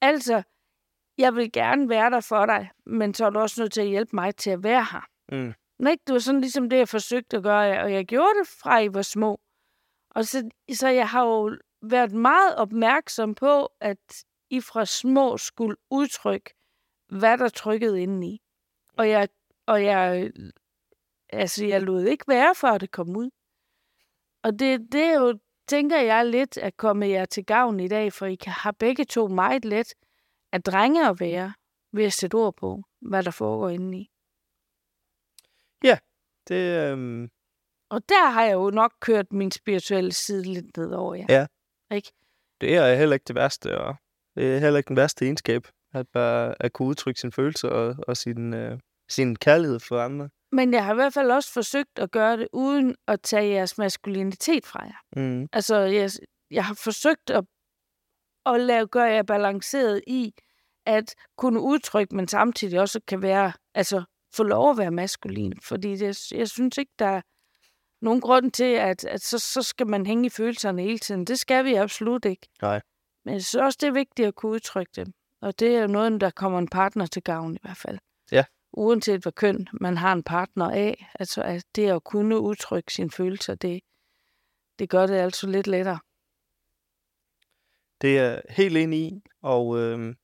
Altså, 0.00 0.42
jeg 1.18 1.34
vil 1.34 1.52
gerne 1.52 1.88
være 1.88 2.10
der 2.10 2.20
for 2.20 2.46
dig, 2.46 2.70
men 2.86 3.14
så 3.14 3.26
er 3.26 3.30
du 3.30 3.38
også 3.38 3.62
nødt 3.62 3.72
til 3.72 3.80
at 3.80 3.88
hjælpe 3.88 4.16
mig 4.16 4.36
til 4.36 4.50
at 4.50 4.62
være 4.62 4.84
her. 4.92 5.06
mm, 5.32 5.54
Men 5.78 5.86
ikke, 5.86 6.02
det 6.06 6.12
var 6.12 6.18
sådan 6.18 6.40
ligesom 6.40 6.70
det, 6.70 6.76
jeg 6.76 6.88
forsøgte 6.88 7.36
at 7.36 7.42
gøre, 7.42 7.82
og 7.82 7.92
jeg 7.92 8.06
gjorde 8.06 8.38
det 8.40 8.48
fra 8.48 8.78
I 8.78 8.94
var 8.94 9.02
små. 9.02 9.40
Og 10.10 10.24
så, 10.24 10.50
så 10.72 10.88
jeg 10.88 11.08
har 11.08 11.24
jo 11.24 11.56
været 11.82 12.12
meget 12.12 12.56
opmærksom 12.56 13.34
på, 13.34 13.68
at 13.80 14.24
I 14.50 14.60
fra 14.60 14.84
små 14.84 15.36
skulle 15.36 15.76
udtrykke, 15.90 16.54
hvad 17.08 17.38
der 17.38 17.48
trykkede 17.48 18.02
indeni. 18.02 18.42
Og 18.96 19.10
jeg, 19.10 19.28
og 19.66 19.84
jeg, 19.84 20.30
altså, 21.32 21.66
jeg 21.66 21.82
lod 21.82 22.04
ikke 22.04 22.24
være, 22.28 22.54
før 22.54 22.78
det 22.78 22.90
kom 22.90 23.16
ud. 23.16 23.30
Og 24.42 24.58
det, 24.58 24.92
det 24.92 25.04
er 25.04 25.20
jo, 25.20 25.38
tænker 25.68 26.00
jeg 26.00 26.26
lidt, 26.26 26.58
at 26.58 26.76
komme 26.76 27.06
jer 27.06 27.24
til 27.24 27.44
gavn 27.44 27.80
i 27.80 27.88
dag, 27.88 28.12
for 28.12 28.26
I 28.26 28.34
kan 28.34 28.52
have 28.52 28.72
begge 28.72 29.04
to 29.04 29.28
meget 29.28 29.64
let 29.64 29.94
at 30.52 30.66
drenge 30.66 31.08
at 31.08 31.20
være, 31.20 31.52
ved 31.92 32.04
at 32.04 32.12
sætte 32.12 32.34
ord 32.34 32.56
på, 32.56 32.82
hvad 33.00 33.22
der 33.22 33.30
foregår 33.30 33.68
indeni. 33.68 34.10
det, 36.48 36.90
øhm, 36.92 37.30
Og 37.90 38.08
der 38.08 38.30
har 38.30 38.44
jeg 38.44 38.54
jo 38.54 38.70
nok 38.70 38.92
kørt 39.00 39.32
min 39.32 39.50
spirituelle 39.50 40.12
side 40.12 40.52
lidt 40.52 40.76
ned 40.76 40.92
over 40.92 41.14
jer. 41.14 41.26
Ja. 41.28 41.46
Ikke? 41.96 42.12
det 42.60 42.76
er 42.76 42.94
heller 42.94 43.14
ikke 43.14 43.24
det 43.28 43.34
værste, 43.34 43.78
og 43.78 43.96
det 44.34 44.54
er 44.54 44.58
heller 44.58 44.78
ikke 44.78 44.88
den 44.88 44.96
værste 44.96 45.24
egenskab, 45.24 45.66
at, 45.92 46.08
bare, 46.08 46.54
at 46.62 46.72
kunne 46.72 46.88
udtrykke 46.88 47.20
sine 47.20 47.32
følelser 47.32 47.68
og, 47.68 47.96
og 48.08 48.16
sin, 48.16 48.54
øh, 48.54 48.78
sin 49.08 49.36
kærlighed 49.36 49.80
for 49.80 50.00
andre. 50.00 50.28
Men 50.52 50.74
jeg 50.74 50.84
har 50.84 50.92
i 50.92 50.94
hvert 50.94 51.14
fald 51.14 51.30
også 51.30 51.52
forsøgt 51.52 51.98
at 51.98 52.10
gøre 52.10 52.36
det, 52.36 52.48
uden 52.52 52.96
at 53.06 53.20
tage 53.22 53.52
jeres 53.52 53.78
maskulinitet 53.78 54.66
fra 54.66 54.84
jer. 54.84 55.00
Mm, 55.16 55.48
Altså, 55.52 55.76
jeg, 55.76 56.10
jeg 56.50 56.64
har 56.64 56.74
forsøgt 56.74 57.30
at, 57.30 57.44
at 58.46 58.60
lave, 58.60 58.86
gøre 58.86 59.04
jer 59.04 59.22
balanceret 59.22 60.02
i, 60.06 60.34
at 60.86 61.14
kunne 61.36 61.60
udtrykke, 61.60 62.16
men 62.16 62.28
samtidig 62.28 62.80
også 62.80 63.00
kan 63.08 63.22
være, 63.22 63.52
altså 63.74 64.04
få 64.34 64.42
lov 64.42 64.70
at 64.70 64.78
være 64.78 64.90
maskulin. 64.90 65.60
Fordi 65.62 65.96
det, 65.96 66.32
jeg 66.32 66.48
synes 66.48 66.78
ikke, 66.78 66.92
der 66.98 67.06
er 67.06 67.20
nogen 68.00 68.20
grund 68.20 68.52
til, 68.52 68.64
at, 68.64 69.04
at 69.04 69.22
så, 69.22 69.38
så 69.38 69.62
skal 69.62 69.86
man 69.86 70.06
hænge 70.06 70.26
i 70.26 70.30
følelserne 70.30 70.82
hele 70.82 70.98
tiden. 70.98 71.24
Det 71.24 71.38
skal 71.38 71.64
vi 71.64 71.74
absolut 71.74 72.24
ikke. 72.24 72.48
Nej. 72.62 72.80
Men 73.24 73.34
jeg 73.34 73.44
synes 73.44 73.62
også, 73.62 73.78
det 73.80 73.86
er 73.86 73.92
vigtigt 73.92 74.28
at 74.28 74.34
kunne 74.34 74.52
udtrykke 74.52 74.92
dem. 74.96 75.06
Og 75.42 75.58
det 75.58 75.76
er 75.76 75.80
jo 75.80 75.86
noget, 75.86 76.20
der 76.20 76.30
kommer 76.30 76.58
en 76.58 76.68
partner 76.68 77.06
til 77.06 77.22
gavn 77.22 77.54
i 77.54 77.58
hvert 77.62 77.76
fald. 77.76 77.98
Uanset 78.72 79.22
hvad 79.22 79.32
køn 79.32 79.68
man 79.72 79.96
har 79.96 80.12
en 80.12 80.22
partner 80.22 80.70
af, 80.70 81.10
altså 81.14 81.42
at 81.42 81.64
det 81.76 81.90
at 81.90 82.04
kunne 82.04 82.40
udtrykke 82.40 82.92
sine 82.92 83.10
følelser, 83.10 83.54
det, 83.54 83.80
det 84.78 84.90
gør 84.90 85.06
det 85.06 85.14
altså 85.14 85.46
lidt 85.46 85.66
lettere. 85.66 85.98
Det 88.00 88.18
er 88.18 88.40
helt 88.50 88.76
enig 88.76 88.98
i, 88.98 89.22
og 89.42 89.78
øh, 89.78 90.14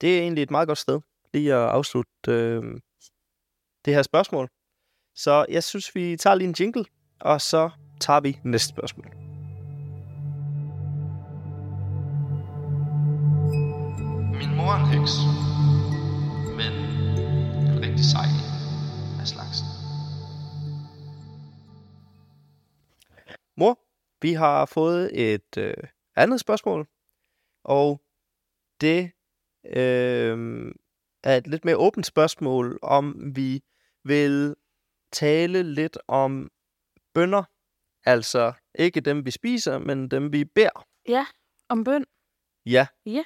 det 0.00 0.18
er 0.18 0.22
egentlig 0.22 0.42
et 0.42 0.50
meget 0.50 0.68
godt 0.68 0.78
sted 0.78 1.00
lige 1.32 1.54
at 1.54 1.68
afslutte 1.68 2.12
øh, 2.28 2.62
det 3.84 3.94
her 3.94 4.02
spørgsmål. 4.02 4.48
Så 5.14 5.46
jeg 5.48 5.64
synes, 5.64 5.94
vi 5.94 6.16
tager 6.16 6.34
lige 6.34 6.48
en 6.48 6.54
jingle, 6.60 6.84
og 7.20 7.40
så 7.40 7.70
tager 8.00 8.20
vi 8.20 8.40
næste 8.44 8.68
spørgsmål. 8.68 9.06
Min 14.38 14.56
mor 14.56 14.72
er 14.72 14.84
en 14.84 15.00
heks, 15.00 15.10
en 17.98 18.04
rigtig 18.04 18.10
sej 18.10 18.24
en 18.24 19.20
af 19.20 19.26
slagsen. 19.26 19.66
Mor, 23.56 23.78
vi 24.22 24.32
har 24.32 24.66
fået 24.66 25.30
et 25.32 25.56
øh, 25.58 25.74
andet 26.16 26.40
spørgsmål, 26.40 26.88
og 27.64 28.02
det 28.80 29.10
øh, 29.66 30.72
er 31.24 31.36
et 31.36 31.46
lidt 31.46 31.64
mere 31.64 31.76
åbent 31.76 32.06
spørgsmål, 32.06 32.78
om 32.82 33.32
vi 33.36 33.60
vil 34.04 34.54
tale 35.12 35.62
lidt 35.62 35.98
om 36.08 36.50
bønder. 37.14 37.44
Altså 38.04 38.52
ikke 38.74 39.00
dem, 39.00 39.24
vi 39.24 39.30
spiser, 39.30 39.78
men 39.78 40.08
dem, 40.08 40.32
vi 40.32 40.44
beder. 40.44 40.86
Ja, 41.08 41.26
om 41.68 41.84
bøn. 41.84 42.04
Ja. 42.66 42.86
Ja. 43.06 43.24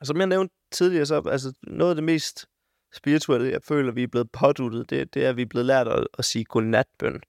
Og 0.00 0.06
som 0.06 0.18
jeg 0.18 0.26
nævnte 0.26 0.54
tidligere, 0.70 1.06
så 1.06 1.22
altså, 1.30 1.52
noget 1.62 1.90
af 1.90 1.94
det 1.96 2.04
mest 2.04 2.46
spirituelle, 2.94 3.50
jeg 3.50 3.62
føler, 3.62 3.92
vi 3.92 4.02
er 4.02 4.06
blevet 4.06 4.30
påduttet, 4.30 4.90
det, 4.90 5.14
det 5.14 5.24
er, 5.24 5.30
at 5.30 5.36
vi 5.36 5.42
er 5.42 5.46
blevet 5.46 5.66
lært 5.66 5.88
at, 5.88 6.06
at 6.18 6.24
sige 6.24 6.44
godnatbøn. 6.44 7.20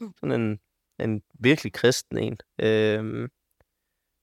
Mm. 0.00 0.12
Sådan 0.20 0.40
en, 0.40 0.60
en 1.00 1.22
virkelig 1.38 1.72
kristen 1.72 2.18
en. 2.18 2.38
Øhm, 2.58 3.28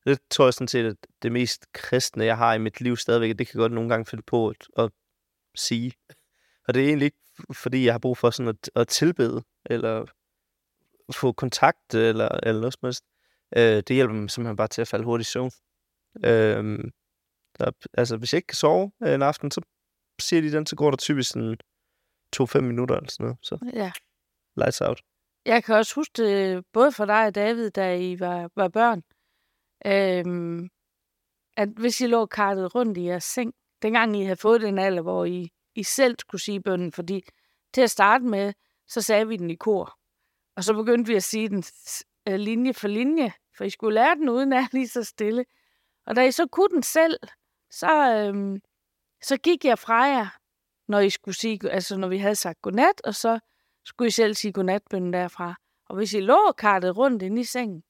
det 0.05 0.19
tror 0.29 0.45
jeg 0.45 0.53
sådan 0.53 0.67
set, 0.67 0.85
at 0.85 0.95
det 1.21 1.31
mest 1.31 1.73
kristne, 1.73 2.25
jeg 2.25 2.37
har 2.37 2.53
i 2.53 2.57
mit 2.57 2.81
liv 2.81 2.97
stadigvæk, 2.97 3.39
det 3.39 3.47
kan 3.47 3.59
godt 3.59 3.71
nogle 3.71 3.89
gange 3.89 4.05
finde 4.05 4.23
på 4.27 4.47
at, 4.47 4.67
at 4.77 4.91
sige. 5.55 5.93
Og 6.67 6.73
det 6.73 6.83
er 6.83 6.87
egentlig 6.87 7.05
ikke, 7.05 7.17
fordi 7.53 7.85
jeg 7.85 7.93
har 7.93 7.99
brug 7.99 8.17
for 8.17 8.29
sådan 8.29 8.49
at, 8.49 8.69
at 8.75 8.87
tilbede, 8.87 9.43
eller 9.65 10.05
få 11.13 11.31
kontakt, 11.31 11.93
eller, 11.93 12.29
eller 12.43 12.61
noget 12.61 12.73
som 12.73 12.87
helst. 12.87 13.03
Øh, 13.57 13.83
det 13.87 13.89
hjælper 13.89 14.15
mig 14.15 14.29
simpelthen 14.29 14.57
bare 14.57 14.67
til 14.67 14.81
at 14.81 14.87
falde 14.87 15.05
hurtigt 15.05 15.29
i 15.29 15.31
søvn. 15.31 15.51
Øhm, 16.25 16.91
der, 17.59 17.71
altså, 17.93 18.17
hvis 18.17 18.33
jeg 18.33 18.37
ikke 18.37 18.47
kan 18.47 18.55
sove 18.55 18.91
øh, 19.03 19.13
en 19.13 19.21
aften, 19.21 19.51
så 19.51 19.61
siger 20.19 20.41
de 20.41 20.51
den, 20.51 20.65
så 20.65 20.75
går 20.75 20.89
der 20.89 20.97
typisk 20.97 21.29
sådan 21.31 21.57
2-5 22.35 22.59
minutter 22.61 22.95
eller 22.95 23.09
sådan 23.09 23.23
noget. 23.23 23.37
Så 23.41 23.57
Ja. 23.73 23.91
lights 24.57 24.81
out. 24.81 25.01
Jeg 25.45 25.63
kan 25.63 25.75
også 25.75 25.95
huske 25.95 26.13
det, 26.23 26.65
både 26.73 26.91
for 26.91 27.05
dig 27.05 27.25
og 27.25 27.35
David, 27.35 27.69
da 27.69 27.97
I 27.97 28.19
var, 28.19 28.49
var 28.55 28.67
børn, 28.67 29.03
øhm, 29.85 30.69
at 31.57 31.69
hvis 31.69 32.01
I 32.01 32.07
lå 32.07 32.25
kartet 32.25 32.75
rundt 32.75 32.97
i 32.97 33.03
jeres 33.05 33.23
seng, 33.23 33.53
dengang 33.81 34.17
I 34.17 34.23
havde 34.23 34.35
fået 34.35 34.61
den 34.61 34.79
alder, 34.79 35.01
hvor 35.01 35.25
I, 35.25 35.49
I 35.75 35.83
selv 35.83 36.15
skulle 36.19 36.41
sige 36.41 36.61
bønnen, 36.61 36.91
fordi 36.91 37.23
til 37.73 37.81
at 37.81 37.91
starte 37.91 38.23
med, 38.23 38.53
så 38.87 39.01
sagde 39.01 39.27
vi 39.27 39.37
den 39.37 39.49
i 39.49 39.55
kor. 39.55 39.97
Og 40.55 40.63
så 40.63 40.73
begyndte 40.73 41.07
vi 41.11 41.15
at 41.15 41.23
sige 41.23 41.49
den 41.49 41.63
øh, 42.29 42.35
linje 42.35 42.73
for 42.73 42.87
linje, 42.87 43.33
for 43.57 43.63
I 43.63 43.69
skulle 43.69 43.95
lære 43.95 44.15
den 44.15 44.29
uden 44.29 44.53
at 44.53 44.73
lige 44.73 44.87
så 44.87 45.03
stille. 45.03 45.45
Og 46.05 46.15
da 46.15 46.21
I 46.27 46.31
så 46.31 46.47
kunne 46.47 46.69
den 46.69 46.83
selv, 46.83 47.17
så, 47.71 48.15
øhm, 48.17 48.61
så 49.23 49.37
gik 49.37 49.65
jeg 49.65 49.79
fra 49.79 50.01
jer, 50.01 50.27
når 50.87 50.99
I 50.99 51.09
skulle 51.09 51.35
sige, 51.35 51.71
altså 51.71 51.97
når 51.97 52.07
vi 52.07 52.17
havde 52.17 52.35
sagt 52.35 52.61
godnat, 52.61 53.01
og 53.03 53.15
så 53.15 53.39
skulle 53.85 54.07
I 54.07 54.11
selv 54.11 54.33
sige 54.33 54.53
godnatbønnen 54.53 55.13
derfra. 55.13 55.55
Og 55.85 55.95
hvis 55.95 56.13
I 56.13 56.19
lå 56.19 56.37
og 56.47 56.55
kartede 56.55 56.91
rundt 56.91 57.23
inde 57.23 57.41
i 57.41 57.43
sengen, 57.43 57.83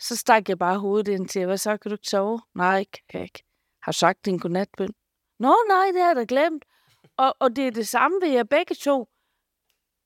så 0.00 0.16
stak 0.16 0.48
jeg 0.48 0.58
bare 0.58 0.78
hovedet 0.78 1.12
ind 1.12 1.28
til, 1.28 1.46
hvad 1.46 1.58
så, 1.58 1.76
kan 1.76 1.90
du 1.90 1.94
ikke 1.94 2.08
sove? 2.08 2.40
Nej, 2.54 2.84
kan 3.08 3.18
jeg 3.18 3.22
ikke. 3.22 3.44
Har 3.82 3.92
du 3.92 3.98
sagt 3.98 4.24
din 4.24 4.38
godnatbøn? 4.38 4.94
Nå, 5.38 5.56
nej, 5.68 5.86
det 5.92 6.00
har 6.00 6.08
jeg 6.08 6.16
da 6.16 6.24
glemt. 6.28 6.64
Og, 7.16 7.36
og 7.38 7.56
det 7.56 7.66
er 7.66 7.70
det 7.70 7.88
samme 7.88 8.18
ved 8.22 8.28
jer 8.28 8.44
begge 8.44 8.74
to. 8.74 9.08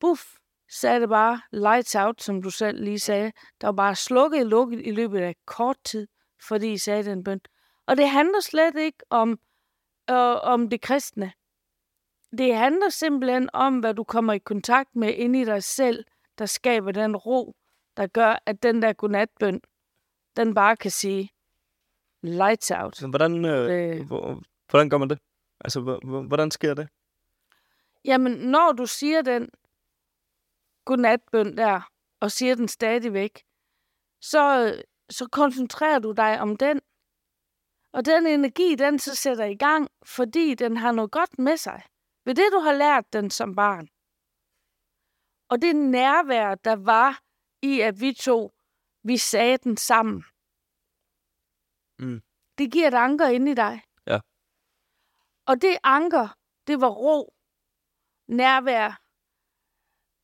Buff, 0.01 0.23
sagde 0.71 1.01
det 1.01 1.09
bare 1.09 1.41
lights 1.53 1.95
out, 1.95 2.23
som 2.23 2.43
du 2.43 2.51
selv 2.51 2.85
lige 2.85 2.99
sagde. 2.99 3.33
Der 3.61 3.67
var 3.67 3.73
bare 3.73 3.95
slukket 3.95 4.41
og 4.41 4.47
lukket 4.47 4.87
i 4.87 4.91
løbet 4.91 5.19
af 5.19 5.37
kort 5.47 5.77
tid, 5.85 6.09
fordi 6.49 6.73
I 6.73 6.79
sagde 6.79 7.05
den 7.05 7.25
bøn. 7.25 7.41
Og 7.87 7.97
det 7.97 8.09
handler 8.09 8.41
slet 8.41 8.77
ikke 8.77 8.99
om, 9.11 9.39
øh, 10.11 10.37
om 10.43 10.69
det 10.71 10.81
kristne. 10.81 11.33
Det 12.39 12.55
handler 12.57 12.89
simpelthen 12.89 13.51
om, 13.53 13.79
hvad 13.79 13.95
du 13.95 14.05
kommer 14.05 14.33
i 14.33 14.39
kontakt 14.39 14.97
med 14.97 15.15
inde 15.15 15.41
i 15.41 15.45
dig 15.45 15.63
selv, 15.65 16.05
der 16.39 16.47
skaber 16.47 16.93
den 16.93 17.17
ro, 17.17 17.57
der 17.97 18.07
gør, 18.07 18.43
at 18.47 18.63
den 18.63 18.83
der 18.83 18.93
godnatbøn, 18.93 19.61
den 20.37 20.55
bare 20.55 20.77
kan 20.77 20.91
sige 20.91 21.31
lights 22.23 22.71
out. 22.71 22.97
Så 22.97 23.07
hvordan, 23.09 23.45
øh, 23.45 23.99
Øh. 23.99 24.07
hvor, 24.07 24.43
hvordan 24.71 24.91
gør 24.91 24.99
man 24.99 25.11
det? 25.11 25.19
Altså, 25.61 25.81
hvor- 25.81 26.01
hvor- 26.05 26.23
hvordan 26.23 26.51
sker 26.51 26.75
det? 26.75 26.89
Jamen, 28.05 28.33
når 28.33 28.73
du 28.73 28.87
siger 28.87 29.23
den 29.23 29.49
godnatbøn 30.85 31.57
der, 31.57 31.91
og 32.21 32.31
siger 32.33 32.55
den 32.55 32.69
stadigvæk, 32.69 33.43
så, 34.21 34.75
så 35.11 35.29
koncentrerer 35.33 35.99
du 35.99 36.13
dig 36.13 36.41
om 36.41 36.57
den. 36.57 36.81
Og 37.99 38.05
den 38.05 38.27
energi, 38.27 38.75
den 38.75 38.99
så 38.99 39.15
sætter 39.15 39.45
i 39.45 39.55
gang, 39.55 39.89
fordi 40.05 40.55
den 40.55 40.77
har 40.77 40.93
noget 40.93 41.11
godt 41.11 41.39
med 41.39 41.57
sig. 41.57 41.83
Ved 42.25 42.35
det, 42.35 42.45
du 42.53 42.59
har 42.59 42.73
lært 42.73 43.13
den 43.13 43.31
som 43.31 43.55
barn. 43.55 43.89
Og 45.49 45.63
det 45.63 45.77
nærvær, 45.77 46.55
der 46.55 46.77
var 46.77 47.23
i, 47.63 47.81
at 47.81 48.01
vi 48.01 48.13
to, 48.13 48.53
vi 49.03 49.17
sagde 49.17 49.59
den 49.59 49.77
sammen. 49.77 50.25
Mm. 51.99 52.23
Det 52.59 52.73
giver 52.73 52.89
et 52.89 52.95
anker 52.95 53.27
ind 53.27 53.49
i 53.49 53.55
dig. 53.55 53.83
Ja. 54.07 54.21
Og 55.47 55.63
det 55.63 55.79
anker, 55.85 56.37
det 56.67 56.81
var 56.81 56.91
ro, 56.91 57.35
nærvær, 58.29 59.03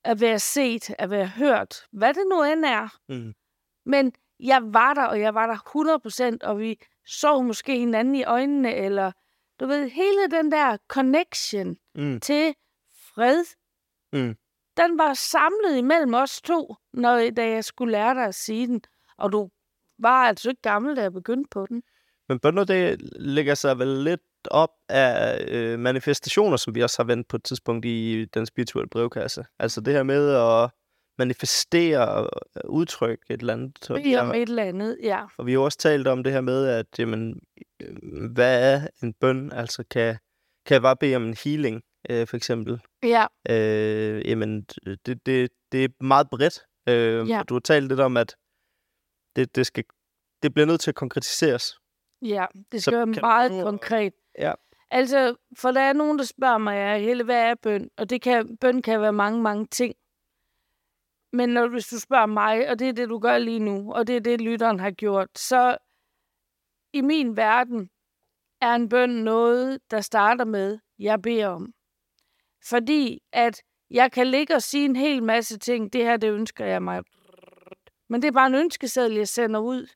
at 0.04 0.20
være 0.20 0.38
set, 0.38 0.94
at 0.98 1.10
være 1.10 1.28
hørt, 1.28 1.87
hvad 1.90 2.14
det 2.14 2.26
nu 2.30 2.42
end 2.42 2.64
er. 2.64 2.88
Mm. 3.08 3.34
Men 3.84 4.12
jeg 4.40 4.62
var 4.62 4.94
der, 4.94 5.06
og 5.06 5.20
jeg 5.20 5.34
var 5.34 5.46
der 5.46 5.58
100%, 6.42 6.48
og 6.48 6.58
vi 6.58 6.80
så 7.06 7.40
måske 7.42 7.78
hinanden 7.78 8.14
i 8.14 8.24
øjnene, 8.24 8.74
eller 8.74 9.12
du 9.60 9.66
ved, 9.66 9.88
hele 9.90 10.30
den 10.30 10.52
der 10.52 10.76
connection 10.88 11.76
Mm. 11.94 12.20
til 12.20 12.54
fred, 13.14 13.44
Mm. 14.12 14.36
den 14.76 14.98
var 14.98 15.14
samlet 15.14 15.76
imellem 15.78 16.14
os 16.14 16.42
to, 16.42 16.74
når, 16.92 17.30
da 17.30 17.48
jeg 17.48 17.64
skulle 17.64 17.92
lære 17.92 18.14
dig 18.14 18.24
at 18.24 18.34
sige 18.34 18.66
den. 18.66 18.82
Og 19.18 19.32
du 19.32 19.50
var 19.98 20.26
altså 20.26 20.48
ikke 20.50 20.62
gammel, 20.62 20.96
da 20.96 21.02
jeg 21.02 21.12
begyndte 21.12 21.48
på 21.50 21.66
den. 21.66 21.82
Men 22.28 22.38
bønder, 22.40 22.64
det 22.64 23.00
lægger 23.20 23.54
sig 23.54 23.78
vel 23.78 23.88
lidt 23.88 24.20
op 24.50 24.70
af 24.88 25.44
øh, 25.48 25.78
manifestationer, 25.78 26.56
som 26.56 26.74
vi 26.74 26.82
også 26.82 27.02
har 27.02 27.04
vendt 27.06 27.28
på 27.28 27.36
et 27.36 27.44
tidspunkt 27.44 27.84
i 27.86 28.24
den 28.34 28.46
spirituelle 28.46 28.88
brevkasse. 28.88 29.44
Altså 29.58 29.80
det 29.80 29.94
her 29.94 30.02
med 30.02 30.30
at 30.30 30.70
manifestere 31.18 32.09
og 32.09 32.31
udtrykke 32.68 33.24
et 33.31 33.40
eller 33.40 33.53
andet. 33.53 33.79
Så 33.83 33.92
om 34.20 34.31
et 34.35 34.42
eller 34.48 34.62
andet, 34.64 34.98
ja. 35.03 35.24
Og 35.38 35.46
vi 35.46 35.53
har 35.53 35.55
jo 35.55 35.64
også 35.64 35.79
talt 35.79 36.07
om 36.09 36.24
det 36.24 36.33
her 36.33 36.40
med, 36.40 36.66
at 36.66 36.87
jamen, 36.98 37.40
øh, 37.83 38.31
hvad 38.33 38.74
er 38.74 38.88
en 39.03 39.12
bøn? 39.12 39.53
Altså 39.53 39.85
kan, 39.90 40.16
kan 40.66 40.74
jeg 40.74 40.83
bare 40.83 40.96
bede 40.96 41.16
om 41.16 41.24
en 41.24 41.37
healing, 41.44 41.83
øh, 42.11 42.27
for 42.27 42.37
eksempel? 42.37 42.81
Ja, 43.03 43.27
Øh, 43.50 44.29
jamen, 44.31 44.62
det, 45.07 45.27
det, 45.27 45.50
det 45.72 45.85
er 45.85 45.88
meget 46.05 46.31
bredt. 46.31 46.62
Øh, 46.88 47.29
Ja. 47.29 47.42
Du 47.48 47.55
har 47.55 47.61
talt 47.61 47.88
lidt 47.88 48.00
om, 48.00 48.16
at 48.16 48.37
det, 49.37 49.57
det, 49.57 49.66
skal, 49.66 49.85
det 50.42 50.55
bliver 50.55 50.66
nødt 50.66 50.81
til 50.81 50.90
at 50.90 50.94
konkretiseres. 50.94 51.74
ja. 52.22 52.46
Det 52.72 52.83
Så 52.83 52.90
skal 52.90 52.98
være 52.98 53.12
kan 53.14 53.20
meget 53.20 53.50
du- 53.50 53.62
konkret. 53.62 54.12
Ja. 54.38 54.53
Altså, 54.90 55.35
for 55.59 55.70
der 55.70 55.81
er 55.81 55.92
nogen, 55.92 56.18
der 56.18 56.24
spørger 56.24 56.59
mig, 56.59 56.74
ja, 56.74 56.98
hele, 56.98 57.24
hvad 57.24 57.37
er 57.50 57.55
bøn? 57.62 57.90
Og 57.98 58.11
det 58.11 58.22
kan, 58.22 58.57
bøn 58.57 58.83
kan 58.83 59.00
være 59.00 59.12
mange, 59.12 59.42
mange 59.42 59.66
ting. 59.66 59.94
Men 61.35 61.49
når, 61.49 61.68
hvis 61.68 61.87
du 61.87 62.01
spørger 62.01 62.27
mig, 62.27 62.68
og 62.70 62.79
det 62.79 62.88
er 62.88 62.92
det, 62.92 63.09
du 63.09 63.18
gør 63.18 63.38
lige 63.38 63.59
nu, 63.59 63.92
og 63.92 64.07
det 64.07 64.16
er 64.16 64.20
det, 64.20 64.40
lytteren 64.40 64.81
har 64.81 64.90
gjort, 64.90 65.38
så 65.38 65.77
i 66.92 67.01
min 67.01 67.37
verden 67.37 67.90
er 68.61 68.75
en 68.75 68.88
bøn 68.88 69.11
noget, 69.11 69.81
der 69.90 70.01
starter 70.01 70.44
med, 70.44 70.79
jeg 70.99 71.23
beder 71.23 71.49
om. 71.49 71.73
Fordi 72.64 73.23
at 73.33 73.62
jeg 73.90 74.12
kan 74.12 74.27
ligge 74.27 74.55
og 74.55 74.62
sige 74.62 74.85
en 74.85 74.97
hel 74.97 75.23
masse 75.23 75.59
ting, 75.59 75.92
det 75.92 76.05
her, 76.05 76.16
det 76.16 76.31
ønsker 76.31 76.64
jeg 76.64 76.83
mig. 76.83 77.03
Men 78.09 78.23
det 78.23 78.29
er 78.29 78.33
bare 78.33 78.47
en 78.47 78.55
ønskeseddel, 78.55 79.16
jeg 79.16 79.29
sender 79.29 79.61
ud. 79.61 79.87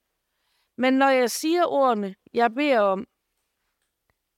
Men 0.77 0.95
når 0.95 1.09
jeg 1.09 1.31
siger 1.31 1.65
ordene, 1.65 2.15
jeg 2.35 2.55
beder 2.55 2.81
om, 2.81 3.07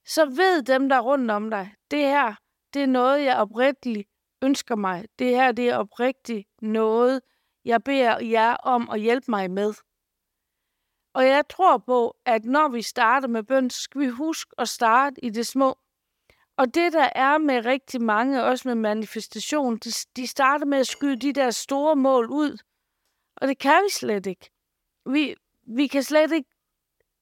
så 0.07 0.25
ved 0.25 0.63
dem, 0.63 0.89
der 0.89 0.97
er 0.97 1.01
rundt 1.01 1.31
om 1.31 1.51
dig, 1.51 1.75
det 1.91 1.99
her, 1.99 2.35
det 2.75 2.83
er 2.83 2.87
noget, 2.87 3.25
jeg 3.25 3.37
oprigtigt 3.37 4.10
ønsker 4.43 4.77
mig. 4.77 5.09
Det 5.19 5.27
her, 5.27 5.53
det 5.53 5.69
er 5.69 5.77
oprigtigt 5.77 6.49
noget, 6.63 7.21
jeg 7.65 7.83
beder 7.85 8.21
jer 8.21 8.55
om 8.55 8.91
at 8.91 9.01
hjælpe 9.01 9.25
mig 9.29 9.51
med. 9.51 9.75
Og 11.15 11.27
jeg 11.27 11.49
tror 11.49 11.79
på, 11.79 12.17
at 12.25 12.45
når 12.45 12.69
vi 12.69 12.83
starter 12.83 13.29
med 13.29 13.43
bøn, 13.43 13.71
skal 13.71 14.01
vi 14.01 14.09
huske 14.09 14.51
at 14.59 14.69
starte 14.69 15.25
i 15.25 15.31
det 15.31 15.47
små. 15.47 15.79
Og 16.57 16.75
det, 16.75 16.93
der 16.93 17.09
er 17.15 17.39
med 17.39 17.65
rigtig 17.65 18.03
mange, 18.03 18.45
også 18.45 18.69
med 18.69 18.75
manifestation, 18.75 19.77
de, 19.77 19.91
de 20.17 20.27
starter 20.27 20.67
med 20.67 20.79
at 20.79 20.87
skyde 20.87 21.17
de 21.17 21.33
der 21.33 21.51
store 21.51 21.97
mål 21.97 22.27
ud. 22.31 22.59
Og 23.37 23.49
det 23.49 23.59
kan 23.59 23.83
vi 23.85 23.91
slet 23.91 24.27
ikke. 24.27 24.51
Vi, 25.07 25.35
vi 25.67 25.87
kan 25.87 26.03
slet 26.03 26.33
ikke 26.33 26.51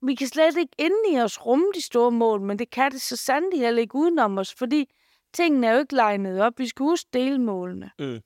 vi 0.02 0.14
kan 0.14 0.26
slet 0.26 0.56
ikke 0.56 0.74
inde 0.78 1.12
i 1.12 1.20
os 1.20 1.46
rumme 1.46 1.66
de 1.74 1.82
store 1.82 2.10
mål, 2.10 2.40
men 2.40 2.58
det 2.58 2.70
kan 2.70 2.90
det 2.90 3.02
så 3.02 3.16
sandelig 3.16 3.60
heller 3.60 3.80
ikke 3.80 3.94
udenom 3.94 4.38
os, 4.38 4.54
fordi 4.54 4.90
tingene 5.32 5.66
er 5.66 5.72
jo 5.72 5.78
ikke 5.78 5.94
legnet 5.94 6.40
op. 6.40 6.58
Vi 6.58 6.66
skal 6.66 6.84
huske 6.84 7.08
delmålene. 7.12 7.90
Mm. 7.98 8.20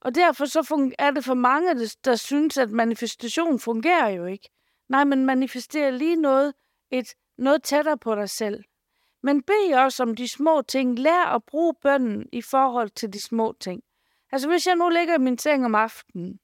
Og 0.00 0.14
derfor 0.14 0.44
så 0.44 0.92
er 0.98 1.10
det 1.10 1.24
for 1.24 1.34
mange, 1.34 1.88
der, 2.04 2.14
synes, 2.14 2.58
at 2.58 2.70
manifestation 2.70 3.60
fungerer 3.60 4.08
jo 4.08 4.24
ikke. 4.24 4.48
Nej, 4.88 5.04
men 5.04 5.26
manifesterer 5.26 5.90
lige 5.90 6.16
noget, 6.16 6.54
et, 6.90 7.14
noget 7.38 7.62
tættere 7.62 7.98
på 7.98 8.14
dig 8.14 8.30
selv. 8.30 8.64
Men 9.22 9.42
bed 9.42 9.74
også 9.76 10.02
om 10.02 10.14
de 10.14 10.28
små 10.28 10.62
ting. 10.68 10.98
Lær 10.98 11.34
at 11.34 11.42
bruge 11.44 11.74
bønnen 11.82 12.28
i 12.32 12.42
forhold 12.42 12.90
til 12.90 13.12
de 13.12 13.22
små 13.22 13.54
ting. 13.60 13.82
Altså 14.32 14.48
hvis 14.48 14.66
jeg 14.66 14.76
nu 14.76 14.88
ligger 14.88 15.14
i 15.14 15.18
min 15.18 15.38
seng 15.38 15.64
om 15.64 15.74
aftenen 15.74 16.38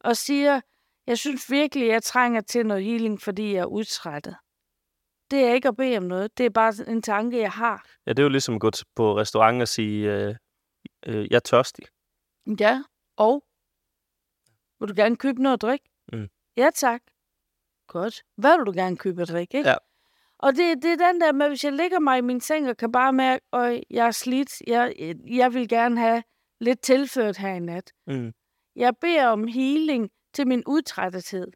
og 0.00 0.16
siger, 0.16 0.60
jeg 1.06 1.18
synes 1.18 1.50
virkelig, 1.50 1.88
jeg 1.88 2.02
trænger 2.02 2.40
til 2.40 2.66
noget 2.66 2.84
healing, 2.84 3.20
fordi 3.20 3.52
jeg 3.52 3.60
er 3.60 3.64
udtrættet. 3.64 4.36
Det 5.34 5.44
er 5.44 5.52
ikke 5.52 5.68
at 5.68 5.76
bede 5.76 5.96
om 5.96 6.02
noget. 6.02 6.38
Det 6.38 6.46
er 6.46 6.50
bare 6.50 6.74
en 6.88 7.02
tanke, 7.02 7.38
jeg 7.38 7.50
har. 7.50 7.86
Ja, 8.06 8.12
det 8.12 8.18
er 8.18 8.22
jo 8.22 8.28
ligesom 8.28 8.54
at 8.54 8.60
gå 8.60 8.70
på 8.96 9.16
restaurant 9.18 9.62
og 9.62 9.68
sige, 9.68 10.12
øh, 10.12 10.34
øh, 11.06 11.26
jeg 11.30 11.36
er 11.36 11.40
tørstig. 11.40 11.84
Ja, 12.60 12.82
og? 13.16 13.44
Vil 14.80 14.88
du 14.88 14.94
gerne 14.96 15.16
købe 15.16 15.42
noget 15.42 15.54
at 15.54 15.62
drikke? 15.62 15.90
Mm. 16.12 16.28
Ja, 16.56 16.70
tak. 16.74 17.02
Godt. 17.86 18.22
Hvad 18.36 18.58
vil 18.58 18.66
du 18.66 18.72
gerne 18.72 18.96
købe 18.96 19.22
at 19.22 19.28
drikke, 19.28 19.58
ikke? 19.58 19.70
Ja. 19.70 19.76
Og 20.38 20.52
det, 20.52 20.82
det 20.82 20.92
er 20.92 21.12
den 21.12 21.20
der 21.20 21.32
med, 21.32 21.48
hvis 21.48 21.64
jeg 21.64 21.72
ligger 21.72 21.98
mig 21.98 22.18
i 22.18 22.20
min 22.20 22.40
seng 22.40 22.68
og 22.68 22.76
kan 22.76 22.92
bare 22.92 23.12
mærke, 23.12 23.44
at 23.52 23.84
jeg 23.90 24.06
er 24.06 24.10
slidt, 24.10 24.60
jeg, 24.66 24.94
jeg 25.26 25.54
vil 25.54 25.68
gerne 25.68 26.00
have 26.00 26.22
lidt 26.60 26.80
tilført 26.80 27.36
her 27.36 27.54
i 27.54 27.60
nat. 27.60 27.92
Mm. 28.06 28.32
Jeg 28.76 28.94
beder 29.00 29.26
om 29.26 29.46
healing 29.46 30.10
til 30.34 30.46
min 30.46 30.62
udtrættethed. 30.66 31.46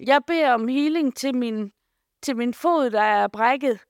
Jeg 0.00 0.20
beder 0.26 0.52
om 0.52 0.68
healing 0.68 1.16
til 1.16 1.36
min, 1.36 1.72
til 2.24 2.36
min 2.36 2.54
fod, 2.54 2.90
der 2.90 3.02
er 3.02 3.28
brækket. 3.28 3.80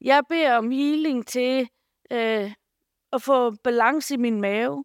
Jeg 0.00 0.22
beder 0.28 0.56
om 0.56 0.70
healing 0.70 1.26
til 1.26 1.68
øh, 2.12 2.52
at 3.12 3.22
få 3.22 3.50
balance 3.50 4.14
i 4.14 4.16
min 4.16 4.40
mave. 4.40 4.84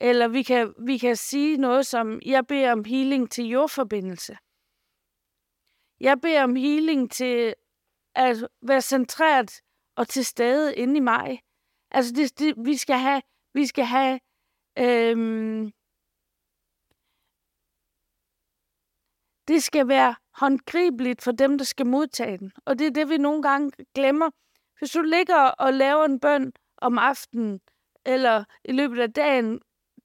Eller 0.00 0.28
vi 0.28 0.42
kan, 0.42 0.74
vi 0.78 0.98
kan 0.98 1.16
sige 1.16 1.56
noget 1.56 1.86
som, 1.86 2.20
jeg 2.26 2.46
beder 2.46 2.72
om 2.72 2.84
healing 2.84 3.30
til 3.30 3.44
jordforbindelse. 3.44 4.36
Jeg 6.00 6.20
beder 6.20 6.44
om 6.44 6.56
healing 6.56 7.10
til 7.10 7.54
at 8.14 8.48
være 8.62 8.82
centreret 8.82 9.60
og 9.96 10.08
til 10.08 10.24
stede 10.24 10.76
inde 10.76 10.96
i 10.96 11.00
mig. 11.00 11.40
Altså, 11.90 12.12
det, 12.12 12.38
det, 12.38 12.54
vi 12.64 12.76
skal 12.76 12.96
have, 12.96 13.22
vi 13.54 13.66
skal 13.66 13.84
have 13.84 14.20
øhm, 14.78 15.72
det 19.50 19.62
skal 19.62 19.88
være 19.88 20.14
håndgribeligt 20.34 21.22
for 21.22 21.32
dem, 21.32 21.58
der 21.58 21.64
skal 21.64 21.86
modtage 21.86 22.38
den. 22.38 22.52
Og 22.64 22.78
det 22.78 22.86
er 22.86 22.90
det, 22.90 23.08
vi 23.08 23.16
nogle 23.16 23.42
gange 23.42 23.72
glemmer. 23.94 24.30
Hvis 24.78 24.90
du 24.90 25.02
ligger 25.02 25.36
og 25.36 25.72
laver 25.72 26.04
en 26.04 26.20
bøn 26.20 26.52
om 26.76 26.98
aftenen, 26.98 27.60
eller 28.04 28.44
i 28.64 28.72
løbet 28.72 29.00
af 29.00 29.12
dagen, 29.12 29.60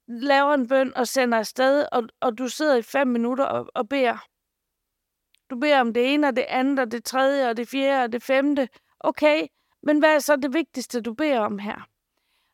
laver 0.08 0.54
en 0.54 0.68
bøn 0.68 0.96
og 0.96 1.08
sender 1.08 1.38
afsted, 1.38 1.86
og, 1.92 2.02
og 2.20 2.38
du 2.38 2.48
sidder 2.48 2.76
i 2.76 2.82
fem 2.82 3.08
minutter 3.08 3.44
og, 3.44 3.66
og 3.74 3.88
beder. 3.88 4.26
Du 5.50 5.58
beder 5.58 5.80
om 5.80 5.94
det 5.94 6.14
ene 6.14 6.28
og 6.28 6.36
det 6.36 6.44
andet, 6.48 6.78
og 6.78 6.90
det 6.90 7.04
tredje 7.04 7.48
og 7.48 7.56
det 7.56 7.68
fjerde 7.68 8.04
og 8.04 8.12
det 8.12 8.22
femte. 8.22 8.68
Okay, 9.00 9.46
men 9.82 9.98
hvad 9.98 10.14
er 10.14 10.18
så 10.18 10.36
det 10.36 10.54
vigtigste, 10.54 11.00
du 11.00 11.14
beder 11.14 11.40
om 11.40 11.58
her? 11.58 11.88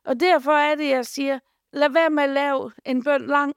Og 0.05 0.21
derfor 0.21 0.53
er 0.53 0.75
det, 0.75 0.89
jeg 0.89 1.07
siger, 1.07 1.39
lad 1.73 1.91
være 1.91 2.11
med 2.11 2.23
at 2.23 2.31
lave 2.31 2.73
en 2.85 3.05
bøn 3.05 3.27
lang, 3.27 3.55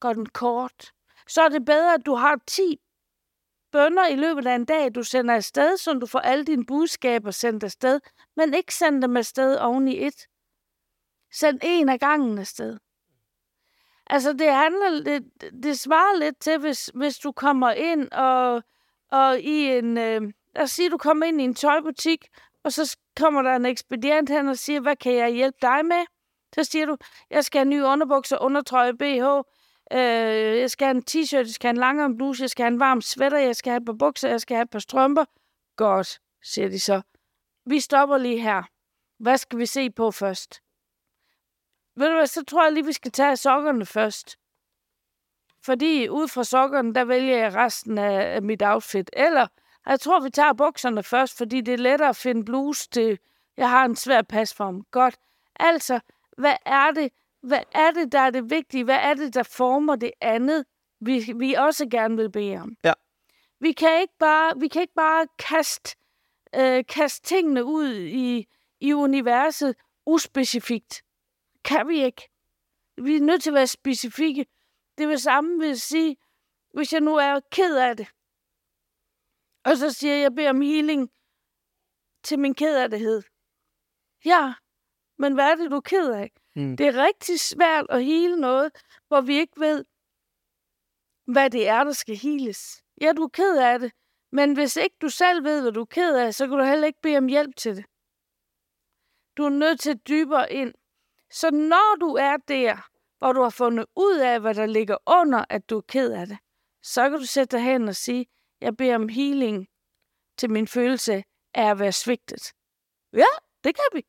gør 0.00 0.12
den 0.12 0.26
kort. 0.26 0.95
Så 1.28 1.42
er 1.42 1.48
det 1.48 1.64
bedre, 1.64 1.94
at 1.94 2.06
du 2.06 2.14
har 2.14 2.40
10 2.46 2.80
bønder 3.72 4.06
i 4.06 4.16
løbet 4.16 4.46
af 4.46 4.54
en 4.54 4.64
dag, 4.64 4.94
du 4.94 5.02
sender 5.02 5.34
afsted, 5.34 5.76
så 5.76 5.92
du 5.92 6.06
får 6.06 6.18
alle 6.18 6.44
dine 6.44 6.66
budskaber 6.66 7.30
sendt 7.30 7.64
afsted, 7.64 8.00
men 8.36 8.54
ikke 8.54 8.74
send 8.74 9.02
dem 9.02 9.16
afsted 9.16 9.56
oven 9.56 9.88
i 9.88 10.06
et. 10.06 10.26
Send 11.32 11.60
en 11.62 11.88
af 11.88 12.00
gangen 12.00 12.38
afsted. 12.38 12.78
Altså, 14.06 14.32
det 14.32 14.52
handler, 14.52 15.04
det, 15.04 15.30
det 15.62 15.78
svarer 15.78 16.18
lidt 16.18 16.40
til, 16.40 16.58
hvis, 16.58 16.90
hvis 16.94 17.18
du 17.18 17.32
kommer 17.32 17.70
ind 17.70 18.12
og, 18.12 18.62
og 19.10 19.40
i 19.40 19.78
en, 19.78 19.98
øh, 19.98 20.22
lad 20.54 20.62
os 20.62 20.70
sige, 20.70 20.90
du 20.90 20.98
kommer 20.98 21.26
ind 21.26 21.40
i 21.40 21.44
en 21.44 21.54
tøjbutik, 21.54 22.28
og 22.64 22.72
så 22.72 22.96
kommer 23.16 23.42
der 23.42 23.56
en 23.56 23.66
ekspedient 23.66 24.28
hen 24.28 24.48
og 24.48 24.56
siger, 24.56 24.80
hvad 24.80 24.96
kan 24.96 25.14
jeg 25.14 25.30
hjælpe 25.30 25.58
dig 25.62 25.84
med? 25.84 26.06
Så 26.54 26.64
siger 26.64 26.86
du, 26.86 26.96
jeg 27.30 27.44
skal 27.44 27.58
have 27.58 27.68
nye 27.68 27.84
underbukser, 27.84 28.38
undertrøje, 28.38 28.94
BH, 28.94 29.24
øh, 29.92 30.58
jeg 30.60 30.70
skal 30.70 30.86
have 30.86 30.96
en 30.96 31.04
t-shirt, 31.10 31.36
jeg 31.36 31.54
skal 31.54 31.68
have 31.68 31.74
en 31.74 31.80
langere 31.80 32.14
bluse, 32.16 32.42
jeg 32.42 32.50
skal 32.50 32.62
have 32.62 32.72
en 32.72 32.80
varm 32.80 33.00
sweater, 33.00 33.38
jeg 33.38 33.56
skal 33.56 33.70
have 33.70 33.80
et 33.80 33.86
par 33.86 33.92
bukser, 33.92 34.28
jeg 34.28 34.40
skal 34.40 34.56
have 34.56 34.62
et 34.62 34.70
par 34.70 34.78
strømper. 34.78 35.24
Godt, 35.76 36.20
siger 36.42 36.68
de 36.68 36.80
så. 36.80 37.02
Vi 37.66 37.80
stopper 37.80 38.18
lige 38.18 38.40
her. 38.40 38.62
Hvad 39.18 39.38
skal 39.38 39.58
vi 39.58 39.66
se 39.66 39.90
på 39.90 40.10
først? 40.10 40.62
Ved 41.96 42.08
du 42.08 42.14
hvad, 42.14 42.26
så 42.26 42.44
tror 42.44 42.64
jeg 42.64 42.72
lige, 42.72 42.86
vi 42.86 42.92
skal 42.92 43.12
tage 43.12 43.36
sokkerne 43.36 43.86
først. 43.86 44.38
Fordi 45.64 46.08
ud 46.08 46.28
fra 46.28 46.44
sokkerne, 46.44 46.94
der 46.94 47.04
vælger 47.04 47.36
jeg 47.36 47.54
resten 47.54 47.98
af, 47.98 48.42
mit 48.42 48.62
outfit. 48.62 49.10
Eller, 49.12 49.46
jeg 49.86 50.00
tror, 50.00 50.20
vi 50.20 50.30
tager 50.30 50.52
bukserne 50.52 51.02
først, 51.02 51.36
fordi 51.36 51.60
det 51.60 51.74
er 51.74 51.78
lettere 51.78 52.08
at 52.08 52.16
finde 52.16 52.44
bluse 52.44 52.88
til, 52.88 53.18
jeg 53.56 53.70
har 53.70 53.84
en 53.84 53.96
svær 53.96 54.22
pasform. 54.22 54.84
Godt. 54.90 55.16
Altså, 55.56 56.00
hvad 56.38 56.56
er 56.66 56.90
det, 56.90 57.12
hvad 57.46 57.62
er 57.74 57.90
det, 57.90 58.12
der 58.12 58.20
er 58.20 58.30
det 58.30 58.50
vigtige? 58.50 58.84
Hvad 58.84 58.98
er 58.98 59.14
det, 59.14 59.34
der 59.34 59.42
former 59.42 59.96
det 59.96 60.10
andet, 60.20 60.64
vi, 61.00 61.32
vi 61.36 61.54
også 61.54 61.88
gerne 61.90 62.16
vil 62.16 62.30
bede 62.30 62.56
om? 62.56 62.76
Ja. 62.84 62.92
Vi 63.60 63.72
kan 63.72 64.00
ikke 64.00 64.14
bare, 64.18 64.60
vi 64.60 64.68
kan 64.68 64.82
ikke 64.82 64.94
bare 64.94 65.26
kaste, 65.38 65.96
øh, 66.54 66.84
kaste 66.88 67.28
tingene 67.28 67.64
ud 67.64 67.94
i, 67.94 68.46
i 68.80 68.92
universet 68.92 69.74
uspecifikt 70.06 71.02
kan 71.66 71.88
vi 71.88 72.04
ikke. 72.04 72.28
Vi 72.96 73.16
er 73.16 73.20
nødt 73.20 73.42
til 73.42 73.50
at 73.50 73.54
være 73.54 73.66
specifikke. 73.66 74.46
Det 74.98 75.08
vil 75.08 75.18
samme 75.18 75.58
vil 75.58 75.80
sige, 75.80 76.16
hvis 76.74 76.92
jeg 76.92 77.00
nu 77.00 77.16
er 77.16 77.40
ked 77.50 77.76
af 77.76 77.96
det, 77.96 78.08
og 79.64 79.76
så 79.76 79.92
siger 79.92 80.12
jeg, 80.12 80.18
at 80.18 80.22
jeg 80.22 80.34
beder 80.34 80.50
om 80.50 80.60
healing 80.60 81.10
til 82.22 82.38
min 82.38 82.54
kedattighed. 82.54 83.22
Ja, 84.24 84.54
men 85.18 85.34
hvad 85.34 85.50
er 85.50 85.54
det, 85.54 85.70
du 85.70 85.76
er 85.76 85.80
ked 85.80 86.12
af? 86.12 86.30
Mm. 86.56 86.76
Det 86.76 86.86
er 86.86 87.04
rigtig 87.04 87.40
svært 87.40 87.86
at 87.90 88.04
hele 88.04 88.36
noget, 88.40 88.72
hvor 89.08 89.20
vi 89.20 89.38
ikke 89.38 89.60
ved, 89.60 89.84
hvad 91.26 91.50
det 91.50 91.68
er, 91.68 91.84
der 91.84 91.92
skal 91.92 92.16
heles. 92.16 92.82
Ja, 93.00 93.12
du 93.16 93.22
er 93.22 93.28
ked 93.28 93.58
af 93.58 93.78
det, 93.78 93.92
men 94.32 94.52
hvis 94.52 94.76
ikke 94.76 94.96
du 95.00 95.08
selv 95.08 95.44
ved, 95.44 95.62
hvad 95.62 95.72
du 95.72 95.80
er 95.80 95.84
ked 95.84 96.16
af, 96.16 96.34
så 96.34 96.46
kan 96.46 96.58
du 96.58 96.64
heller 96.64 96.86
ikke 96.86 97.00
bede 97.02 97.18
om 97.18 97.26
hjælp 97.26 97.56
til 97.56 97.76
det. 97.76 97.84
Du 99.36 99.44
er 99.44 99.48
nødt 99.48 99.80
til 99.80 99.98
dybere 99.98 100.52
ind. 100.52 100.74
Så 101.30 101.50
når 101.50 101.96
du 102.00 102.14
er 102.14 102.36
der, 102.36 102.88
hvor 103.18 103.32
du 103.32 103.42
har 103.42 103.50
fundet 103.50 103.86
ud 103.96 104.18
af, 104.18 104.40
hvad 104.40 104.54
der 104.54 104.66
ligger 104.66 104.96
under, 105.20 105.44
at 105.50 105.70
du 105.70 105.76
er 105.76 105.82
ked 105.88 106.12
af 106.12 106.26
det, 106.26 106.38
så 106.82 107.10
kan 107.10 107.18
du 107.18 107.26
sætte 107.26 107.56
dig 107.56 107.64
hen 107.64 107.88
og 107.88 107.96
sige, 107.96 108.26
jeg 108.60 108.76
beder 108.76 108.94
om 108.94 109.08
healing 109.08 109.68
til 110.38 110.50
min 110.50 110.68
følelse 110.68 111.24
af 111.54 111.70
at 111.70 111.78
være 111.78 111.92
svigtet. 111.92 112.52
Ja, 113.12 113.32
det 113.64 113.74
kan 113.74 113.84
vi. 113.92 114.06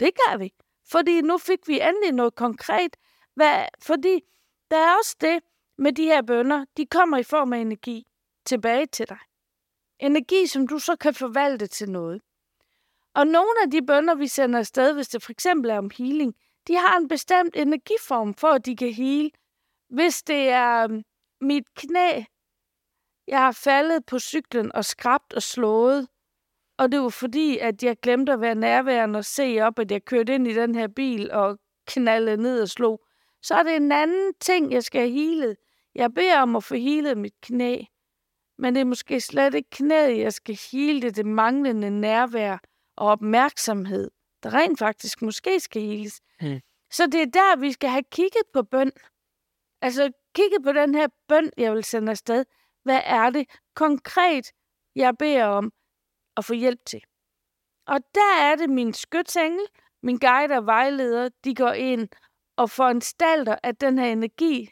Det 0.00 0.10
kan 0.14 0.40
vi. 0.40 0.54
Fordi 0.90 1.20
nu 1.20 1.38
fik 1.38 1.68
vi 1.68 1.80
endelig 1.80 2.12
noget 2.12 2.34
konkret. 2.34 2.96
Hvad, 3.34 3.64
fordi 3.82 4.20
der 4.70 4.76
er 4.76 4.96
også 4.98 5.16
det 5.20 5.42
med 5.78 5.92
de 5.92 6.04
her 6.04 6.22
bønder, 6.22 6.64
de 6.76 6.86
kommer 6.86 7.18
i 7.18 7.22
form 7.22 7.52
af 7.52 7.58
energi 7.58 8.06
tilbage 8.46 8.86
til 8.86 9.08
dig. 9.08 9.18
Energi, 9.98 10.46
som 10.46 10.66
du 10.66 10.78
så 10.78 10.96
kan 10.96 11.14
forvalte 11.14 11.66
til 11.66 11.90
noget. 11.90 12.22
Og 13.14 13.26
nogle 13.26 13.62
af 13.64 13.70
de 13.70 13.86
bønder, 13.86 14.14
vi 14.14 14.26
sender 14.26 14.58
afsted, 14.58 14.94
hvis 14.94 15.08
det 15.08 15.22
for 15.22 15.32
eksempel 15.32 15.70
er 15.70 15.78
om 15.78 15.90
healing, 15.98 16.34
de 16.68 16.76
har 16.76 16.96
en 16.96 17.08
bestemt 17.08 17.56
energiform 17.56 18.34
for, 18.34 18.48
at 18.48 18.66
de 18.66 18.76
kan 18.76 18.92
hele. 18.92 19.30
Hvis 19.88 20.22
det 20.22 20.48
er 20.48 20.84
um, 20.84 21.02
mit 21.40 21.74
knæ, 21.74 22.22
jeg 23.26 23.38
har 23.38 23.52
faldet 23.52 24.06
på 24.06 24.18
cyklen 24.18 24.72
og 24.74 24.84
skrabt 24.84 25.34
og 25.34 25.42
slået, 25.42 26.08
og 26.80 26.92
det 26.92 27.00
var 27.00 27.08
fordi, 27.08 27.58
at 27.58 27.82
jeg 27.82 27.96
glemte 28.02 28.32
at 28.32 28.40
være 28.40 28.54
nærværende 28.54 29.16
og 29.16 29.24
se 29.24 29.58
op, 29.60 29.78
at 29.78 29.90
jeg 29.90 30.04
kørte 30.04 30.34
ind 30.34 30.48
i 30.48 30.54
den 30.54 30.74
her 30.74 30.88
bil 30.88 31.32
og 31.32 31.58
knaldede 31.86 32.42
ned 32.42 32.62
og 32.62 32.68
slog, 32.68 33.04
så 33.42 33.54
er 33.54 33.62
det 33.62 33.76
en 33.76 33.92
anden 33.92 34.34
ting, 34.40 34.72
jeg 34.72 34.84
skal 34.84 35.00
have 35.00 35.12
healet. 35.12 35.56
Jeg 35.94 36.14
beder 36.14 36.40
om 36.40 36.56
at 36.56 36.64
få 36.64 36.74
healet 36.74 37.18
mit 37.18 37.40
knæ. 37.42 37.82
men 38.58 38.74
det 38.74 38.80
er 38.80 38.84
måske 38.84 39.20
slet 39.20 39.54
ikke 39.54 39.70
knæet, 39.70 40.18
jeg 40.18 40.32
skal 40.32 40.58
hele 40.72 41.02
det, 41.02 41.16
det 41.16 41.26
manglende 41.26 41.90
nærvær 41.90 42.58
og 42.96 43.08
opmærksomhed, 43.08 44.10
der 44.42 44.54
rent 44.54 44.78
faktisk 44.78 45.22
måske 45.22 45.60
skal 45.60 45.82
heles. 45.82 46.20
Mm. 46.40 46.60
Så 46.90 47.06
det 47.06 47.22
er 47.22 47.26
der, 47.26 47.60
vi 47.60 47.72
skal 47.72 47.90
have 47.90 48.04
kigget 48.12 48.42
på 48.52 48.62
bøn. 48.62 48.92
Altså 49.82 50.10
kigget 50.34 50.62
på 50.64 50.72
den 50.72 50.94
her 50.94 51.08
bøn, 51.28 51.50
jeg 51.56 51.72
vil 51.72 51.84
sende 51.84 52.10
afsted. 52.10 52.44
Hvad 52.82 53.00
er 53.04 53.30
det 53.30 53.46
konkret, 53.74 54.52
jeg 54.94 55.14
beder 55.18 55.44
om 55.44 55.72
at 56.40 56.44
få 56.44 56.54
hjælp 56.54 56.80
til? 56.86 57.00
Og 57.86 57.98
der 58.14 58.34
er 58.40 58.56
det 58.56 58.70
min 58.70 58.92
skytsengel, 58.92 59.66
min 60.02 60.18
guide 60.18 60.54
og 60.54 60.66
vejleder, 60.66 61.28
de 61.44 61.54
går 61.54 61.72
ind 61.72 62.08
og 62.56 62.70
foranstalter, 62.70 63.56
at 63.62 63.80
den 63.80 63.98
her 63.98 64.06
energi 64.06 64.70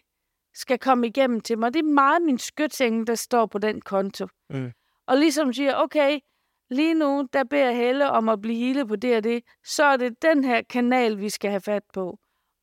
skal 0.54 0.78
komme 0.78 1.06
igennem 1.06 1.40
til 1.40 1.58
mig. 1.58 1.74
Det 1.74 1.80
er 1.80 1.92
meget 1.92 2.22
min 2.22 2.38
skytsengel, 2.38 3.06
der 3.06 3.14
står 3.14 3.46
på 3.46 3.58
den 3.58 3.80
konto. 3.80 4.26
Mm. 4.50 4.72
Og 5.06 5.16
ligesom 5.16 5.52
siger, 5.52 5.76
okay, 5.76 6.20
lige 6.70 6.94
nu, 6.94 7.28
der 7.32 7.44
beder 7.44 7.70
Helle 7.70 8.10
om 8.10 8.28
at 8.28 8.40
blive 8.40 8.56
hele 8.56 8.86
på 8.86 8.96
det 8.96 9.16
og 9.16 9.24
det, 9.24 9.44
så 9.64 9.84
er 9.84 9.96
det 9.96 10.22
den 10.22 10.44
her 10.44 10.62
kanal, 10.62 11.18
vi 11.20 11.28
skal 11.28 11.50
have 11.50 11.60
fat 11.60 11.82
på. 11.92 12.18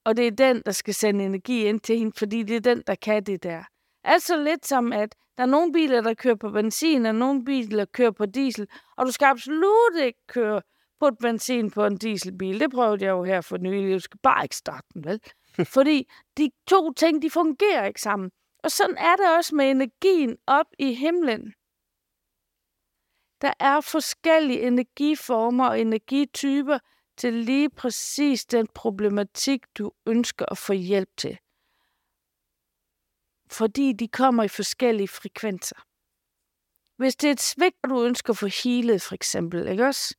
Og 0.05 0.17
det 0.17 0.27
er 0.27 0.31
den, 0.31 0.61
der 0.65 0.71
skal 0.71 0.93
sende 0.93 1.25
energi 1.25 1.65
ind 1.65 1.79
til 1.79 1.97
hende, 1.97 2.13
fordi 2.17 2.43
det 2.43 2.55
er 2.55 2.59
den, 2.59 2.83
der 2.87 2.95
kan 2.95 3.23
det 3.23 3.43
der. 3.43 3.63
Altså 4.03 4.43
lidt 4.43 4.65
som, 4.65 4.93
at 4.93 5.15
der 5.37 5.43
er 5.43 5.47
nogle 5.47 5.73
biler, 5.73 6.01
der 6.01 6.13
kører 6.13 6.35
på 6.35 6.49
benzin, 6.49 7.05
og 7.05 7.15
nogle 7.15 7.45
biler, 7.45 7.77
der 7.77 7.85
kører 7.85 8.11
på 8.11 8.25
diesel, 8.25 8.67
og 8.97 9.05
du 9.05 9.11
skal 9.11 9.25
absolut 9.25 9.95
ikke 10.03 10.19
køre 10.27 10.61
på 10.99 11.07
et 11.07 11.17
benzin 11.17 11.71
på 11.71 11.85
en 11.85 11.97
dieselbil. 11.97 12.59
Det 12.59 12.71
prøvede 12.71 13.05
jeg 13.05 13.11
jo 13.11 13.23
her 13.23 13.41
for 13.41 13.57
nylig. 13.57 13.93
Du 13.93 13.99
skal 13.99 14.19
bare 14.23 14.45
ikke 14.45 14.55
starte 14.55 14.87
den, 14.93 15.05
vel? 15.05 15.19
Fordi 15.75 16.07
de 16.37 16.51
to 16.67 16.93
ting, 16.93 17.21
de 17.21 17.29
fungerer 17.29 17.85
ikke 17.85 18.01
sammen. 18.01 18.31
Og 18.63 18.71
sådan 18.71 18.97
er 18.97 19.15
det 19.15 19.37
også 19.37 19.55
med 19.55 19.71
energien 19.71 20.37
op 20.47 20.65
i 20.79 20.93
himlen. 20.93 21.53
Der 23.41 23.53
er 23.59 23.81
forskellige 23.81 24.61
energiformer 24.61 25.67
og 25.67 25.81
energityper 25.81 26.79
til 27.17 27.33
lige 27.33 27.69
præcis 27.69 28.45
den 28.45 28.67
problematik, 28.67 29.61
du 29.77 29.91
ønsker 30.05 30.45
at 30.51 30.57
få 30.57 30.73
hjælp 30.73 31.09
til. 31.17 31.37
Fordi 33.51 33.93
de 33.93 34.07
kommer 34.07 34.43
i 34.43 34.47
forskellige 34.47 35.07
frekvenser. 35.07 35.75
Hvis 36.97 37.15
det 37.15 37.27
er 37.27 37.31
et 37.31 37.41
svigt, 37.41 37.75
du 37.89 38.03
ønsker 38.03 38.33
at 38.33 38.37
få 38.37 38.47
healet, 38.63 39.01
for 39.01 39.15
eksempel, 39.15 39.67
ikke 39.67 39.85
også? 39.85 40.15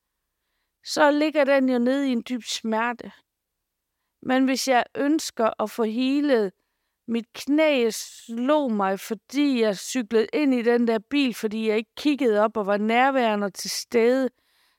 så 0.87 1.11
ligger 1.11 1.45
den 1.45 1.69
jo 1.69 1.79
nede 1.79 2.09
i 2.09 2.13
en 2.13 2.23
dyb 2.29 2.43
smerte. 2.43 3.13
Men 4.23 4.45
hvis 4.45 4.69
jeg 4.69 4.85
ønsker 4.95 5.63
at 5.63 5.71
få 5.71 5.85
healet, 5.85 6.53
mit 7.09 7.33
knæ 7.33 7.91
slog 7.91 8.73
mig, 8.73 9.01
fordi 9.01 9.61
jeg 9.61 9.79
cyklede 9.79 10.27
ind 10.33 10.55
i 10.55 10.63
den 10.63 10.89
der 10.89 10.99
bil, 10.99 11.35
fordi 11.35 11.69
jeg 11.69 11.77
ikke 11.77 11.95
kiggede 11.97 12.41
op 12.41 12.57
og 12.57 12.67
var 12.67 12.77
nærværende 12.77 13.51
til 13.51 13.71
stede, 13.71 14.29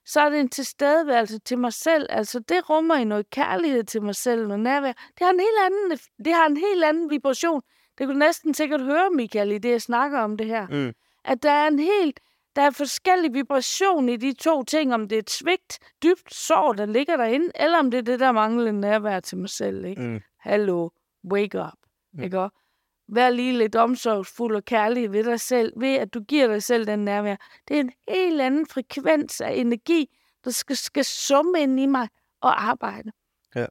så 0.06 0.22
er 0.22 0.30
det 0.30 0.40
en 0.40 0.50
tilstedeværelse 0.50 1.40
til 1.40 1.58
mig 1.58 1.74
selv. 1.74 2.08
Altså, 2.10 2.40
det 2.40 2.70
rummer 2.70 2.96
i 2.96 3.04
noget 3.04 3.30
kærlighed 3.30 3.84
til 3.84 4.02
mig 4.02 4.16
selv, 4.16 4.48
noget 4.48 4.64
nærvær. 4.64 4.94
Det 4.94 5.22
har 5.22 5.30
en 5.30 5.40
helt 5.40 5.60
anden, 5.66 6.00
det 6.26 6.34
har 6.34 6.46
en 6.46 6.58
helt 6.58 6.84
anden 6.84 7.10
vibration. 7.10 7.62
Det 7.98 8.08
kunne 8.08 8.14
du 8.14 8.20
næsten 8.20 8.54
sikkert 8.54 8.82
høre, 8.82 9.10
Michael, 9.10 9.52
i 9.52 9.58
det, 9.58 9.70
jeg 9.70 9.82
snakker 9.82 10.20
om 10.20 10.38
det 10.38 10.48
her. 10.48 10.68
Mm. 10.68 10.94
At 11.26 11.44
der 11.44 11.52
er 11.52 11.68
en 11.68 11.80
helt, 11.80 12.20
der 12.56 12.62
er 12.62 12.72
forskellig 12.72 13.34
vibration 13.34 14.10
i 14.10 14.18
de 14.18 14.34
to 14.34 14.64
ting, 14.64 14.94
om 14.94 15.08
det 15.08 15.16
er 15.16 15.20
et 15.20 15.30
svigt, 15.30 15.80
dybt 16.04 16.34
sår, 16.34 16.74
der 16.74 16.86
ligger 16.86 17.18
derinde, 17.18 17.52
eller 17.56 17.80
om 17.80 17.92
det 17.92 17.98
er 17.98 18.02
det, 18.02 18.20
der 18.20 18.32
mangler 18.32 18.72
nærvær 18.72 19.20
til 19.20 19.38
mig 19.38 19.50
selv. 19.50 19.86
Ikke? 19.86 20.02
Mm. 20.02 20.22
Hallo, 20.38 20.90
wake 21.32 21.60
up. 21.60 21.80
Mm. 22.14 22.24
Ikke? 22.24 22.50
Vær 23.08 23.30
lige 23.30 23.58
lidt 23.58 23.76
omsorgsfuld 23.76 24.56
og 24.56 24.66
kærlig 24.66 25.12
ved 25.12 25.24
dig 25.24 25.40
selv, 25.40 25.74
ved 25.78 25.96
at 25.96 26.14
du 26.14 26.20
giver 26.20 26.48
dig 26.48 26.64
selv 26.64 26.88
den 26.88 27.00
nærvær. 27.00 27.36
Det 27.68 27.76
er 27.76 27.80
en 27.80 27.92
helt 28.08 28.42
anden 28.42 28.66
frekvens 28.66 29.42
af 29.42 29.52
energi, 29.52 30.18
der 30.46 30.52
skal, 30.52 30.76
skal 30.76 31.06
summe 31.06 31.60
ind 31.60 31.80
i 31.80 31.86
mig 31.86 32.08
og 32.42 32.64
arbejde. 32.64 33.12
Ja. 33.56 33.66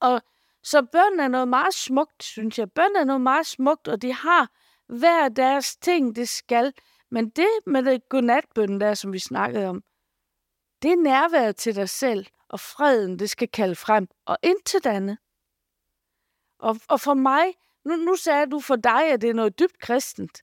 Og 0.00 0.22
så 0.66 0.82
bøn 0.82 1.20
er 1.20 1.28
noget 1.28 1.48
meget 1.48 1.74
smukt, 1.74 2.22
synes 2.22 2.58
jeg. 2.58 2.72
Bøn 2.72 2.96
er 2.96 3.04
noget 3.04 3.20
meget 3.20 3.46
smukt, 3.46 3.88
og 3.88 4.02
de 4.02 4.12
har 4.12 4.50
hver 4.86 5.28
deres 5.28 5.76
ting, 5.76 6.16
det 6.16 6.28
skal. 6.28 6.72
Men 7.10 7.30
det 7.30 7.48
med 7.66 7.82
det 7.82 8.08
godnatbøn 8.08 8.80
der, 8.80 8.94
som 8.94 9.12
vi 9.12 9.18
snakkede 9.18 9.66
om, 9.66 9.82
det 10.82 10.90
er 10.92 10.96
nærværet 10.96 11.56
til 11.56 11.74
dig 11.76 11.88
selv, 11.88 12.26
og 12.48 12.60
freden, 12.60 13.18
det 13.18 13.30
skal 13.30 13.48
kalde 13.48 13.74
frem, 13.74 14.08
og 14.24 14.38
intet 14.42 14.86
andet. 14.86 15.18
Og, 16.58 16.80
og 16.88 17.00
for 17.00 17.14
mig, 17.14 17.54
nu, 17.84 17.96
nu 17.96 18.16
sagde 18.16 18.46
du 18.46 18.60
for 18.60 18.76
dig, 18.76 19.12
at 19.12 19.20
det 19.20 19.30
er 19.30 19.34
noget 19.34 19.58
dybt 19.58 19.78
kristent, 19.78 20.42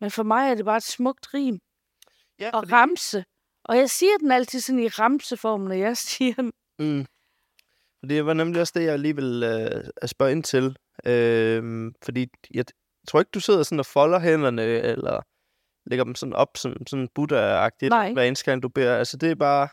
men 0.00 0.10
for 0.10 0.22
mig 0.22 0.50
er 0.50 0.54
det 0.54 0.64
bare 0.64 0.76
et 0.76 0.82
smukt 0.82 1.34
rim 1.34 1.60
Ja, 2.38 2.50
og 2.54 2.72
ramse. 2.72 3.24
Og 3.64 3.76
jeg 3.76 3.90
siger 3.90 4.18
den 4.18 4.32
altid 4.32 4.60
sådan 4.60 4.78
i 4.78 4.88
ramseform, 4.88 5.60
når 5.60 5.74
jeg 5.74 5.96
siger 6.08 6.34
den. 6.34 6.52
Mm. 6.78 7.06
Det 8.08 8.26
var 8.26 8.34
nemlig 8.34 8.60
også 8.60 8.72
det, 8.76 8.84
jeg 8.84 8.98
lige 8.98 9.16
vil 9.16 9.42
øh, 9.42 10.08
spørge 10.08 10.32
ind 10.32 10.44
til. 10.44 10.76
Øh, 11.06 11.92
fordi 12.02 12.26
jeg 12.54 12.64
tror 13.08 13.20
ikke, 13.20 13.30
du 13.34 13.40
sidder 13.40 13.62
sådan 13.62 13.78
og 13.78 13.86
folder 13.86 14.18
hænderne, 14.18 14.62
eller 14.62 15.22
lægger 15.86 16.04
dem 16.04 16.14
sådan 16.14 16.32
op, 16.32 16.56
sådan, 16.56 16.86
sådan 16.86 17.08
Buddha-agtigt, 17.14 17.88
Nej. 17.88 18.12
hver 18.12 18.22
eneste 18.22 18.44
gang 18.44 18.62
du 18.62 18.68
beder. 18.68 18.96
Altså, 18.96 19.16
det 19.16 19.30
er 19.30 19.34
bare... 19.34 19.68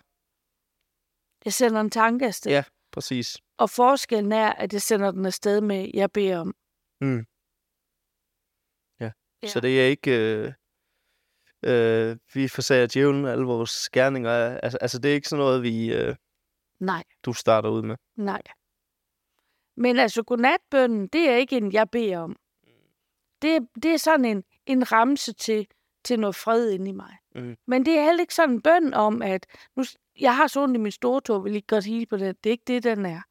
Jeg 1.46 1.54
sender 1.54 1.82
en 1.82 1.90
tanke 1.90 2.26
afsted. 2.26 2.52
Ja. 2.52 2.64
Præcis. 2.92 3.38
Og 3.58 3.70
forskellen 3.70 4.32
er, 4.32 4.54
at 4.54 4.74
jeg 4.74 4.82
sender 4.82 5.12
den 5.12 5.26
afsted 5.26 5.62
med, 5.62 5.92
jeg 5.94 6.12
beder 6.12 6.40
om. 6.40 6.56
Mm. 7.02 7.26
Ja. 9.00 9.12
Ja. 9.44 9.48
Så 9.48 9.60
det 9.60 9.82
er 9.82 9.86
ikke... 9.86 10.12
Øh, 10.12 10.54
øh, 11.66 12.18
vi 12.34 12.48
forsager 12.48 12.88
djævlen 12.94 13.26
alle 13.26 13.46
vores 13.46 13.90
gerninger. 13.90 14.60
Altså, 14.64 14.78
altså, 14.82 15.00
det 15.00 15.12
er 15.12 15.16
ikke 15.16 15.30
sådan 15.30 15.46
noget, 15.46 15.64
vi, 15.64 15.94
øh, 15.94 16.16
Nej, 16.80 17.04
du 17.26 17.34
starter 17.34 17.70
ud 17.70 17.82
med. 17.82 17.96
nej. 18.16 18.42
Men 19.76 20.00
altså, 20.00 20.24
godnatbønnen, 20.24 21.08
det 21.08 21.30
er 21.30 21.36
ikke 21.36 21.58
en, 21.58 21.72
jeg 21.72 21.90
beder 21.90 22.20
om. 22.20 22.36
Det, 23.42 23.68
det 23.84 23.94
er 23.94 23.98
sådan 23.98 24.26
en, 24.26 24.44
en 24.66 24.92
ramse 24.92 25.34
til, 25.34 25.68
til 26.04 26.20
noget 26.20 26.36
fred 26.36 26.70
inde 26.72 26.90
i 26.90 26.94
mig. 26.94 27.18
Mm. 27.36 27.58
Men 27.68 27.86
det 27.86 27.98
er 27.98 28.04
heller 28.04 28.22
ikke 28.22 28.36
sådan 28.36 28.56
en 28.56 28.62
bøn 28.62 28.94
om, 28.94 29.22
at 29.22 29.46
nu, 29.76 29.84
jeg 30.20 30.36
har 30.36 30.48
så 30.48 30.64
ondt 30.64 30.76
i 30.76 30.80
min 30.80 30.92
store 30.92 31.22
tog, 31.22 31.44
vil 31.44 31.56
ikke 31.56 31.68
godt 31.68 31.86
hele 31.86 32.06
på 32.06 32.18
det. 32.18 32.44
Det 32.44 32.50
er 32.50 32.52
ikke 32.52 32.64
det, 32.68 32.84
den 32.84 33.06
er. 33.06 33.22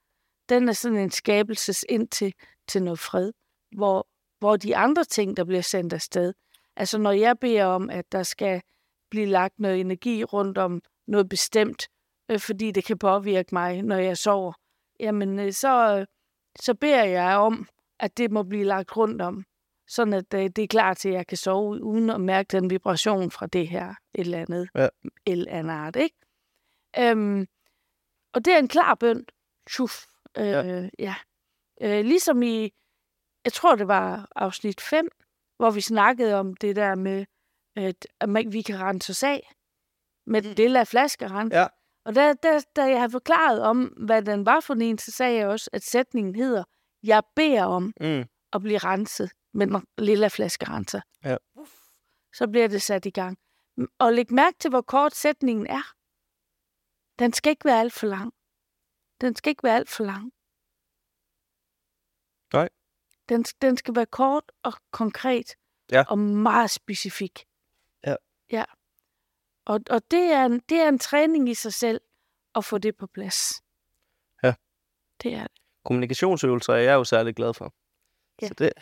Den 0.48 0.68
er 0.68 0.72
sådan 0.72 0.98
en 0.98 1.10
skabelses 1.10 1.84
ind 1.88 2.08
til, 2.08 2.34
til 2.68 2.82
noget 2.82 2.98
fred, 2.98 3.32
hvor, 3.76 4.08
hvor 4.38 4.56
de 4.56 4.76
andre 4.76 5.04
ting, 5.04 5.36
der 5.36 5.44
bliver 5.44 5.62
sendt 5.62 5.92
afsted, 5.92 6.34
altså 6.76 6.98
når 6.98 7.12
jeg 7.12 7.38
beder 7.38 7.64
om, 7.64 7.90
at 7.90 8.12
der 8.12 8.22
skal 8.22 8.62
blive 9.10 9.26
lagt 9.26 9.58
noget 9.58 9.80
energi 9.80 10.24
rundt 10.24 10.58
om 10.58 10.82
noget 11.06 11.28
bestemt, 11.28 11.88
øh, 12.28 12.40
fordi 12.40 12.70
det 12.70 12.84
kan 12.84 12.98
påvirke 12.98 13.48
mig, 13.52 13.82
når 13.82 13.96
jeg 13.96 14.18
sover, 14.18 14.52
jamen 15.00 15.38
øh, 15.38 15.52
så, 15.52 15.96
øh, 15.98 16.06
så 16.60 16.74
beder 16.74 17.04
jeg 17.04 17.36
om, 17.36 17.68
at 17.98 18.18
det 18.18 18.30
må 18.30 18.42
blive 18.42 18.64
lagt 18.64 18.96
rundt 18.96 19.22
om, 19.22 19.44
sådan 19.88 20.12
at 20.14 20.34
øh, 20.34 20.40
det 20.40 20.58
er 20.58 20.66
klar 20.66 20.94
til, 20.94 21.08
at 21.08 21.14
jeg 21.14 21.26
kan 21.26 21.36
sove, 21.36 21.82
uden 21.82 22.10
at 22.10 22.20
mærke 22.20 22.48
den 22.48 22.70
vibration 22.70 23.30
fra 23.30 23.46
det 23.46 23.68
her 23.68 23.88
et 24.14 24.20
eller 24.20 24.38
andet, 24.40 24.68
Ja. 24.74 24.88
eller 25.26 25.52
andet 25.52 25.74
art, 25.74 25.96
ikke? 25.96 26.16
Øhm, 26.98 27.46
og 28.32 28.44
det 28.44 28.52
er 28.54 28.58
en 28.58 28.68
klar 28.68 28.94
bøn. 28.94 29.26
Tjuf. 29.70 30.04
Øh, 30.38 30.46
Ja. 30.46 30.88
ja. 30.98 31.14
Øh, 31.80 32.04
ligesom 32.04 32.42
i, 32.42 32.72
jeg 33.44 33.52
tror 33.52 33.76
det 33.76 33.88
var 33.88 34.28
afsnit 34.36 34.80
5, 34.80 35.08
hvor 35.56 35.70
vi 35.70 35.80
snakkede 35.80 36.34
om 36.34 36.56
det 36.56 36.76
der 36.76 36.94
med, 36.94 37.24
at, 37.76 38.06
at 38.20 38.52
vi 38.52 38.62
kan 38.62 38.80
rense 38.80 39.10
os 39.10 39.22
af 39.22 39.52
med 40.26 40.42
mm. 40.42 40.54
lille 40.56 40.86
flaskerens. 40.86 41.52
Ja. 41.54 41.66
Og 42.04 42.14
da, 42.14 42.32
da, 42.32 42.60
da 42.76 42.82
jeg 42.84 43.00
har 43.00 43.08
forklaret 43.08 43.62
om, 43.62 43.84
hvad 43.84 44.22
den 44.22 44.46
var 44.46 44.60
for 44.60 44.74
en, 44.74 44.98
så 44.98 45.10
sagde 45.10 45.36
jeg 45.38 45.48
også, 45.48 45.70
at 45.72 45.82
sætningen 45.82 46.34
hedder, 46.34 46.64
jeg 47.02 47.22
beder 47.36 47.64
om 47.64 47.92
Mm. 48.00 48.24
at 48.52 48.62
blive 48.62 48.78
renset 48.78 49.30
med 49.54 49.66
den 49.66 49.86
lille 49.98 50.30
flaskerenser. 50.30 51.00
Ja. 51.24 51.36
Uff, 51.54 51.72
så 52.34 52.48
bliver 52.48 52.68
det 52.68 52.82
sat 52.82 53.06
i 53.06 53.10
gang. 53.10 53.38
Og 53.98 54.12
læg 54.12 54.32
mærke 54.32 54.58
til, 54.58 54.70
hvor 54.70 54.80
kort 54.82 55.14
sætningen 55.14 55.66
er. 55.66 55.92
Den 57.18 57.32
skal 57.32 57.50
ikke 57.50 57.64
være 57.64 57.80
alt 57.80 57.92
for 57.92 58.06
lang. 58.06 58.32
Den 59.20 59.36
skal 59.36 59.50
ikke 59.50 59.62
være 59.62 59.76
alt 59.76 59.88
for 59.90 60.04
lang. 60.04 60.32
Nej. 62.52 62.68
Den, 63.28 63.42
den 63.62 63.76
skal 63.76 63.94
være 63.96 64.06
kort 64.06 64.52
og 64.62 64.72
konkret. 64.90 65.54
Ja. 65.92 66.04
Og 66.08 66.18
meget 66.18 66.70
specifik. 66.70 67.44
Ja. 68.06 68.16
Ja. 68.50 68.64
Og, 69.64 69.80
og 69.90 70.02
det, 70.10 70.32
er 70.32 70.44
en, 70.46 70.60
det 70.68 70.78
er 70.78 70.88
en 70.88 70.98
træning 70.98 71.48
i 71.48 71.54
sig 71.54 71.72
selv 71.74 72.00
at 72.54 72.64
få 72.64 72.78
det 72.78 72.96
på 72.96 73.06
plads. 73.06 73.62
Ja. 74.42 74.54
Det 75.22 75.34
er 75.34 75.42
det. 75.42 75.62
Kommunikationsøvelser 75.84 76.72
er 76.72 76.78
jeg 76.78 76.94
jo 76.94 77.04
særlig 77.04 77.36
glad 77.36 77.54
for. 77.54 77.74
Ja. 78.42 78.48
Så 78.48 78.54
det, 78.54 78.72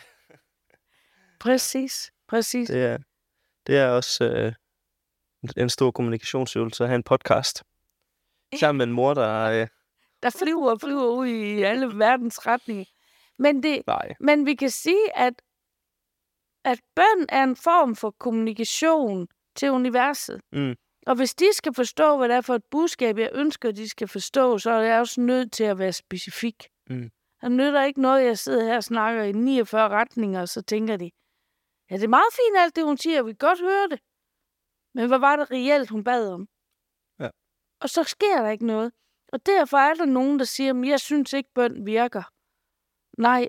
Præcis. 1.39 2.11
Præcis. 2.27 2.67
det, 2.69 2.83
er, 2.85 2.97
det 3.67 3.77
er 3.77 3.87
også 3.87 4.23
øh, 4.25 4.53
en- 5.57 5.69
stor 5.69 5.91
kommunikationsøvelse 5.91 6.83
at 6.83 6.87
have 6.89 6.95
en 6.95 7.03
podcast. 7.03 7.63
Sammen 8.59 8.77
med 8.77 8.85
en 8.87 8.91
mor, 8.93 9.13
der... 9.13 9.43
Øh, 9.61 9.67
der 10.23 10.29
flyver 10.29 10.71
og 10.71 10.81
flyver 10.81 11.07
ud 11.07 11.27
i 11.27 11.61
alle 11.61 11.99
verdens 11.99 12.47
retninger. 12.47 12.85
Men, 13.37 13.63
det, 13.63 13.83
nej. 13.87 14.13
men 14.19 14.45
vi 14.45 14.55
kan 14.55 14.69
sige, 14.69 15.17
at 15.17 15.41
at 16.63 16.79
bøn 16.95 17.25
er 17.29 17.43
en 17.43 17.55
form 17.55 17.95
for 17.95 18.11
kommunikation 18.11 19.27
til 19.61 19.71
universet. 19.71 20.41
Mm. 20.51 20.75
Og 21.07 21.15
hvis 21.15 21.33
de 21.35 21.53
skal 21.53 21.73
forstå, 21.73 22.17
hvad 22.17 22.29
det 22.29 22.35
er 22.35 22.41
for 22.41 22.55
et 22.55 22.63
budskab, 22.71 23.17
jeg 23.17 23.31
ønsker, 23.33 23.71
de 23.71 23.89
skal 23.89 24.07
forstå, 24.07 24.57
så 24.57 24.71
er 24.71 24.81
jeg 24.81 24.99
også 24.99 25.21
nødt 25.21 25.51
til 25.53 25.63
at 25.63 25.77
være 25.77 25.93
specifik. 25.93 26.69
Mm. 26.89 27.09
Det 27.41 27.51
nytter 27.51 27.83
ikke 27.83 28.01
noget, 28.01 28.25
jeg 28.25 28.37
sidder 28.37 28.65
her 28.65 28.75
og 28.75 28.83
snakker 28.83 29.23
i 29.23 29.31
49 29.31 29.89
retninger, 29.89 30.41
og 30.41 30.49
så 30.49 30.61
tænker 30.61 30.97
de, 30.97 31.11
ja, 31.89 31.95
det 31.95 32.03
er 32.03 32.17
meget 32.19 32.33
fint 32.39 32.57
alt 32.57 32.75
det, 32.75 32.83
hun 32.85 32.97
siger, 32.97 33.23
vi 33.23 33.31
kan 33.31 33.47
godt 33.47 33.59
høre 33.59 33.87
det. 33.91 33.99
Men 34.95 35.07
hvad 35.07 35.19
var 35.19 35.35
det 35.35 35.51
reelt, 35.51 35.89
hun 35.89 36.03
bad 36.03 36.23
om? 36.33 36.47
Ja. 37.19 37.29
Og 37.81 37.89
så 37.89 38.03
sker 38.03 38.41
der 38.41 38.49
ikke 38.49 38.65
noget. 38.65 38.91
Og 39.33 39.45
derfor 39.45 39.77
er 39.77 39.93
der 39.93 40.05
nogen, 40.05 40.39
der 40.39 40.45
siger, 40.45 40.73
at 40.73 40.87
jeg 40.87 40.99
synes 40.99 41.33
ikke, 41.33 41.49
bøn 41.55 41.85
virker. 41.85 42.23
Nej, 43.17 43.47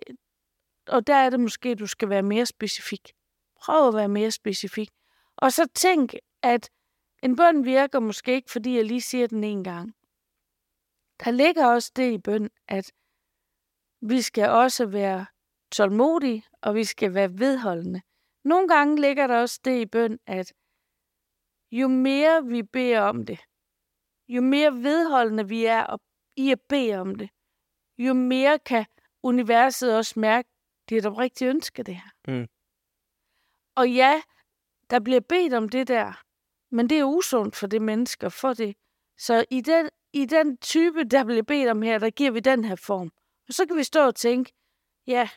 og 0.89 1.07
der 1.07 1.15
er 1.15 1.31
det 1.31 1.41
måske, 1.41 1.75
du 1.75 1.87
skal 1.87 2.09
være 2.09 2.23
mere 2.23 2.47
specifik. 2.47 3.13
Prøv 3.63 3.89
at 3.89 3.95
være 3.95 4.09
mere 4.09 4.31
specifik. 4.31 4.91
Og 5.45 5.53
så 5.53 5.69
tænk, 5.75 6.15
at 6.43 6.71
en 7.23 7.37
bøn 7.37 7.65
virker 7.65 8.01
måske 8.01 8.35
ikke, 8.35 8.51
fordi 8.51 8.77
jeg 8.77 8.85
lige 8.85 9.01
siger 9.01 9.27
den 9.27 9.45
en 9.45 9.65
gang. 9.65 9.87
Der 11.25 11.31
ligger 11.31 11.67
også 11.67 11.93
det 11.97 12.13
i 12.13 12.19
bøn, 12.19 12.51
at 12.69 12.93
vi 14.01 14.23
skal 14.23 14.49
også 14.49 14.87
være 14.87 15.27
tålmodige, 15.73 16.45
og 16.63 16.75
vi 16.75 16.85
skal 16.85 17.15
være 17.15 17.39
vedholdende. 17.39 18.01
Nogle 18.45 18.69
gange 18.69 19.01
ligger 19.01 19.27
der 19.27 19.41
også 19.41 19.61
det 19.65 19.81
i 19.81 19.87
bøn, 19.87 20.19
at 20.27 20.53
jo 21.73 21.89
mere 21.89 22.45
vi 22.45 22.63
beder 22.63 23.01
om 23.01 23.27
det, 23.27 23.41
jo 24.29 24.41
mere 24.41 24.73
vedholdende 24.73 25.49
vi 25.49 25.65
er 25.65 25.97
i 26.37 26.51
at 26.51 26.61
bede 26.69 26.95
om 26.95 27.15
det, 27.15 27.31
jo 27.99 28.15
mere 28.15 28.59
kan 28.59 28.87
universet 29.23 29.97
også 29.97 30.21
mærke, 30.21 30.49
det 30.89 30.95
er 30.95 30.99
et 30.99 31.07
oprigtigt 31.07 31.49
ønske, 31.49 31.83
det 31.83 31.95
her. 31.95 32.11
Mm. 32.29 32.49
Og 33.75 33.91
ja, 33.91 34.23
der 34.93 35.01
bliver 35.01 35.21
bedt 35.21 35.55
om 35.55 35.69
det 35.69 35.89
der, 35.89 36.23
men 36.71 36.89
det 36.89 36.99
er 36.99 37.05
usundt 37.05 37.57
for 37.57 37.67
det 37.67 37.83
menneske 37.83 38.27
at 38.27 38.33
få 38.33 38.55
det. 38.55 38.77
Så 39.19 39.45
i 39.51 39.61
den, 39.61 39.91
i 40.13 40.25
den 40.25 40.57
type, 40.57 41.05
der 41.05 41.25
bliver 41.25 41.43
bedt 41.43 41.69
om 41.69 41.83
her, 41.83 41.99
der 41.99 42.11
giver 42.11 42.31
vi 42.31 42.41
den 42.41 42.65
her 42.65 42.77
form. 42.77 43.11
Og 43.49 43.55
så 43.55 43.67
kan 43.67 43.77
vi 43.77 43.85
stå 43.85 44.07
og 44.07 44.15
tænke, 44.15 44.53
ja, 45.07 45.29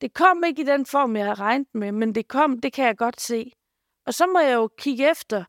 det 0.00 0.14
kom 0.14 0.44
ikke 0.44 0.62
i 0.62 0.64
den 0.64 0.86
form, 0.86 1.16
jeg 1.16 1.24
havde 1.24 1.40
regnet 1.40 1.74
med, 1.74 1.92
men 1.92 2.14
det 2.14 2.28
kom, 2.28 2.60
det 2.60 2.72
kan 2.72 2.86
jeg 2.86 2.96
godt 2.96 3.20
se. 3.20 3.52
Og 4.06 4.14
så 4.14 4.26
må 4.26 4.38
jeg 4.38 4.54
jo 4.54 4.68
kigge 4.78 5.10
efter, 5.10 5.44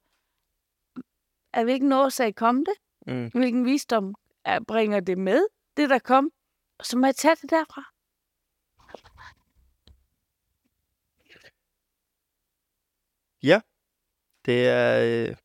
af 1.54 1.64
hvilken 1.64 1.92
årsag 1.92 2.36
kom 2.36 2.66
det? 2.66 2.76
Mm. 3.08 3.30
Hvilken 3.34 3.66
visdom 3.66 4.16
er, 4.46 4.60
bringer 4.68 5.00
det 5.00 5.18
med, 5.18 5.48
det 5.78 5.90
der 5.90 6.00
kom? 6.00 6.32
Og 6.80 6.86
så 6.86 6.98
må 6.98 7.06
jeg 7.08 7.16
tage 7.16 7.36
det 7.36 7.50
derfra. 7.50 7.95
Det 14.46 14.68
er... 14.68 15.28
Øh, 15.30 15.36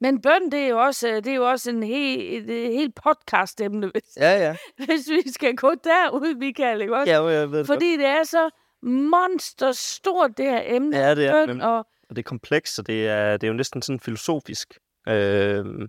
Men 0.00 0.22
bøn, 0.22 0.50
det 0.52 0.60
er 0.60 0.68
jo 0.68 0.78
også, 0.80 1.06
det 1.08 1.26
er 1.26 1.34
jo 1.34 1.48
også 1.50 1.70
en 1.70 1.82
helt, 1.82 2.50
et, 2.50 2.66
et 2.66 2.72
helt 2.72 2.94
podcast-emne, 3.06 3.90
hvis, 3.90 4.16
ja, 4.16 4.32
ja. 4.46 4.56
hvis 4.86 5.10
vi 5.10 5.30
skal 5.32 5.56
gå 5.56 5.74
derud, 5.74 6.34
Michael, 6.34 6.80
ikke 6.80 6.96
også? 6.96 7.12
Ja, 7.12 7.24
jeg 7.26 7.50
ved 7.50 7.58
det 7.58 7.66
Fordi 7.66 7.96
det 7.96 8.06
er 8.06 8.24
så 8.24 8.50
monsterstort, 8.82 10.30
det 10.36 10.44
her 10.46 10.62
emne. 10.76 10.96
godt. 10.96 11.06
Ja, 11.06 11.14
det 11.14 11.26
er, 11.26 11.46
bøn, 11.46 11.60
og 11.60 11.78
og 12.08 12.16
det 12.16 12.18
er 12.18 12.28
komplekst, 12.28 12.78
og 12.78 12.86
det 12.86 13.08
er, 13.08 13.32
det 13.36 13.46
er 13.46 13.48
jo 13.48 13.54
næsten 13.56 13.82
sådan 13.82 14.00
filosofisk. 14.00 14.78
Øh, 15.08 15.14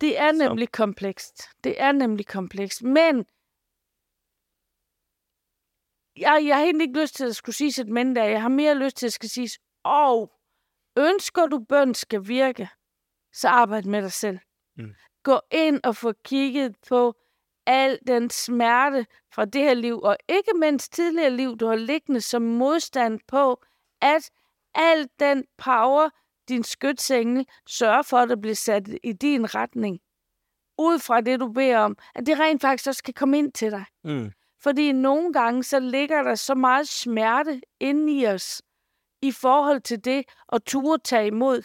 det 0.02 0.20
er 0.20 0.32
Så- 0.32 0.38
nemlig 0.48 0.72
komplekst. 0.72 1.50
Det 1.64 1.82
er 1.82 1.92
nemlig 1.92 2.28
komplekst. 2.28 2.84
Men 2.84 3.26
jeg, 6.18 6.44
jeg 6.48 6.56
har 6.58 6.64
egentlig 6.64 6.88
ikke 6.88 7.02
lyst 7.02 7.16
til 7.16 7.26
at 7.26 7.36
skulle 7.36 7.56
sige 7.56 7.82
et 7.82 7.88
men 7.88 8.16
der. 8.16 8.24
Jeg 8.24 8.42
har 8.42 8.50
mere 8.50 8.76
lyst 8.76 8.98
til 8.98 9.06
at 9.06 9.14
skal 9.14 9.30
sige, 9.30 9.50
og 9.84 10.32
ønsker 10.98 11.46
du 11.46 11.60
bøn 11.70 11.94
skal 11.94 12.28
virke, 12.28 12.70
så 13.34 13.48
arbejd 13.48 13.84
med 13.84 14.02
dig 14.02 14.12
selv. 14.12 14.40
Mm. 14.78 14.94
Gå 15.24 15.40
ind 15.52 15.80
og 15.84 15.96
få 15.96 16.14
kigget 16.26 16.76
på 16.88 17.14
al 17.66 18.00
den 18.08 18.30
smerte 18.30 19.06
fra 19.34 19.46
det 19.46 19.62
her 19.62 19.74
liv, 19.74 20.00
og 20.02 20.18
ikke 20.30 20.52
mindst 20.60 20.94
tidligere 20.94 21.30
liv, 21.30 21.58
du 21.58 21.68
har 21.68 21.76
liggende 21.76 22.22
som 22.22 22.42
modstand 22.42 23.20
på, 23.28 23.62
at 24.02 24.30
al 24.76 25.10
den 25.20 25.46
power, 25.58 26.10
din 26.50 26.64
skytsengel 26.64 27.48
sørger 27.68 28.02
for, 28.02 28.18
at 28.18 28.30
der 28.30 28.36
bliver 28.36 28.56
sat 28.56 28.90
i 29.04 29.14
din 29.14 29.56
retning, 29.56 30.00
ud 30.78 31.00
fra 31.00 31.22
det, 31.22 31.40
du 31.40 31.52
beder 31.52 31.78
om, 31.78 31.98
at 32.16 32.26
det 32.26 32.40
rent 32.40 32.62
faktisk 32.62 32.88
også 32.88 33.04
kan 33.04 33.14
komme 33.14 33.38
ind 33.38 33.52
til 33.52 33.72
dig. 33.72 33.86
mm, 34.04 34.32
Fordi 34.64 34.92
nogle 34.92 35.34
gange, 35.34 35.64
så 35.64 35.80
ligger 35.80 36.24
der 36.24 36.36
så 36.36 36.56
meget 36.56 36.88
smerte 36.88 37.62
inde 37.80 38.14
i 38.20 38.28
os, 38.28 38.62
i 39.22 39.32
forhold 39.32 39.82
til 39.82 40.06
det 40.06 40.26
at 40.52 40.64
turde 40.64 41.04
tage 41.04 41.28
imod, 41.28 41.62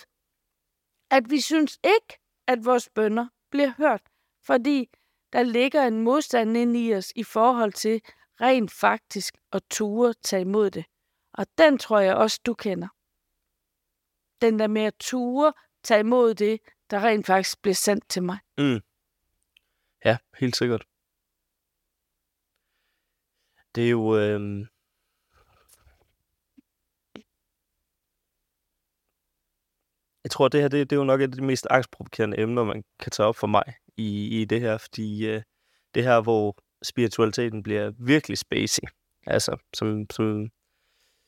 at 1.10 1.30
vi 1.30 1.40
synes 1.40 1.78
ikke, 1.84 2.18
at 2.46 2.64
vores 2.64 2.88
bønder 2.94 3.28
bliver 3.50 3.72
hørt. 3.76 4.02
Fordi 4.46 4.90
der 5.32 5.42
ligger 5.42 5.86
en 5.86 6.00
modstand 6.00 6.56
ind 6.56 6.76
i 6.76 6.94
os 6.94 7.12
i 7.16 7.24
forhold 7.24 7.72
til 7.72 8.00
rent 8.40 8.70
faktisk 8.70 9.34
at 9.52 9.62
ture 9.70 10.14
tage 10.14 10.42
imod 10.42 10.70
det. 10.70 10.84
Og 11.32 11.46
den 11.58 11.78
tror 11.78 11.98
jeg 11.98 12.16
også, 12.16 12.40
du 12.46 12.54
kender. 12.54 12.88
Den 14.40 14.58
der 14.58 14.66
med 14.66 14.82
at 14.82 14.94
ture 15.00 15.52
tage 15.82 16.00
imod 16.00 16.34
det, 16.34 16.60
der 16.90 17.04
rent 17.04 17.26
faktisk 17.26 17.62
bliver 17.62 17.74
sendt 17.74 18.08
til 18.08 18.22
mig. 18.22 18.38
mm. 18.58 18.80
Ja, 20.04 20.18
helt 20.38 20.56
sikkert. 20.56 20.84
Det 23.74 23.86
er 23.86 23.90
jo... 23.90 24.18
Øh, 24.18 24.66
jeg 30.26 30.30
tror, 30.30 30.48
det 30.48 30.60
her 30.60 30.68
det, 30.68 30.90
det 30.90 30.96
er 30.96 31.00
jo 31.00 31.04
nok 31.04 31.20
et 31.20 31.24
af 31.24 31.32
de 31.32 31.44
mest 31.44 31.66
angstprovokerende 31.70 32.40
emner, 32.40 32.64
man 32.64 32.84
kan 32.98 33.10
tage 33.10 33.26
op 33.26 33.36
for 33.36 33.46
mig 33.46 33.64
i, 33.96 34.40
i 34.40 34.44
det 34.44 34.60
her, 34.60 34.78
fordi 34.78 35.26
øh, 35.26 35.42
det 35.94 36.04
her, 36.04 36.20
hvor 36.20 36.56
spiritualiteten 36.82 37.62
bliver 37.62 37.92
virkelig 37.98 38.38
spacey, 38.38 38.82
altså 39.26 39.56
som, 39.74 40.06
som, 40.10 40.50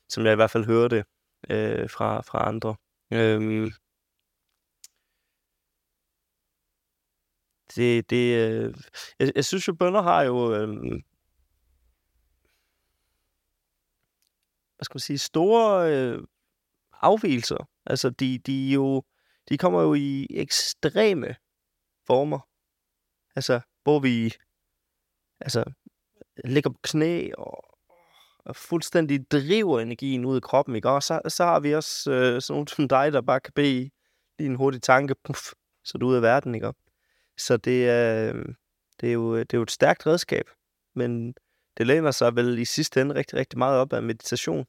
som 0.08 0.24
jeg 0.24 0.32
i 0.32 0.36
hvert 0.36 0.50
fald 0.50 0.64
hører 0.64 0.88
det 0.88 1.04
øh, 1.50 1.90
fra, 1.90 2.20
fra 2.20 2.48
andre. 2.48 2.76
Øhm, 3.12 3.70
det, 7.76 8.10
det, 8.10 8.50
øh, 8.50 8.74
jeg, 9.18 9.32
jeg 9.34 9.44
synes 9.44 9.68
jo, 9.68 9.72
bønder 9.72 10.02
har 10.02 10.22
jo, 10.22 10.54
øh, 10.54 10.68
hvad 14.76 14.84
skal 14.84 14.94
man 14.94 15.00
sige, 15.00 15.18
store 15.18 15.96
øh, 15.96 16.22
afvielser. 17.02 17.68
Altså, 17.86 18.10
de, 18.10 18.38
de, 18.38 18.70
jo, 18.70 19.02
de 19.48 19.58
kommer 19.58 19.82
jo 19.82 19.94
i 19.94 20.26
ekstreme 20.30 21.36
former. 22.06 22.40
Altså, 23.36 23.60
hvor 23.82 23.98
vi 23.98 24.34
altså, 25.40 25.64
ligger 26.44 26.70
på 26.70 26.78
knæ 26.82 27.30
og, 27.38 27.78
og 28.38 28.56
fuldstændig 28.56 29.30
driver 29.30 29.80
energien 29.80 30.24
ud 30.24 30.36
af 30.36 30.42
kroppen, 30.42 30.76
ikke? 30.76 30.88
Og 30.88 31.02
så, 31.02 31.20
så 31.28 31.44
har 31.44 31.60
vi 31.60 31.74
også 31.74 32.10
øh, 32.10 32.42
sådan 32.42 32.54
nogle 32.54 32.68
som 32.68 32.88
dig, 32.88 33.12
der 33.12 33.20
bare 33.20 33.40
kan 33.40 33.52
bede 33.54 33.90
lige 34.38 34.50
en 34.50 34.54
hurtig 34.54 34.82
tanke, 34.82 35.14
puff, 35.24 35.52
så 35.84 35.92
er 35.94 35.98
du 35.98 36.06
ud 36.06 36.16
af 36.16 36.22
verden, 36.22 36.54
ikke? 36.54 36.72
Så 37.38 37.56
det 37.56 37.88
er, 37.88 38.34
øh, 38.34 38.44
det, 39.00 39.08
er 39.08 39.12
jo, 39.12 39.38
det 39.38 39.54
er 39.54 39.58
jo 39.58 39.62
et 39.62 39.70
stærkt 39.70 40.06
redskab, 40.06 40.50
men 40.94 41.34
det 41.78 41.86
læner 41.86 42.10
sig 42.10 42.36
vel 42.36 42.58
i 42.58 42.64
sidste 42.64 43.00
ende 43.00 43.14
rigtig, 43.14 43.38
rigtig 43.38 43.58
meget 43.58 43.80
op 43.80 43.92
af 43.92 44.02
meditation. 44.02 44.66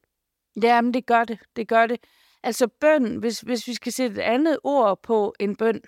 Ja, 0.63 0.81
men 0.81 0.93
det 0.93 1.05
gør 1.05 1.23
det. 1.23 1.39
Det 1.55 1.67
gør 1.67 1.85
det. 1.87 1.97
Altså 2.43 2.67
bøn, 2.67 3.15
hvis, 3.15 3.39
hvis 3.39 3.67
vi 3.67 3.73
skal 3.73 3.91
sætte 3.91 4.15
et 4.15 4.21
andet 4.21 4.59
ord 4.63 5.01
på 5.03 5.33
en 5.39 5.55
bøn, 5.55 5.81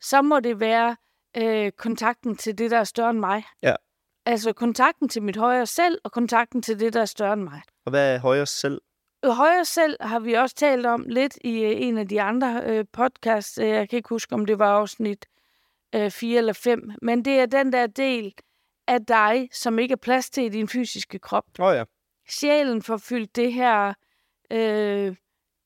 så 0.00 0.22
må 0.22 0.40
det 0.40 0.60
være 0.60 0.96
øh, 1.36 1.72
kontakten 1.72 2.36
til 2.36 2.58
det, 2.58 2.70
der 2.70 2.78
er 2.78 2.84
større 2.84 3.10
end 3.10 3.18
mig. 3.18 3.44
Ja. 3.62 3.74
Altså 4.26 4.52
kontakten 4.52 5.08
til 5.08 5.22
mit 5.22 5.36
højere 5.36 5.66
selv, 5.66 5.98
og 6.04 6.12
kontakten 6.12 6.62
til 6.62 6.80
det, 6.80 6.92
der 6.92 7.00
er 7.00 7.04
større 7.04 7.32
end 7.32 7.42
mig. 7.42 7.62
Og 7.86 7.90
hvad 7.90 8.14
er 8.14 8.18
højere 8.18 8.46
selv? 8.46 8.80
Højere 9.24 9.64
selv 9.64 9.96
har 10.00 10.18
vi 10.18 10.32
også 10.32 10.56
talt 10.56 10.86
om 10.86 11.04
lidt 11.08 11.38
i 11.44 11.64
øh, 11.64 11.72
en 11.76 11.98
af 11.98 12.08
de 12.08 12.22
andre 12.22 12.62
øh, 12.66 12.84
podcasts. 12.92 13.58
Øh, 13.58 13.68
Jeg 13.68 13.88
kan 13.88 13.96
ikke 13.96 14.08
huske, 14.08 14.34
om 14.34 14.46
det 14.46 14.58
var 14.58 14.72
afsnit 14.72 15.26
øh, 15.94 16.10
4 16.10 16.38
eller 16.38 16.52
5. 16.52 16.90
Men 17.02 17.24
det 17.24 17.32
er 17.32 17.46
den 17.46 17.72
der 17.72 17.86
del 17.86 18.34
af 18.88 19.06
dig, 19.06 19.48
som 19.52 19.78
ikke 19.78 19.92
er 19.92 19.96
plads 19.96 20.30
til 20.30 20.44
i 20.44 20.48
din 20.48 20.68
fysiske 20.68 21.18
krop. 21.18 21.44
Åh 21.58 21.66
oh, 21.66 21.74
ja. 21.76 21.84
Sjælen 22.28 22.82
får 22.82 22.96
fyldt 22.96 23.36
det 23.36 23.52
her, 23.52 23.94
øh, 24.50 25.16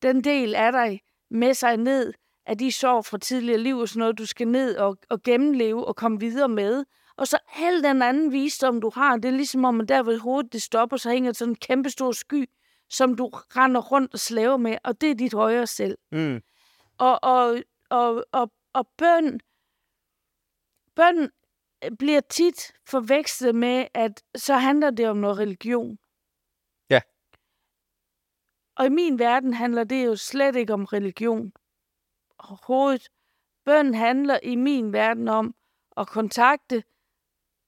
den 0.02 0.24
del 0.24 0.54
af 0.54 0.72
dig 0.72 1.00
med 1.30 1.54
sig 1.54 1.76
ned, 1.76 2.12
af 2.46 2.58
de 2.58 2.72
sorg 2.72 3.04
fra 3.04 3.18
tidligere 3.18 3.58
liv 3.58 3.78
og 3.78 3.88
sådan 3.88 3.98
noget, 3.98 4.18
du 4.18 4.26
skal 4.26 4.48
ned 4.48 4.76
og, 4.76 4.96
og 5.10 5.22
gennemleve 5.22 5.84
og 5.86 5.96
komme 5.96 6.20
videre 6.20 6.48
med. 6.48 6.84
Og 7.16 7.26
så 7.26 7.38
al 7.56 7.82
den 7.82 8.02
anden 8.02 8.32
visdom, 8.32 8.80
du 8.80 8.90
har, 8.94 9.16
det 9.16 9.24
er 9.24 9.32
ligesom 9.32 9.64
om, 9.64 9.80
at 9.80 9.88
der 9.88 10.02
ved 10.02 10.18
hovedet 10.18 10.52
det 10.52 10.62
stopper, 10.62 10.96
så 10.96 11.10
hænger 11.10 11.32
sådan 11.32 11.52
en 11.52 11.56
kæmpe 11.56 11.90
stor 11.90 12.12
sky, 12.12 12.48
som 12.90 13.14
du 13.14 13.26
render 13.32 13.80
rundt 13.80 14.12
og 14.12 14.18
slæver 14.18 14.56
med, 14.56 14.76
og 14.84 15.00
det 15.00 15.10
er 15.10 15.14
dit 15.14 15.34
højere 15.34 15.66
selv. 15.66 15.98
Mm. 16.12 16.40
Og, 16.98 17.24
og, 17.24 17.62
og, 17.90 18.24
og, 18.32 18.52
og 18.72 18.88
bøn, 18.98 19.40
bøn 20.96 21.30
bliver 21.98 22.20
tit 22.20 22.72
forvekslet 22.86 23.54
med, 23.54 23.86
at 23.94 24.22
så 24.36 24.54
handler 24.54 24.90
det 24.90 25.08
om 25.08 25.16
noget 25.16 25.38
religion. 25.38 25.98
Og 28.78 28.86
i 28.86 28.88
min 28.88 29.18
verden 29.18 29.54
handler 29.54 29.84
det 29.84 30.06
jo 30.06 30.16
slet 30.16 30.56
ikke 30.56 30.72
om 30.72 30.84
religion. 30.84 31.52
Overhovedet. 32.38 33.08
Bøn 33.64 33.94
handler 33.94 34.38
i 34.42 34.56
min 34.56 34.92
verden 34.92 35.28
om 35.28 35.54
at 35.96 36.08
kontakte 36.08 36.82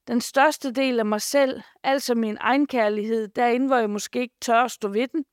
den 0.08 0.20
største 0.20 0.72
del 0.72 0.98
af 0.98 1.06
mig 1.06 1.22
selv, 1.22 1.62
altså 1.82 2.14
min 2.14 2.36
egen 2.40 2.66
kærlighed, 2.66 3.28
derinde, 3.28 3.66
hvor 3.66 3.76
jeg 3.76 3.90
måske 3.90 4.20
ikke 4.20 4.34
tør 4.40 4.62
at 4.62 4.70
stå 4.70 4.88
ved 4.88 5.08
den, 5.08 5.24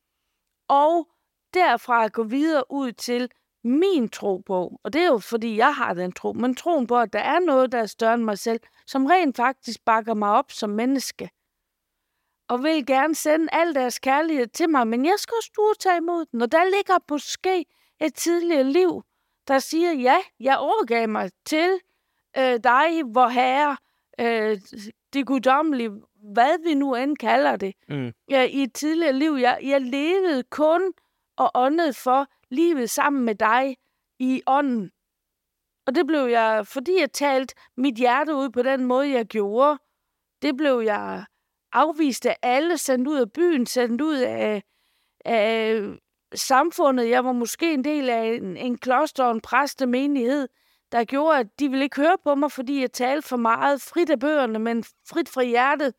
og 0.68 1.08
derfra 1.54 2.06
at 2.06 2.14
gå 2.14 2.24
videre 2.24 2.64
ud 2.70 2.92
til 2.92 3.30
min 3.64 4.10
tro 4.10 4.38
på, 4.38 4.80
og 4.84 4.94
det 4.94 5.02
er 5.02 5.08
jo 5.08 5.18
fordi, 5.18 5.58
jeg 5.58 5.76
har 5.76 5.94
den 5.94 6.12
tro, 6.12 6.34
men 6.34 6.56
troen 6.56 6.88
på, 6.88 6.98
at 6.98 7.14
der 7.14 7.20
er 7.20 7.40
noget, 7.40 7.72
der 7.72 7.80
er 7.80 7.86
større 7.86 8.14
end 8.14 8.24
mig 8.24 8.38
selv, 8.38 8.60
som 8.88 9.06
rent 9.06 9.38
faktisk 9.38 9.86
bakker 9.86 10.14
mig 10.14 10.30
op 10.30 10.52
som 10.52 10.70
menneske, 10.70 11.30
og 12.48 12.64
vil 12.64 12.86
gerne 12.86 13.16
sende 13.16 13.48
al 13.52 13.76
deres 13.76 14.00
kærlighed 14.00 14.48
til 14.48 14.70
mig, 14.70 14.88
men 14.88 15.06
jeg 15.06 15.14
skal 15.18 15.34
også 15.38 15.52
du 15.56 15.74
tage 15.80 15.98
imod 15.98 16.26
den, 16.26 16.42
og 16.42 16.52
der 16.52 16.64
ligger 16.76 16.98
måske 17.10 17.66
et 18.02 18.14
tidligere 18.14 18.64
liv, 18.64 19.04
der 19.48 19.60
siger, 19.60 19.94
ja, 19.94 20.18
jeg 20.40 20.58
overgav 20.58 21.10
mig 21.10 21.32
til 21.46 21.80
øh, 22.38 22.60
dig, 22.64 23.04
hvor 23.04 23.28
herre, 23.28 23.78
øh, 24.20 24.60
det 25.14 25.26
guddommelige, 25.26 25.92
hvad 26.34 26.64
vi 26.64 26.74
nu 26.74 26.96
end 26.96 27.18
kalder 27.18 27.56
det. 27.56 27.74
Mm. 27.90 28.14
Ja, 28.30 28.44
I 28.44 28.64
et 28.64 28.74
tidligere 28.74 29.14
liv, 29.14 29.32
jeg, 29.32 29.60
jeg 29.64 29.82
levede 29.82 30.44
kun 30.44 30.94
og 31.38 31.52
åndede 31.54 31.94
for 31.94 32.28
livet 32.50 32.90
sammen 32.90 33.26
med 33.26 33.36
dig 33.36 33.78
i 34.20 34.42
ånden. 34.48 34.92
Og 35.88 35.96
det 35.96 36.08
blev 36.08 36.26
jeg, 36.26 36.68
fordi 36.68 37.00
jeg 37.00 37.12
talte 37.12 37.56
mit 37.78 37.96
hjerte 37.96 38.36
ud 38.36 38.50
på 38.50 38.62
den 38.62 38.86
måde, 38.86 39.10
jeg 39.10 39.26
gjorde, 39.26 39.78
det 40.42 40.58
blev 40.58 40.80
jeg 40.80 41.26
afvist 41.78 42.26
af 42.26 42.38
alle, 42.42 42.78
sendt 42.78 43.08
ud 43.08 43.18
af 43.18 43.32
byen, 43.32 43.66
sendt 43.66 44.02
ud 44.02 44.18
af, 44.18 44.64
af 45.26 45.84
samfundet. 46.36 47.10
Jeg 47.10 47.26
var 47.26 47.32
måske 47.32 47.74
en 47.74 47.84
del 47.84 48.10
af 48.10 48.24
en, 48.24 48.58
en 48.58 48.78
kloster 48.78 49.24
og 49.24 49.32
en 49.32 49.42
præstemenighed, 49.42 50.48
der 50.92 51.04
gjorde, 51.04 51.40
at 51.40 51.60
de 51.60 51.70
ville 51.70 51.84
ikke 51.84 52.02
høre 52.02 52.18
på 52.24 52.36
mig, 52.36 52.52
fordi 52.52 52.82
jeg 52.82 52.92
talte 52.92 53.28
for 53.28 53.38
meget 53.38 53.82
frit 53.82 54.10
af 54.10 54.20
bøgerne, 54.20 54.60
men 54.60 54.84
frit 55.10 55.30
fra 55.30 55.44
hjertet. 55.44 55.94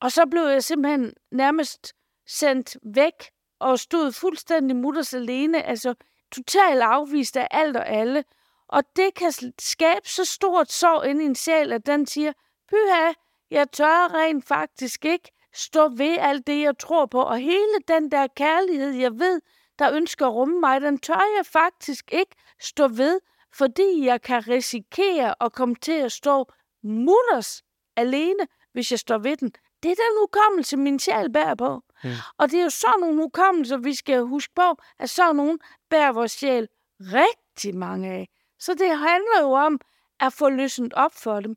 Og 0.00 0.12
så 0.12 0.26
blev 0.30 0.42
jeg 0.42 0.64
simpelthen 0.64 1.12
nærmest 1.30 1.94
sendt 2.26 2.76
væk 2.94 3.30
og 3.60 3.78
stod 3.78 4.12
fuldstændig 4.12 4.76
mutters 4.76 5.14
alene, 5.14 5.62
altså 5.62 5.94
totalt 6.32 6.82
afvist 6.82 7.36
af 7.36 7.48
alt 7.50 7.76
og 7.76 7.88
alle. 7.88 8.24
Og 8.68 8.82
det 8.96 9.14
kan 9.14 9.32
skabe 9.58 10.08
så 10.08 10.24
stort 10.24 10.72
sorg 10.72 11.06
ind 11.06 11.22
i 11.22 11.24
en 11.24 11.34
sjæl, 11.34 11.72
at 11.72 11.86
den 11.86 12.06
siger, 12.06 12.32
pyha, 12.68 13.12
jeg 13.52 13.72
tør 13.72 14.14
rent 14.14 14.48
faktisk 14.48 15.04
ikke 15.04 15.30
stå 15.54 15.88
ved 15.88 16.16
alt 16.18 16.46
det, 16.46 16.60
jeg 16.60 16.78
tror 16.78 17.06
på. 17.06 17.22
Og 17.22 17.38
hele 17.38 17.78
den 17.88 18.10
der 18.10 18.26
kærlighed, 18.26 18.90
jeg 18.90 19.12
ved, 19.12 19.40
der 19.78 19.92
ønsker 19.92 20.26
at 20.26 20.34
rumme 20.34 20.60
mig, 20.60 20.80
den 20.80 20.98
tør 20.98 21.36
jeg 21.36 21.46
faktisk 21.46 22.12
ikke 22.12 22.36
stå 22.60 22.88
ved, 22.88 23.20
fordi 23.54 24.04
jeg 24.04 24.22
kan 24.22 24.48
risikere 24.48 25.34
at 25.40 25.52
komme 25.52 25.74
til 25.74 25.92
at 25.92 26.12
stå 26.12 26.52
mutters 26.82 27.62
alene, 27.96 28.46
hvis 28.72 28.90
jeg 28.90 28.98
står 28.98 29.18
ved 29.18 29.36
den. 29.36 29.52
Det 29.82 29.90
er 29.90 29.94
den 29.94 30.20
hukommelse, 30.20 30.76
min 30.76 30.98
sjæl 30.98 31.32
bærer 31.32 31.54
på. 31.54 31.82
Mm. 32.04 32.10
Og 32.38 32.50
det 32.50 32.58
er 32.58 32.62
jo 32.64 32.70
sådan 32.70 33.00
nogle 33.00 33.22
hukommelser, 33.22 33.76
vi 33.76 33.94
skal 33.94 34.20
huske 34.20 34.54
på, 34.54 34.76
at 34.98 35.10
sådan 35.10 35.36
nogen 35.36 35.58
bærer 35.90 36.12
vores 36.12 36.32
sjæl 36.32 36.68
rigtig 37.00 37.76
mange 37.76 38.10
af. 38.10 38.28
Så 38.58 38.74
det 38.74 38.88
handler 38.88 39.40
jo 39.40 39.52
om 39.52 39.80
at 40.20 40.32
få 40.32 40.48
løsnet 40.48 40.94
op 40.94 41.12
for 41.14 41.40
dem. 41.40 41.56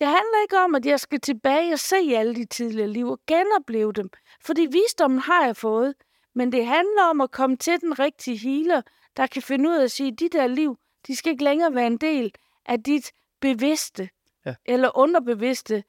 Det 0.00 0.06
handler 0.06 0.42
ikke 0.42 0.58
om, 0.58 0.74
at 0.74 0.86
jeg 0.86 1.00
skal 1.00 1.20
tilbage 1.20 1.72
og 1.72 1.78
se 1.78 1.96
alle 1.96 2.34
de 2.34 2.44
tidligere 2.44 2.88
liv 2.88 3.08
og 3.08 3.20
genopleve 3.26 3.92
dem, 3.92 4.10
fordi 4.44 4.66
visdommen 4.72 5.18
har 5.18 5.44
jeg 5.44 5.56
fået. 5.56 5.94
Men 6.34 6.52
det 6.52 6.66
handler 6.66 7.04
om 7.10 7.20
at 7.20 7.30
komme 7.30 7.56
til 7.56 7.80
den 7.80 7.98
rigtige 7.98 8.36
healer, 8.36 8.82
der 9.16 9.26
kan 9.26 9.42
finde 9.42 9.70
ud 9.70 9.74
af 9.74 9.84
at 9.84 9.90
sige, 9.90 10.12
at 10.12 10.20
de 10.20 10.28
der 10.28 10.46
liv, 10.46 10.76
de 11.06 11.16
skal 11.16 11.32
ikke 11.32 11.44
længere 11.44 11.74
være 11.74 11.86
en 11.86 11.96
del 11.96 12.34
af 12.66 12.82
dit 12.82 13.12
bevidste 13.40 14.08
ja. 14.46 14.54
eller 14.66 14.98
underbevidste 14.98 15.84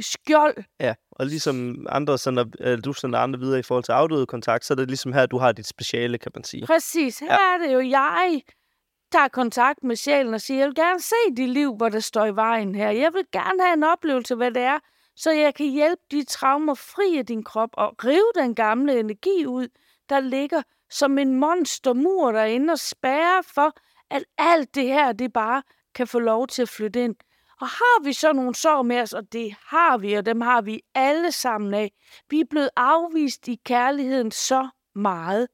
skjold. 0.00 0.64
Ja, 0.80 0.94
og 1.10 1.26
ligesom 1.26 1.86
andre 1.88 2.18
sender, 2.18 2.44
eller 2.60 2.80
du 2.80 2.92
sender 2.92 3.18
andre 3.18 3.38
videre 3.38 3.58
i 3.58 3.62
forhold 3.62 3.84
til 3.84 3.92
afdøde 3.92 4.26
kontakt, 4.26 4.64
så 4.64 4.74
er 4.74 4.76
det 4.76 4.88
ligesom 4.88 5.12
her, 5.12 5.26
du 5.26 5.38
har 5.38 5.52
dit 5.52 5.66
speciale, 5.66 6.18
kan 6.18 6.32
man 6.34 6.44
sige. 6.44 6.66
Præcis. 6.66 7.18
Her 7.18 7.32
ja. 7.32 7.54
er 7.54 7.58
det 7.58 7.74
jo 7.74 7.80
jeg, 7.90 8.42
tager 9.12 9.28
kontakt 9.28 9.84
med 9.84 9.96
sjælen 9.96 10.34
og 10.34 10.40
siger, 10.40 10.58
jeg 10.58 10.66
vil 10.66 10.74
gerne 10.74 11.00
se 11.00 11.14
dit 11.36 11.48
liv, 11.48 11.76
hvor 11.76 11.88
der 11.88 12.00
står 12.00 12.26
i 12.26 12.36
vejen 12.36 12.74
her. 12.74 12.90
Jeg 12.90 13.14
vil 13.14 13.24
gerne 13.32 13.62
have 13.62 13.74
en 13.74 13.84
oplevelse, 13.84 14.34
hvad 14.34 14.50
det 14.50 14.62
er, 14.62 14.78
så 15.16 15.30
jeg 15.30 15.54
kan 15.54 15.66
hjælpe 15.66 16.02
de 16.10 16.24
traumer 16.24 16.74
fri 16.74 17.18
af 17.18 17.26
din 17.26 17.44
krop 17.44 17.70
og 17.72 17.94
rive 18.04 18.32
den 18.34 18.54
gamle 18.54 19.00
energi 19.00 19.46
ud, 19.46 19.68
der 20.08 20.20
ligger 20.20 20.62
som 20.90 21.18
en 21.18 21.34
monstermur 21.34 22.32
derinde 22.32 22.72
og 22.72 22.78
spærre 22.78 23.42
for, 23.42 23.72
at 24.10 24.24
alt 24.38 24.74
det 24.74 24.84
her, 24.84 25.12
det 25.12 25.32
bare 25.32 25.62
kan 25.94 26.06
få 26.06 26.18
lov 26.18 26.46
til 26.46 26.62
at 26.62 26.68
flytte 26.68 27.04
ind. 27.04 27.16
Og 27.60 27.68
har 27.68 28.04
vi 28.04 28.12
så 28.12 28.32
nogle 28.32 28.54
sorg 28.54 28.86
med 28.86 29.00
os, 29.00 29.12
og 29.12 29.32
det 29.32 29.54
har 29.66 29.98
vi, 29.98 30.14
og 30.14 30.26
dem 30.26 30.40
har 30.40 30.62
vi 30.62 30.80
alle 30.94 31.32
sammen 31.32 31.74
af. 31.74 31.92
Vi 32.30 32.40
er 32.40 32.44
blevet 32.50 32.70
afvist 32.76 33.48
i 33.48 33.60
kærligheden 33.64 34.30
så 34.30 34.68
meget. 34.94 35.48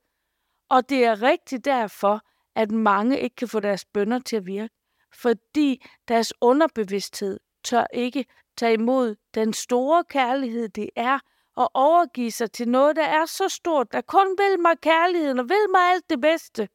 Og 0.70 0.88
det 0.88 1.04
er 1.04 1.22
rigtigt 1.22 1.64
derfor, 1.64 2.20
at 2.54 2.70
mange 2.70 3.20
ikke 3.20 3.36
kan 3.36 3.48
få 3.48 3.60
deres 3.60 3.84
bønder 3.84 4.18
til 4.18 4.36
at 4.36 4.46
virke, 4.46 4.74
fordi 5.14 5.86
deres 6.08 6.32
underbevidsthed 6.40 7.40
tør 7.64 7.86
ikke 7.92 8.24
tage 8.56 8.74
imod 8.74 9.16
den 9.34 9.52
store 9.52 10.04
kærlighed, 10.04 10.68
det 10.68 10.90
er 10.96 11.18
at 11.60 11.68
overgive 11.74 12.30
sig 12.30 12.52
til 12.52 12.68
noget, 12.68 12.96
der 12.96 13.04
er 13.04 13.26
så 13.26 13.48
stort, 13.48 13.92
der 13.92 14.00
kun 14.00 14.26
vil 14.38 14.60
mig 14.60 14.80
kærligheden 14.80 15.38
og 15.38 15.48
vil 15.48 15.66
mig 15.70 15.80
alt 15.80 16.10
det 16.10 16.20
bedste. 16.20 16.68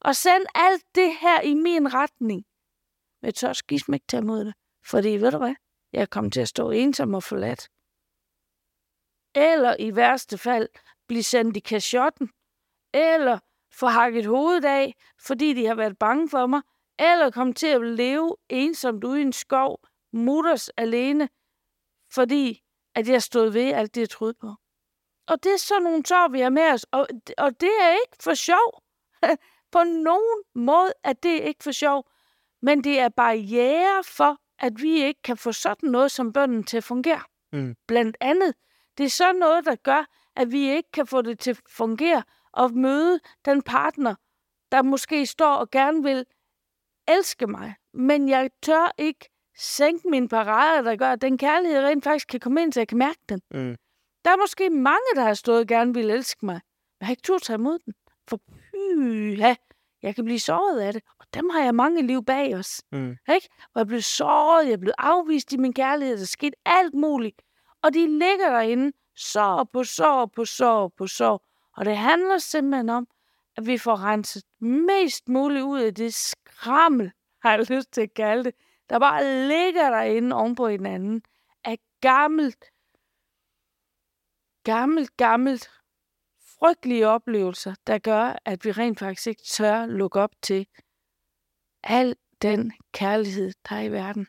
Og 0.00 0.16
send 0.16 0.46
alt 0.54 0.84
det 0.94 1.16
her 1.20 1.40
i 1.40 1.54
min 1.54 1.94
retning. 1.94 2.44
Men 3.20 3.26
jeg 3.26 3.34
tør 3.34 3.52
skisme 3.52 3.96
ikke 3.96 4.06
tage 4.06 4.22
imod 4.22 4.44
det. 4.44 4.54
Fordi, 4.84 5.08
ved 5.08 5.30
du 5.30 5.38
hvad? 5.38 5.54
Jeg 5.92 6.10
kommer 6.10 6.30
til 6.30 6.40
at 6.40 6.48
stå 6.48 6.70
ensom 6.70 7.14
og 7.14 7.22
forladt. 7.22 7.68
Eller 9.34 9.76
i 9.78 9.96
værste 9.96 10.38
fald 10.38 10.68
blive 11.08 11.22
sendt 11.22 11.56
i 11.56 11.60
kashotten. 11.60 12.30
Eller 12.94 13.38
få 13.72 13.86
hakket 13.86 14.26
hovedet 14.26 14.64
af, 14.64 14.94
fordi 15.20 15.52
de 15.52 15.66
har 15.66 15.74
været 15.74 15.98
bange 15.98 16.28
for 16.28 16.46
mig. 16.46 16.62
Eller 16.98 17.30
komme 17.30 17.54
til 17.54 17.66
at 17.66 17.82
leve 17.82 18.36
ensomt 18.48 19.04
ude 19.04 19.18
i 19.18 19.22
en 19.22 19.32
skov, 19.32 19.80
mutters 20.12 20.68
alene, 20.68 21.28
fordi 22.12 22.62
at 22.94 23.08
jeg 23.08 23.22
stod 23.22 23.50
ved 23.50 23.72
alt 23.72 23.94
det, 23.94 24.00
jeg 24.00 24.10
troede 24.10 24.34
på. 24.34 24.54
Og 25.26 25.44
det 25.44 25.52
er 25.52 25.58
sådan 25.58 25.82
nogle 25.82 26.02
tår, 26.02 26.28
vi 26.28 26.40
har 26.40 26.50
med 26.50 26.72
os. 26.72 26.86
Og, 26.90 27.08
og 27.38 27.60
det 27.60 27.70
er 27.82 27.90
ikke 27.90 28.16
for 28.22 28.34
sjov. 28.34 28.82
på 29.72 29.82
nogen 29.84 30.42
måde 30.54 30.92
er 31.04 31.12
det 31.12 31.40
ikke 31.40 31.64
for 31.64 31.72
sjov. 31.72 32.10
Men 32.62 32.84
det 32.84 33.00
er 33.00 33.08
barriere 33.08 34.04
for, 34.04 34.36
at 34.58 34.82
vi 34.82 35.02
ikke 35.02 35.22
kan 35.22 35.36
få 35.36 35.52
sådan 35.52 35.90
noget 35.90 36.10
som 36.10 36.32
bønden 36.32 36.64
til 36.64 36.76
at 36.76 36.84
fungere. 36.84 37.22
Mm. 37.52 37.76
Blandt 37.86 38.16
andet, 38.20 38.54
det 38.98 39.06
er 39.06 39.10
sådan 39.10 39.34
noget, 39.34 39.64
der 39.64 39.76
gør, 39.76 40.04
at 40.36 40.52
vi 40.52 40.70
ikke 40.70 40.90
kan 40.92 41.06
få 41.06 41.22
det 41.22 41.38
til 41.38 41.50
at 41.50 41.60
fungere 41.68 42.22
og 42.52 42.72
møde 42.72 43.20
den 43.44 43.62
partner, 43.62 44.14
der 44.72 44.82
måske 44.82 45.26
står 45.26 45.54
og 45.54 45.70
gerne 45.70 46.02
vil 46.02 46.24
elske 47.08 47.46
mig, 47.46 47.74
men 47.94 48.28
jeg 48.28 48.50
tør 48.62 48.92
ikke 48.98 49.30
sænke 49.58 50.08
mine 50.08 50.28
parader, 50.28 50.82
der 50.82 50.96
gør, 50.96 51.12
at 51.12 51.22
den 51.22 51.38
kærlighed 51.38 51.84
rent 51.84 52.04
faktisk 52.04 52.28
kan 52.28 52.40
komme 52.40 52.62
ind, 52.62 52.72
så 52.72 52.80
jeg 52.80 52.88
kan 52.88 52.98
mærke 52.98 53.20
den. 53.28 53.40
Mm. 53.50 53.76
Der 54.24 54.30
er 54.30 54.36
måske 54.36 54.70
mange, 54.70 55.06
der 55.14 55.22
har 55.22 55.34
stået 55.34 55.60
og 55.60 55.66
gerne 55.66 55.94
vil 55.94 56.10
elske 56.10 56.46
mig, 56.46 56.54
men 56.54 56.96
jeg 57.00 57.06
har 57.06 57.12
ikke 57.12 57.22
turde 57.22 57.44
tage 57.44 57.54
imod 57.54 57.78
den. 57.78 57.94
For 58.28 58.36
pyha, 58.36 59.54
jeg 60.02 60.14
kan 60.14 60.24
blive 60.24 60.40
såret 60.40 60.80
af 60.80 60.92
det. 60.92 61.02
Og 61.18 61.26
dem 61.34 61.48
har 61.50 61.62
jeg 61.62 61.74
mange 61.74 62.06
liv 62.06 62.24
bag 62.24 62.56
os. 62.56 62.82
Mm. 62.92 63.16
Ikke? 63.34 63.48
Hvor 63.72 63.80
jeg 63.80 63.86
blev 63.86 64.00
såret, 64.00 64.68
jeg 64.68 64.80
blev 64.80 64.92
afvist 64.98 65.52
i 65.52 65.56
min 65.56 65.72
kærlighed, 65.72 66.18
der 66.18 66.24
skete 66.24 66.56
alt 66.66 66.94
muligt. 66.94 67.42
Og 67.82 67.94
de 67.94 68.18
ligger 68.18 68.50
derinde, 68.50 68.92
sår 69.16 69.64
på 69.72 69.84
sår 69.84 70.26
på 70.26 70.44
sår 70.44 70.88
på 70.88 71.06
sår. 71.06 71.44
Og 71.76 71.84
det 71.84 71.96
handler 71.96 72.38
simpelthen 72.38 72.88
om, 72.88 73.08
at 73.56 73.66
vi 73.66 73.78
får 73.78 73.96
renset 73.96 74.42
mest 74.60 75.28
muligt 75.28 75.62
ud 75.62 75.80
af 75.80 75.94
det 75.94 76.14
skrammel, 76.14 77.12
har 77.42 77.50
jeg 77.50 77.70
lyst 77.70 77.92
til 77.92 78.00
at 78.00 78.14
kalde 78.14 78.44
det, 78.44 78.54
der 78.90 78.98
bare 78.98 79.48
ligger 79.48 79.90
derinde 79.90 80.36
oven 80.36 80.54
på 80.54 80.68
hinanden, 80.68 81.22
af 81.64 81.78
gammelt, 82.00 82.64
gammelt, 84.64 85.16
gammelt 85.16 85.70
frygtelige 86.58 87.08
oplevelser, 87.08 87.74
der 87.86 87.98
gør, 87.98 88.38
at 88.44 88.64
vi 88.64 88.72
rent 88.72 88.98
faktisk 88.98 89.26
ikke 89.26 89.42
tør 89.42 89.86
lukke 89.86 90.20
op 90.20 90.30
til 90.42 90.66
al 91.82 92.16
den 92.42 92.72
kærlighed, 92.92 93.52
der 93.68 93.76
er 93.76 93.80
i 93.80 93.92
verden. 93.92 94.26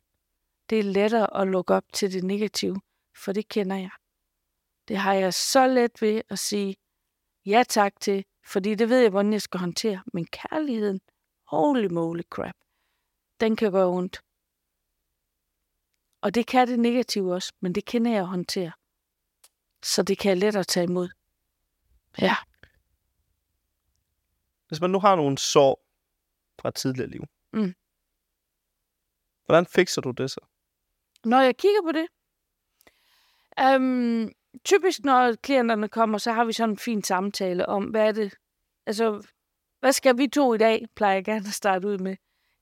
Det 0.70 0.80
er 0.80 0.84
lettere 0.84 1.42
at 1.42 1.48
lukke 1.48 1.74
op 1.74 1.84
til 1.94 2.14
det 2.14 2.24
negative, 2.24 2.82
for 3.18 3.32
det 3.32 3.48
kender 3.48 3.76
jeg. 3.76 3.89
Det 4.88 4.98
har 4.98 5.14
jeg 5.14 5.34
så 5.34 5.68
let 5.68 6.02
ved 6.02 6.22
at 6.30 6.39
sige 6.39 6.76
ja 7.46 7.64
tak 7.70 8.00
til, 8.00 8.26
fordi 8.46 8.76
det 8.76 8.89
ved 8.89 9.00
jeg, 9.02 9.10
hvordan 9.10 9.34
jeg 9.34 9.42
skal 9.42 9.60
håndtere. 9.60 10.04
Men 10.14 10.26
kærligheden, 10.26 11.02
holy 11.48 11.86
moly 11.86 12.22
crap, 12.30 12.56
den 13.39 13.56
kan 13.56 13.72
gøre 13.72 13.88
ondt. 13.88 14.22
Og 16.22 16.36
det 16.36 16.48
kan 16.48 16.68
det 16.68 16.80
negative 16.80 17.34
også, 17.34 17.54
men 17.60 17.76
det 17.76 17.86
kender 17.86 18.12
jeg 18.12 18.20
at 18.22 18.28
håndtere. 18.28 18.72
Så 19.84 20.04
det 20.04 20.18
kan 20.18 20.30
jeg 20.30 20.38
lettere 20.38 20.64
tage 20.64 20.84
imod. 20.84 21.10
Ja. 22.22 22.36
hvis 24.68 24.82
man 24.82 24.89
nu 24.89 25.00
har 25.00 25.16
nogle 25.16 25.38
sår 25.38 25.86
fra 26.62 26.70
et 26.70 26.76
tidligere 26.76 27.10
liv, 27.10 27.22
Mm. 27.54 27.74
hvordan 29.46 29.66
fikser 29.66 30.02
du 30.02 30.12
det 30.12 30.32
så? 30.32 30.39
Når 31.24 31.42
jeg 31.42 31.58
kigger 31.58 31.82
på 31.82 31.92
det, 31.92 32.08
øhm, 33.60 34.32
typisk 34.66 34.99
når 35.04 35.34
klienterne 35.43 35.88
kommer, 35.88 36.18
så 36.18 36.32
har 36.32 36.45
vi 36.45 36.54
sådan 36.54 36.70
en 36.70 36.78
fin 36.78 37.04
samtale 37.04 37.70
om, 37.70 37.84
hvad 37.84 38.08
er 38.08 38.12
det, 38.12 38.34
altså, 38.86 39.28
hvad 39.80 39.91
skal 39.91 40.18
vi 40.18 40.28
to 40.28 40.54
i 40.54 40.58
dag, 40.58 40.86
plejer 40.95 41.14
jeg 41.14 41.26
gerne 41.26 41.47
at 41.47 41.54
starte 41.54 41.88
ud 41.88 41.97
med. 41.97 42.16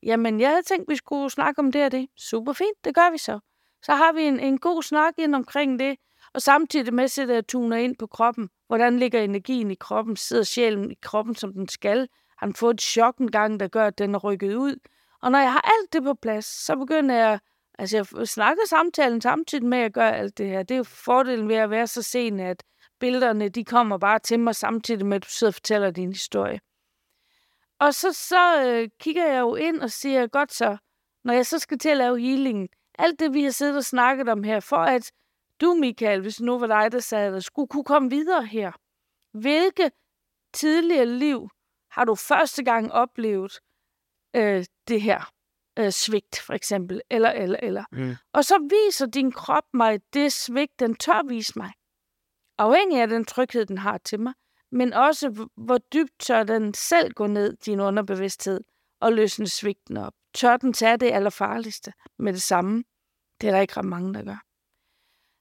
Jamen, 0.03 0.39
jeg 0.39 0.49
havde 0.49 0.63
tænkt, 0.63 0.89
vi 0.89 0.95
skulle 0.95 1.29
snakke 1.29 1.59
om 1.59 1.71
det 1.71 1.85
og 1.85 1.91
det. 1.91 2.07
Super 2.17 2.53
fint, 2.53 2.85
det 2.85 2.95
gør 2.95 3.11
vi 3.11 3.17
så. 3.17 3.39
Så 3.81 3.95
har 3.95 4.13
vi 4.13 4.21
en, 4.21 4.39
en 4.39 4.57
god 4.57 4.83
snak 4.83 5.13
ind 5.17 5.35
omkring 5.35 5.79
det, 5.79 5.97
og 6.33 6.41
samtidig 6.41 6.93
med 6.93 7.03
at 7.03 7.17
jeg 7.17 7.47
tuner 7.47 7.77
ind 7.77 7.95
på 7.95 8.07
kroppen. 8.07 8.49
Hvordan 8.67 8.99
ligger 8.99 9.21
energien 9.21 9.71
i 9.71 9.75
kroppen? 9.75 10.15
Sidder 10.15 10.43
sjælen 10.43 10.91
i 10.91 10.97
kroppen, 11.01 11.35
som 11.35 11.53
den 11.53 11.67
skal? 11.67 12.07
Har 12.37 12.45
den 12.45 12.55
fået 12.55 12.73
et 12.73 12.81
chok 12.81 13.17
en 13.17 13.31
gang, 13.31 13.59
der 13.59 13.67
gør, 13.67 13.87
at 13.87 13.97
den 13.97 14.15
er 14.15 14.19
rykket 14.19 14.55
ud? 14.55 14.75
Og 15.21 15.31
når 15.31 15.39
jeg 15.39 15.51
har 15.51 15.71
alt 15.79 15.93
det 15.93 16.03
på 16.03 16.13
plads, 16.13 16.45
så 16.45 16.75
begynder 16.75 17.15
jeg 17.15 17.39
Altså, 17.79 17.97
jeg 18.17 18.27
snakker 18.27 18.63
samtalen 18.67 19.21
samtidig 19.21 19.65
med, 19.65 19.77
at 19.77 19.81
jeg 19.81 19.91
gør 19.91 20.07
alt 20.07 20.37
det 20.37 20.47
her. 20.47 20.63
Det 20.63 20.75
er 20.75 20.77
jo 20.77 20.83
fordelen 20.83 21.49
ved 21.49 21.55
at 21.55 21.69
være 21.69 21.87
så 21.87 22.01
sen, 22.01 22.39
at 22.39 22.63
billederne, 22.99 23.49
de 23.49 23.65
kommer 23.65 23.97
bare 23.97 24.19
til 24.19 24.39
mig 24.39 24.55
samtidig 24.55 25.05
med, 25.05 25.15
at 25.15 25.23
du 25.23 25.29
sidder 25.29 25.51
og 25.51 25.53
fortæller 25.53 25.91
din 25.91 26.13
historie. 26.13 26.59
Og 27.79 27.93
så, 27.93 28.13
så 28.13 28.65
øh, 28.65 28.89
kigger 28.99 29.27
jeg 29.27 29.39
jo 29.39 29.55
ind 29.55 29.81
og 29.81 29.91
siger, 29.91 30.27
godt 30.27 30.53
så, 30.53 30.77
når 31.23 31.33
jeg 31.33 31.45
så 31.45 31.59
skal 31.59 31.79
til 31.79 31.89
at 31.89 31.97
lave 31.97 32.19
healingen, 32.19 32.69
alt 32.99 33.19
det, 33.19 33.33
vi 33.33 33.43
har 33.43 33.51
siddet 33.51 33.77
og 33.77 33.85
snakket 33.85 34.29
om 34.29 34.43
her, 34.43 34.59
for 34.59 34.77
at 34.77 35.11
du, 35.61 35.73
Michael, 35.73 36.21
hvis 36.21 36.41
nu 36.41 36.59
var 36.59 36.67
dig, 36.67 36.91
der 36.91 36.99
sagde 36.99 37.31
der 37.31 37.39
skulle 37.39 37.67
kunne 37.67 37.83
komme 37.83 38.09
videre 38.09 38.45
her. 38.45 38.71
Hvilke 39.31 39.91
tidligere 40.53 41.05
liv 41.05 41.49
har 41.91 42.05
du 42.05 42.15
første 42.15 42.63
gang 42.63 42.91
oplevet 42.91 43.59
øh, 44.35 44.65
det 44.87 45.01
her? 45.01 45.31
Øh, 45.79 45.91
svigt, 45.91 46.39
for 46.39 46.53
eksempel, 46.53 47.01
eller, 47.09 47.31
eller, 47.31 47.59
eller. 47.63 47.83
Mm. 47.91 48.15
Og 48.33 48.45
så 48.45 48.69
viser 48.69 49.05
din 49.05 49.31
krop 49.31 49.63
mig 49.73 49.99
det 50.13 50.33
svigt, 50.33 50.79
den 50.79 50.95
tør 50.95 51.27
vise 51.27 51.53
mig. 51.55 51.71
Afhængig 52.57 53.01
af 53.01 53.07
den 53.07 53.25
tryghed, 53.25 53.65
den 53.65 53.77
har 53.77 53.97
til 53.97 54.19
mig, 54.19 54.33
men 54.71 54.93
også 54.93 55.47
hvor 55.55 55.77
dybt 55.77 56.19
tør 56.19 56.43
den 56.43 56.73
selv 56.73 57.13
gå 57.13 57.27
ned, 57.27 57.57
din 57.65 57.79
underbevidsthed, 57.79 58.61
og 58.99 59.13
løsne 59.13 59.47
svigten 59.47 59.97
op. 59.97 60.13
Tør 60.33 60.57
den 60.57 60.73
tage 60.73 60.97
det 60.97 61.11
allerfarligste 61.11 61.93
med 62.19 62.33
det 62.33 62.41
samme? 62.41 62.83
Det 63.41 63.47
er 63.47 63.51
der 63.51 63.59
ikke 63.59 63.77
ret 63.77 63.85
mange, 63.85 64.13
der 64.13 64.23
gør. 64.23 64.43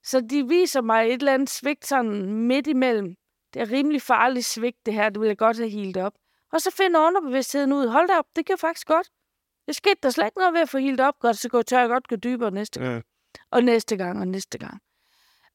Så 0.05 0.20
de 0.20 0.49
viser 0.49 0.80
mig 0.80 1.07
et 1.07 1.12
eller 1.12 1.34
andet 1.34 1.51
svigt 1.51 1.86
sådan 1.86 2.32
midt 2.32 2.66
imellem. 2.66 3.16
Det 3.55 3.62
er 3.62 3.70
rimelig 3.70 4.03
farligt 4.03 4.47
svigt, 4.47 4.86
det 4.86 4.95
her. 4.95 5.09
Det 5.09 5.20
vil 5.20 5.26
jeg 5.26 5.39
godt 5.39 5.57
have 5.57 5.68
helt 5.68 5.97
op. 5.97 6.12
Og 6.53 6.61
så 6.61 6.70
finder 6.70 7.07
underbevidstheden 7.07 7.72
ud, 7.72 7.86
hold 7.86 8.09
da 8.09 8.18
op, 8.18 8.26
det 8.36 8.47
kan 8.47 8.59
faktisk 8.59 8.86
godt. 8.86 9.09
Det 9.68 9.76
skete 9.76 9.98
der 10.02 10.10
slet 10.10 10.26
ikke 10.26 10.38
noget 10.38 10.54
ved 10.54 10.60
at 10.60 10.68
få 10.68 10.78
helt 10.78 11.00
op 11.00 11.18
godt, 11.18 11.38
så 11.38 11.48
går 11.48 11.62
tør 11.62 11.80
jeg 11.80 11.88
godt 11.88 12.08
gå 12.08 12.16
dybere 12.16 12.50
næste 12.50 12.80
gang. 12.80 12.94
Mm. 12.94 13.02
Og 13.50 13.64
næste 13.64 13.96
gang, 13.96 14.20
og 14.20 14.28
næste 14.28 14.58
gang. 14.58 14.80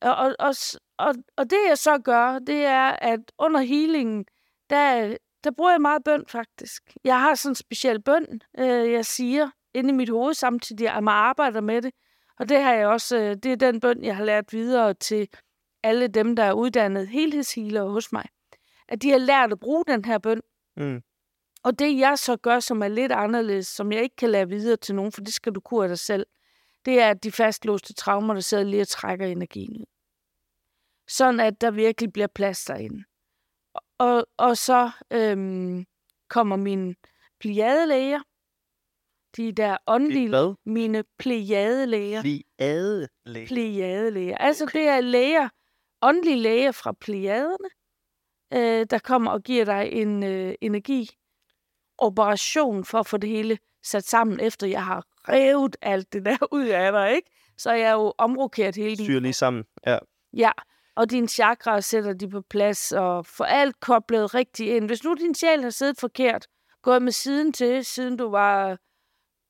Og, 0.01 0.15
og, 0.15 0.35
og, 0.39 0.55
og, 0.97 1.15
og 1.37 1.49
det 1.49 1.57
jeg 1.69 1.77
så 1.77 1.97
gør, 1.97 2.39
det 2.39 2.65
er, 2.65 2.89
at 2.91 3.19
under 3.39 3.59
healingen, 3.59 4.25
der, 4.69 5.17
der 5.43 5.51
bruger 5.51 5.71
jeg 5.71 5.81
meget 5.81 6.03
bøn 6.03 6.23
faktisk. 6.27 6.83
Jeg 7.03 7.19
har 7.19 7.35
sådan 7.35 7.51
en 7.51 7.55
speciel 7.55 8.01
bøn, 8.01 8.41
øh, 8.59 8.91
jeg 8.91 9.05
siger 9.05 9.49
inde 9.73 9.89
i 9.89 9.93
mit 9.93 10.09
hoved 10.09 10.33
samtidig, 10.33 10.89
at 10.89 11.03
man 11.03 11.13
arbejder 11.13 11.61
med 11.61 11.81
det. 11.81 11.93
Og 12.39 12.49
det 12.49 12.63
har 12.63 12.73
jeg 12.73 12.87
også, 12.87 13.17
øh, 13.17 13.35
det 13.35 13.45
er 13.45 13.55
den 13.55 13.79
bøn, 13.79 14.03
jeg 14.03 14.15
har 14.15 14.23
lært 14.23 14.53
videre 14.53 14.93
til 14.93 15.27
alle 15.83 16.07
dem, 16.07 16.35
der 16.35 16.43
er 16.43 16.53
uddannet 16.53 17.07
helhedshealer 17.07 17.83
hos 17.83 18.11
mig. 18.11 18.25
At 18.87 19.01
de 19.01 19.09
har 19.11 19.17
lært 19.17 19.51
at 19.51 19.59
bruge 19.59 19.83
den 19.87 20.05
her 20.05 20.17
bøn. 20.17 20.41
Mm. 20.77 21.01
Og 21.63 21.79
det 21.79 21.97
jeg 21.99 22.17
så 22.19 22.37
gør, 22.37 22.59
som 22.59 22.81
er 22.83 22.87
lidt 22.87 23.11
anderledes, 23.11 23.67
som 23.67 23.91
jeg 23.91 24.03
ikke 24.03 24.15
kan 24.15 24.29
lære 24.29 24.49
videre 24.49 24.77
til 24.77 24.95
nogen, 24.95 25.11
for 25.11 25.21
det 25.21 25.33
skal 25.33 25.53
du 25.53 25.59
kunne 25.59 25.83
af 25.83 25.89
dig 25.89 25.99
selv, 25.99 26.25
det 26.85 26.99
er, 26.99 27.09
at 27.09 27.23
de 27.23 27.31
fastlåste 27.31 27.93
traumer, 27.93 28.33
der 28.33 28.41
sidder 28.41 28.63
lige 28.63 28.81
og 28.81 28.87
trækker 28.87 29.25
energien 29.25 29.77
ud. 29.77 29.85
Sådan 31.07 31.39
at 31.39 31.61
der 31.61 31.71
virkelig 31.71 32.13
bliver 32.13 32.27
plads 32.27 32.65
derinde. 32.65 33.03
Og, 33.97 34.25
og 34.37 34.57
så 34.57 34.91
øhm, 35.11 35.85
kommer 36.29 36.55
mine 36.55 36.95
pliadelæger, 37.39 38.19
de 39.37 39.51
der 39.51 39.77
åndelige, 39.87 40.29
Hvad? 40.29 40.55
mine 40.65 41.03
pliadelæger, 41.17 42.21
Pliadelæge. 42.21 43.47
pliadelæger. 43.47 44.37
Altså 44.37 44.65
det 44.73 44.81
er 44.81 45.01
læger, 45.01 45.49
åndelige 46.01 46.37
læger 46.37 46.71
fra 46.71 46.91
pliaderne, 46.91 47.69
øh, 48.53 48.85
der 48.89 48.99
kommer 48.99 49.31
og 49.31 49.43
giver 49.43 49.65
dig 49.65 49.89
en 49.91 50.23
øh, 50.23 50.55
energi 50.61 51.09
operation 52.03 52.85
for 52.85 52.99
at 52.99 53.07
få 53.07 53.17
det 53.17 53.29
hele 53.29 53.57
sat 53.83 54.07
sammen, 54.07 54.39
efter 54.39 54.67
jeg 54.67 54.85
har 54.85 55.05
revet 55.29 55.77
alt 55.81 56.13
det 56.13 56.25
der 56.25 56.37
ud 56.51 56.65
af 56.65 56.91
dig, 56.91 57.15
ikke? 57.15 57.29
Så 57.57 57.69
er 57.69 57.75
jeg 57.75 57.93
jo 57.93 58.13
omrokeret 58.17 58.75
hele 58.75 58.95
din 58.95 59.05
Syr 59.05 59.19
lige 59.19 59.33
sammen. 59.33 59.63
Ja. 59.87 59.97
Ja, 60.33 60.51
og 60.95 61.11
dine 61.11 61.27
chakra 61.27 61.81
sætter 61.81 62.13
de 62.13 62.29
på 62.29 62.41
plads, 62.41 62.91
og 62.91 63.25
får 63.25 63.45
alt 63.45 63.79
koblet 63.79 64.33
rigtigt 64.33 64.69
ind. 64.69 64.85
Hvis 64.85 65.03
nu 65.03 65.13
din 65.13 65.35
sjæl 65.35 65.63
har 65.63 65.69
siddet 65.69 65.99
forkert, 65.99 66.47
gået 66.81 67.01
med 67.01 67.11
siden 67.11 67.53
til, 67.53 67.85
siden 67.85 68.17
du 68.17 68.29
var 68.29 68.77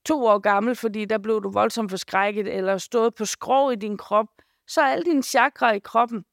to 0.05 0.25
år 0.25 0.39
gammel, 0.39 0.75
fordi 0.75 1.05
der 1.05 1.17
blev 1.17 1.43
du 1.43 1.51
voldsomt 1.51 1.91
forskrækket, 1.91 2.47
eller 2.47 2.77
stået 2.77 3.15
på 3.15 3.25
skrog 3.25 3.73
i 3.73 3.75
din 3.75 3.97
krop, 3.97 4.27
så 4.67 4.81
er 4.81 4.85
alle 4.85 5.05
dine 5.05 5.23
chakra 5.23 5.71
i 5.71 5.79
kroppen, 5.79 6.25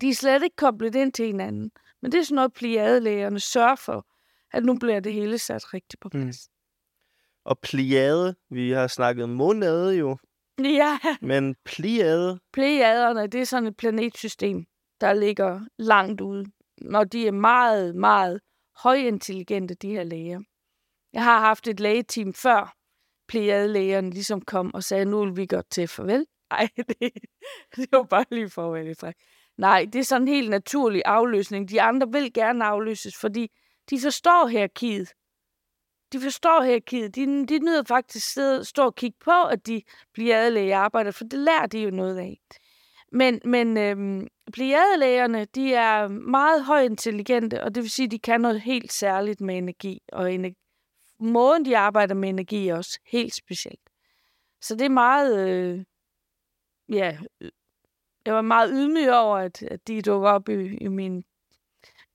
de 0.00 0.08
er 0.08 0.14
slet 0.14 0.42
ikke 0.42 0.56
koblet 0.56 0.94
ind 0.94 1.12
til 1.12 1.26
hinanden. 1.26 1.70
Men 2.02 2.12
det 2.12 2.20
er 2.20 2.24
sådan 2.24 2.34
noget, 2.34 2.52
pliadelægerne 2.52 3.40
sørger 3.40 3.74
for, 3.74 4.06
at 4.54 4.64
nu 4.64 4.78
bliver 4.78 5.00
det 5.00 5.12
hele 5.12 5.38
sat 5.38 5.74
rigtigt 5.74 6.00
på 6.00 6.10
Mm. 6.14 6.22
plads. 6.22 6.48
Og 7.44 7.58
pliade, 7.58 8.34
vi 8.50 8.70
har 8.70 8.86
snakket 8.86 9.28
monade 9.28 9.96
jo, 9.96 10.18
Mm. 10.58 10.64
Ja, 10.64 10.98
men 11.20 11.54
pliade, 11.64 12.40
Plejaderne, 12.52 13.26
det 13.26 13.40
er 13.40 13.44
sådan 13.44 13.66
et 13.66 13.76
planetsystem, 13.76 14.64
der 15.00 15.12
ligger 15.12 15.60
langt 15.78 16.20
ude. 16.20 16.46
Og 16.94 17.12
de 17.12 17.26
er 17.26 17.32
meget, 17.32 17.96
meget 17.96 18.40
højintelligente, 18.76 19.74
de 19.74 19.88
her 19.88 20.04
læger. 20.04 20.40
Jeg 21.12 21.24
har 21.24 21.40
haft 21.40 21.68
et 21.68 21.80
lægeteam 21.80 22.34
før 22.34 22.74
plejadelægerne 23.28 24.10
ligesom 24.10 24.40
kom 24.40 24.74
og 24.74 24.84
sagde, 24.84 25.04
nu 25.04 25.24
vil 25.24 25.36
vi 25.36 25.46
godt 25.46 25.70
til 25.70 25.88
farvel. 25.88 26.26
Nej, 26.50 26.68
det, 26.76 27.12
det 27.76 27.88
var 27.92 28.02
bare 28.02 28.24
lige 28.30 28.90
i 28.90 28.94
træk. 28.94 29.14
Nej, 29.58 29.86
det 29.92 29.98
er 29.98 30.02
sådan 30.04 30.28
en 30.28 30.34
helt 30.34 30.50
naturlig 30.50 31.02
afløsning. 31.04 31.70
De 31.70 31.82
andre 31.82 32.08
vil 32.12 32.32
gerne 32.32 32.64
afløses, 32.64 33.16
fordi 33.16 33.48
de 33.90 34.00
forstår 34.00 34.46
hierarkiet. 34.46 35.12
De 36.12 36.20
forstår 36.20 36.62
hierarkiet. 36.62 37.14
De, 37.14 37.46
de 37.46 37.58
nyder 37.58 37.82
faktisk 37.88 38.38
at 38.38 38.66
stå 38.66 38.84
og 38.84 38.94
kigge 38.94 39.16
på, 39.24 39.42
at 39.42 39.66
de 39.66 39.82
plejadelæger 40.14 40.78
arbejder, 40.78 41.10
for 41.10 41.24
det 41.24 41.38
lærer 41.38 41.66
de 41.66 41.78
jo 41.78 41.90
noget 41.90 42.18
af. 42.18 42.40
Men, 43.12 43.40
men 43.44 43.76
øhm, 43.76 44.26
plejadelægerne, 44.52 45.44
de 45.44 45.74
er 45.74 46.08
meget 46.08 46.64
højintelligente, 46.64 47.64
og 47.64 47.74
det 47.74 47.82
vil 47.82 47.90
sige, 47.90 48.06
at 48.06 48.10
de 48.10 48.18
kan 48.18 48.40
noget 48.40 48.60
helt 48.60 48.92
særligt 48.92 49.40
med 49.40 49.58
energi. 49.58 50.02
Og 50.12 50.32
energi. 50.32 50.58
måden, 51.18 51.64
de 51.64 51.78
arbejder 51.78 52.14
med 52.14 52.28
energi, 52.28 52.68
er 52.68 52.76
også 52.76 53.00
helt 53.06 53.34
specielt. 53.34 53.90
Så 54.60 54.74
det 54.74 54.84
er 54.84 54.88
meget... 54.88 55.48
Øh, 55.48 55.84
ja, 56.88 57.18
jeg 58.26 58.34
var 58.34 58.42
meget 58.42 58.70
ydmyg 58.72 59.12
over, 59.12 59.36
at, 59.36 59.62
at 59.62 59.88
de 59.88 60.02
dukker 60.02 60.28
op 60.28 60.48
i, 60.48 60.76
i 60.76 60.88
min 60.88 61.24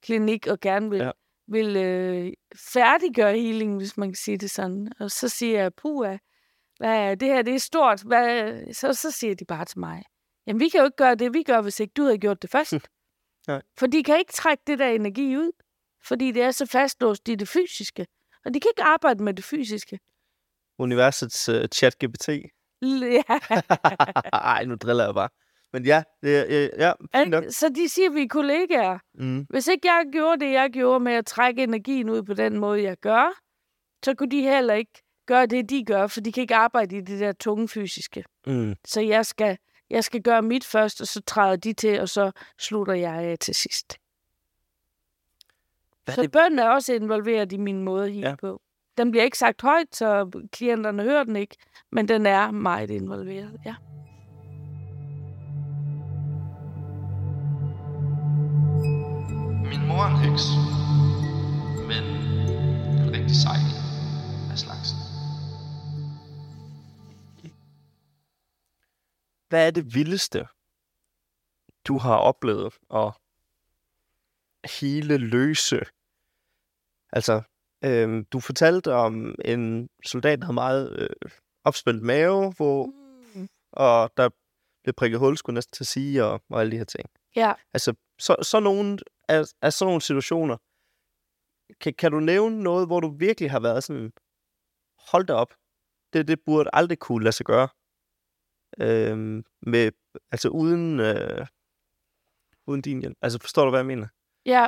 klinik 0.01 0.47
og 0.47 0.59
gerne 0.59 0.89
vil, 0.89 0.99
Ja 0.99 1.11
vil 1.52 1.78
øh, 1.78 2.34
færdiggøre 2.74 3.38
healing, 3.38 3.78
hvis 3.78 3.97
man 3.97 4.10
kan 4.10 4.16
sige 4.16 4.38
det 4.38 4.52
sådan. 4.52 4.91
Og 5.00 5.12
så 5.12 5.30
siger 5.30 5.62
jeg, 5.62 5.74
puha, 5.74 6.18
hvad, 6.78 7.18
det 7.18 7.28
her 7.28 7.41
det 7.41 7.56
er 7.56 7.60
stort. 7.60 8.02
Hvad? 8.02 8.54
Så, 8.74 8.93
så 8.93 9.12
siger 9.12 9.36
de 9.36 9.45
bare 9.45 9.66
til 9.66 9.80
mig, 9.80 10.04
jamen 10.47 10.60
vi 10.60 10.70
kan 10.70 10.80
jo 10.80 10.86
ikke 10.86 10.97
gøre 10.97 11.16
det, 11.16 11.34
vi 11.34 11.43
gør, 11.43 11.62
hvis 11.62 11.80
ikke 11.80 11.93
du 11.97 12.04
havde 12.04 12.18
gjort 12.18 12.41
det 12.41 12.50
først. 12.50 12.74
Nej. 13.47 13.62
For 13.80 13.88
de 13.88 14.04
kan 14.04 14.20
ikke 14.20 14.34
trække 14.34 14.64
det 14.68 14.80
der 14.80 14.88
energi 14.88 15.38
ud, 15.38 15.52
fordi 16.04 16.32
det 16.32 16.43
er 16.43 16.52
så 16.52 16.66
fastlåst 16.66 17.28
i 17.28 17.36
det 17.36 17.47
fysiske. 17.47 18.08
Og 18.45 18.54
de 18.54 18.60
kan 18.60 18.72
ikke 18.72 18.84
arbejde 18.84 19.24
med 19.24 19.34
det 19.34 19.45
fysiske. 19.45 20.00
universets 20.78 21.50
uh, 21.50 21.56
chat-GPT. 21.76 22.28
Ja. 22.82 23.22
Ej, 24.34 24.66
nu 24.66 24.76
driller 24.76 25.06
jeg 25.06 25.14
bare. 25.14 25.30
Men 25.74 25.86
ja, 25.86 26.03
det, 26.22 26.38
er- 26.38 26.70
ja, 26.78 26.91
fint 27.20 27.30
nok. 27.30 27.43
så 27.49 27.70
de 27.70 27.89
siger, 27.89 28.09
at 28.09 28.15
vi 28.15 28.22
er 28.24 28.28
kollegaer. 28.28 28.99
Mm. 29.13 29.45
Hvis 29.49 29.67
ikke 29.67 29.88
jeg 29.88 30.05
gjorde 30.11 30.45
det, 30.45 30.51
jeg 30.51 30.70
gjorde 30.70 30.99
med 30.99 31.13
at 31.13 31.26
trække 31.26 31.63
energien 31.63 32.09
ud 32.09 32.24
på 32.24 32.34
den 32.34 32.57
måde, 32.57 32.84
jeg 32.84 32.97
gør, 32.97 33.39
så 34.05 34.13
kunne 34.15 34.32
de 34.32 34.41
heller 34.41 34.74
ikke 34.74 35.03
gøre 35.26 35.45
det, 35.45 35.70
de 35.70 35.86
gør, 35.86 36.07
for 36.07 36.22
de 36.22 36.32
kan 36.32 36.41
ikke 36.41 36.55
arbejde 36.55 36.97
i 36.97 37.01
det 37.01 37.20
der 37.20 37.32
tunge 37.32 37.67
fysiske. 37.67 38.24
Mm. 38.47 38.76
Så 38.86 39.01
jeg 39.01 39.26
skal, 39.26 39.57
jeg 39.89 40.03
skal 40.03 40.22
gøre 40.22 40.41
mit 40.41 40.65
først, 40.65 41.01
og 41.01 41.07
så 41.07 41.22
træder 41.22 41.55
de 41.55 41.74
til, 41.74 42.01
og 42.01 42.09
så 42.09 42.32
slutter 42.59 42.93
jeg 42.93 43.13
af 43.13 43.38
til 43.39 43.55
sidst. 43.55 43.97
Hvad 46.05 46.15
så 46.15 46.22
det? 46.22 46.32
bønden 46.32 46.59
er 46.59 46.70
også 46.70 46.93
involveret 46.93 47.51
i 47.51 47.57
min 47.57 47.84
måde 47.84 48.05
at 48.09 48.15
ja. 48.15 48.36
på. 48.36 48.61
Den 48.97 49.11
bliver 49.11 49.24
ikke 49.24 49.38
sagt 49.38 49.61
højt, 49.61 49.95
så 49.95 50.32
klienterne 50.51 51.03
hører 51.03 51.24
den 51.24 51.36
ikke, 51.36 51.55
men 51.91 52.07
den 52.07 52.26
er 52.26 52.51
meget 52.51 52.89
involveret, 52.89 53.59
ja. 53.65 53.76
Min 59.70 59.88
mor 59.88 60.03
er 60.03 60.09
en 60.09 60.17
heks. 60.17 60.43
men 61.89 62.03
en 63.01 63.13
rigtig 63.13 63.36
sej 63.36 63.59
af 64.51 64.57
slagsen. 64.57 64.97
Hvad 69.49 69.67
er 69.67 69.72
det 69.72 69.95
vildeste, 69.95 70.47
du 71.88 71.97
har 71.97 72.15
oplevet 72.15 72.74
at 72.93 73.11
hele 74.80 75.17
løse? 75.17 75.80
Altså, 77.13 77.41
øhm, 77.84 78.26
du 78.26 78.39
fortalte 78.39 78.93
om 78.93 79.36
en 79.45 79.89
soldat, 80.05 80.39
der 80.39 80.45
havde 80.45 80.53
meget 80.53 80.99
øh, 80.99 81.32
opspændt 81.63 82.03
mave, 82.03 82.53
hvor, 82.57 82.93
og 83.72 84.11
der 84.17 84.30
blev 84.84 84.93
prikket 84.93 85.20
hul, 85.20 85.38
skulle 85.38 85.53
næsten 85.53 85.74
til 85.74 85.84
at 85.84 85.88
sige, 85.88 86.26
og, 86.26 86.41
og 86.49 86.61
alle 86.61 86.72
de 86.72 86.78
her 86.78 86.86
ting. 86.86 87.09
Ja. 87.36 87.53
Altså, 87.74 87.93
så, 88.20 88.36
så 88.41 88.59
nogle, 88.59 88.97
af, 89.30 89.43
af 89.61 89.73
sådan 89.73 89.89
nogle 89.89 90.01
situationer, 90.01 90.57
kan, 91.82 91.93
kan 91.93 92.11
du 92.11 92.19
nævne 92.19 92.63
noget, 92.63 92.88
hvor 92.88 92.99
du 92.99 93.09
virkelig 93.09 93.51
har 93.51 93.59
været 93.59 93.84
sådan, 93.84 94.11
hold 95.11 95.25
da 95.25 95.34
op, 95.34 95.53
det, 96.13 96.27
det 96.27 96.39
burde 96.45 96.69
aldrig 96.73 96.99
kunne 96.99 97.23
lade 97.23 97.36
sig 97.36 97.45
gøre? 97.45 97.67
Øhm, 98.80 99.43
med, 99.61 99.91
altså 100.32 100.49
uden, 100.49 100.99
øh, 100.99 101.47
uden 102.67 102.82
din 102.82 102.99
hjælp. 102.99 103.17
Altså, 103.21 103.39
forstår 103.41 103.63
du, 103.63 103.69
hvad 103.69 103.80
jeg 103.80 103.86
mener? 103.86 104.07
Ja. 104.45 104.67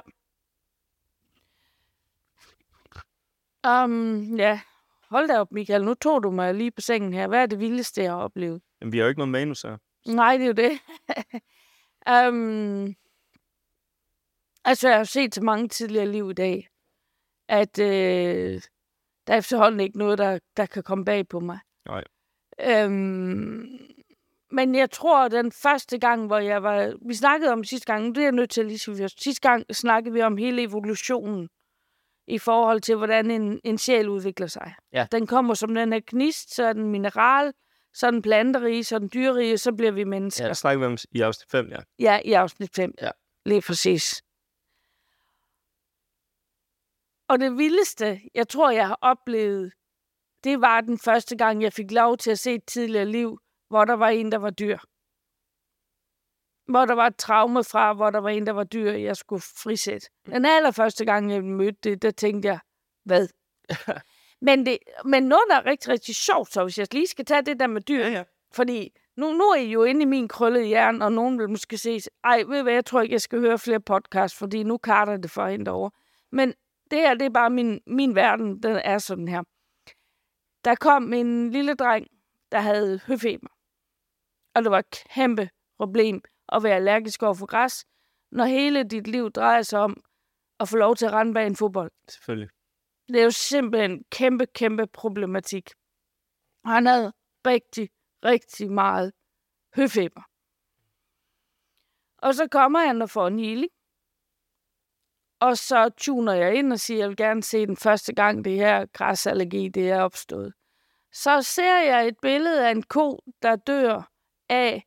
Um, 3.68 4.36
ja, 4.36 4.62
hold 5.10 5.28
da 5.28 5.40
op, 5.40 5.52
Michael. 5.52 5.86
Nu 5.86 5.94
tog 5.94 6.24
du 6.24 6.32
mig 6.32 6.56
lige 6.56 6.72
på 6.72 6.82
sengen 6.82 7.14
her. 7.14 7.28
Hvad 7.28 7.42
er 7.42 7.46
det 7.46 7.60
vildeste, 7.60 8.02
jeg 8.02 8.12
har 8.12 8.18
oplevet? 8.18 8.62
Jamen, 8.82 8.92
vi 8.92 8.98
har 8.98 9.06
jo 9.06 9.10
ikke 9.10 9.20
noget 9.20 9.32
manus 9.32 9.62
her. 9.62 9.78
Nej, 10.08 10.38
det 10.38 10.44
er 10.44 10.48
jo 10.48 10.54
det. 10.54 10.80
um, 12.30 12.96
altså, 14.66 14.88
jeg 14.88 14.96
har 14.96 15.00
jo 15.00 15.06
set 15.06 15.34
til 15.34 15.44
mange 15.44 15.68
tidligere 15.68 16.08
liv 16.08 16.30
i 16.30 16.34
dag, 16.34 16.68
at 17.48 17.80
øh, 17.80 18.62
der 19.28 19.34
er 19.34 19.38
efterhånden 19.38 19.80
ikke 19.80 19.98
noget, 19.98 20.18
der, 20.18 20.40
der 20.58 20.66
kan 20.66 20.84
komme 20.84 21.06
bag 21.06 21.28
på 21.28 21.40
mig. 21.40 21.60
Nej. 21.86 22.04
Um, 22.86 23.80
men 24.52 24.76
jeg 24.76 24.92
tror, 24.92 25.28
den 25.28 25.52
første 25.52 26.00
gang, 26.00 26.28
hvor 26.28 26.38
jeg 26.38 26.64
var... 26.64 26.94
Vi 27.08 27.14
snakkede 27.14 27.52
om 27.52 27.64
sidste 27.64 27.94
gang, 27.94 28.16
det 28.16 28.22
er 28.22 28.26
jeg 28.26 28.32
nødt 28.32 28.50
til 28.50 28.62
at 28.62 28.68
lige. 28.68 29.10
Sidste 29.10 29.50
gang 29.50 29.66
snakkede 29.76 30.14
vi 30.14 30.22
om 30.22 30.38
hele 30.38 30.62
evolutionen 30.62 31.50
i 32.28 32.38
forhold 32.38 32.82
til, 32.82 32.96
hvordan 32.96 33.32
en, 33.32 33.60
en 33.64 33.78
sjæl 33.78 34.10
udvikler 34.10 34.48
sig. 34.48 34.74
Ja. 34.94 35.08
Den 35.12 35.28
kommer 35.28 35.54
som 35.54 35.76
den 35.76 35.94
er 35.94 36.00
gnist, 36.08 36.56
så 36.56 36.64
er 36.64 36.74
den 36.74 36.90
mineral, 36.90 37.54
så 37.94 38.08
er 38.08 38.12
den 38.12 38.22
planterig, 38.22 38.86
så 38.86 38.96
er 38.96 39.00
den 39.00 39.10
dyrerig, 39.14 39.60
så 39.60 39.74
bliver 39.74 39.92
vi 39.92 40.04
mennesker. 40.04 40.44
Ja, 40.44 40.48
der 40.48 40.54
snakker 40.54 40.80
vi 40.80 40.86
om 40.86 40.98
i 41.12 41.22
afsnit 41.22 41.52
5, 41.52 41.68
ja. 41.70 41.78
Ja, 42.00 42.20
i 42.26 42.34
afsnit 42.34 42.76
5. 42.76 42.94
Ja. 43.02 43.10
Lige 43.46 43.62
præcis. 43.62 44.22
Og 47.32 47.40
det 47.40 47.58
vildeste, 47.58 48.22
jeg 48.34 48.50
tror, 48.50 48.72
jeg 48.72 48.88
har 48.88 49.00
oplevet, 49.02 49.74
det 50.44 50.62
var 50.62 50.82
den 50.82 51.00
første 51.00 51.38
gang, 51.38 51.64
jeg 51.64 51.74
fik 51.74 51.92
lov 51.92 52.18
til 52.18 52.32
at 52.32 52.40
se 52.40 52.54
et 52.54 52.66
tidligere 52.66 53.06
liv, 53.06 53.40
hvor 53.70 53.86
der 53.86 53.94
var 53.94 54.10
en, 54.10 54.32
der 54.32 54.38
var 54.38 54.50
dyr. 54.50 54.78
Hvor 56.72 56.86
der 56.86 56.94
var 56.94 57.08
et 57.08 57.16
traume 57.16 57.64
fra, 57.64 57.94
hvor 57.94 58.10
der 58.10 58.20
var 58.20 58.30
en, 58.30 58.46
der 58.46 58.52
var 58.52 58.64
dyr, 58.64 58.92
jeg 58.92 59.18
skulle 59.18 59.42
frisætte. 59.42 60.08
Den 60.26 60.46
allerførste 60.46 61.06
gang, 61.06 61.32
jeg 61.32 61.44
mødte 61.44 61.80
det, 61.84 62.02
der 62.02 62.12
tænkte 62.12 62.48
jeg, 62.48 62.60
hvad? 63.04 63.28
men, 64.48 64.66
det, 64.66 64.78
men 65.06 65.24
noget, 65.24 65.44
der 65.50 65.56
er 65.56 65.66
rigtig, 65.66 65.90
rigtig 65.90 66.16
sjovt, 66.16 66.54
så 66.54 66.64
hvis 66.64 66.78
jeg 66.78 66.94
lige 66.94 67.08
skal 67.08 67.26
tage 67.26 67.42
det 67.42 67.60
der 67.60 67.68
med 67.68 67.82
dyr, 67.82 68.08
ja. 68.08 68.24
fordi 68.54 68.90
nu, 69.18 69.34
nu 69.34 69.44
er 69.44 69.56
I 69.56 69.72
jo 69.72 69.84
inde 69.84 70.02
i 70.02 70.06
min 70.06 70.28
krøllede 70.28 70.66
hjerne, 70.66 71.06
og 71.06 71.12
nogen 71.12 71.40
vil 71.40 71.50
måske 71.50 71.78
se, 71.78 72.00
ej, 72.24 72.44
ved 72.48 72.64
hvad, 72.64 72.74
jeg 72.74 72.86
tror 72.86 73.02
ikke, 73.02 73.14
jeg 73.14 73.22
skal 73.22 73.40
høre 73.40 73.60
flere 73.60 73.80
podcasts, 73.80 74.38
fordi 74.38 74.64
nu 74.64 74.78
karter 74.78 75.18
det 75.18 75.32
for 75.32 75.48
hende 75.48 75.72
over. 75.72 75.90
Men 76.32 76.54
det 76.92 77.00
her, 77.00 77.14
det 77.14 77.26
er 77.26 77.30
bare 77.30 77.50
min, 77.50 77.82
min 77.88 78.16
verden, 78.16 78.64
den 78.64 78.76
er 78.76 78.98
sådan 78.98 79.28
her. 79.28 79.44
Der 80.66 80.76
kom 80.76 81.14
en 81.14 81.52
lille 81.52 81.74
dreng, 81.74 82.08
der 82.52 82.60
havde 82.60 83.00
høfeber. 83.08 83.48
Og 84.56 84.64
det 84.64 84.72
var 84.72 84.80
et 84.80 85.04
kæmpe 85.16 85.50
problem 85.78 86.22
at 86.50 86.64
være 86.64 86.76
allergisk 86.76 87.24
over 87.24 87.34
for 87.34 87.46
græs, 87.46 87.86
når 88.32 88.46
hele 88.46 88.84
dit 88.84 89.08
liv 89.08 89.32
drejer 89.32 89.62
sig 89.62 89.80
om 89.80 90.04
at 90.60 90.70
få 90.70 90.78
lov 90.78 90.96
til 90.96 91.06
at 91.06 91.14
rende 91.14 91.34
bag 91.34 91.48
en 91.48 91.56
fodbold. 91.56 91.92
Selvfølgelig. 92.10 92.50
Det 93.08 93.20
er 93.20 93.24
jo 93.24 93.32
simpelthen 93.32 93.92
en 93.92 94.04
kæmpe, 94.12 94.46
kæmpe 94.46 94.88
problematik. 94.88 95.70
Og 96.64 96.72
han 96.72 96.86
havde 96.86 97.14
rigtig, 97.46 97.90
rigtig 98.26 98.72
meget 98.72 99.14
høfeber. 99.76 100.22
Og 102.18 102.34
så 102.36 102.48
kommer 102.52 102.80
han 102.80 103.02
og 103.02 103.10
får 103.10 103.28
en 103.28 103.40
healing. 103.40 103.72
Og 105.42 105.58
så 105.58 105.90
tuner 105.98 106.34
jeg 106.34 106.56
ind 106.56 106.74
og 106.74 106.80
siger, 106.80 106.98
at 106.98 107.02
jeg 107.02 107.10
vil 107.10 107.18
gerne 107.18 107.44
se 107.44 107.66
den 107.66 107.78
første 107.78 108.14
gang, 108.14 108.46
det 108.46 108.56
her 108.56 108.86
græsallergi 108.94 109.70
det 109.70 109.90
er 109.90 110.02
opstået. 110.02 110.54
Så 111.12 111.42
ser 111.42 111.78
jeg 111.78 112.08
et 112.08 112.16
billede 112.22 112.68
af 112.68 112.72
en 112.72 112.84
ko, 112.84 113.20
der 113.42 113.56
dør 113.56 114.12
af 114.50 114.84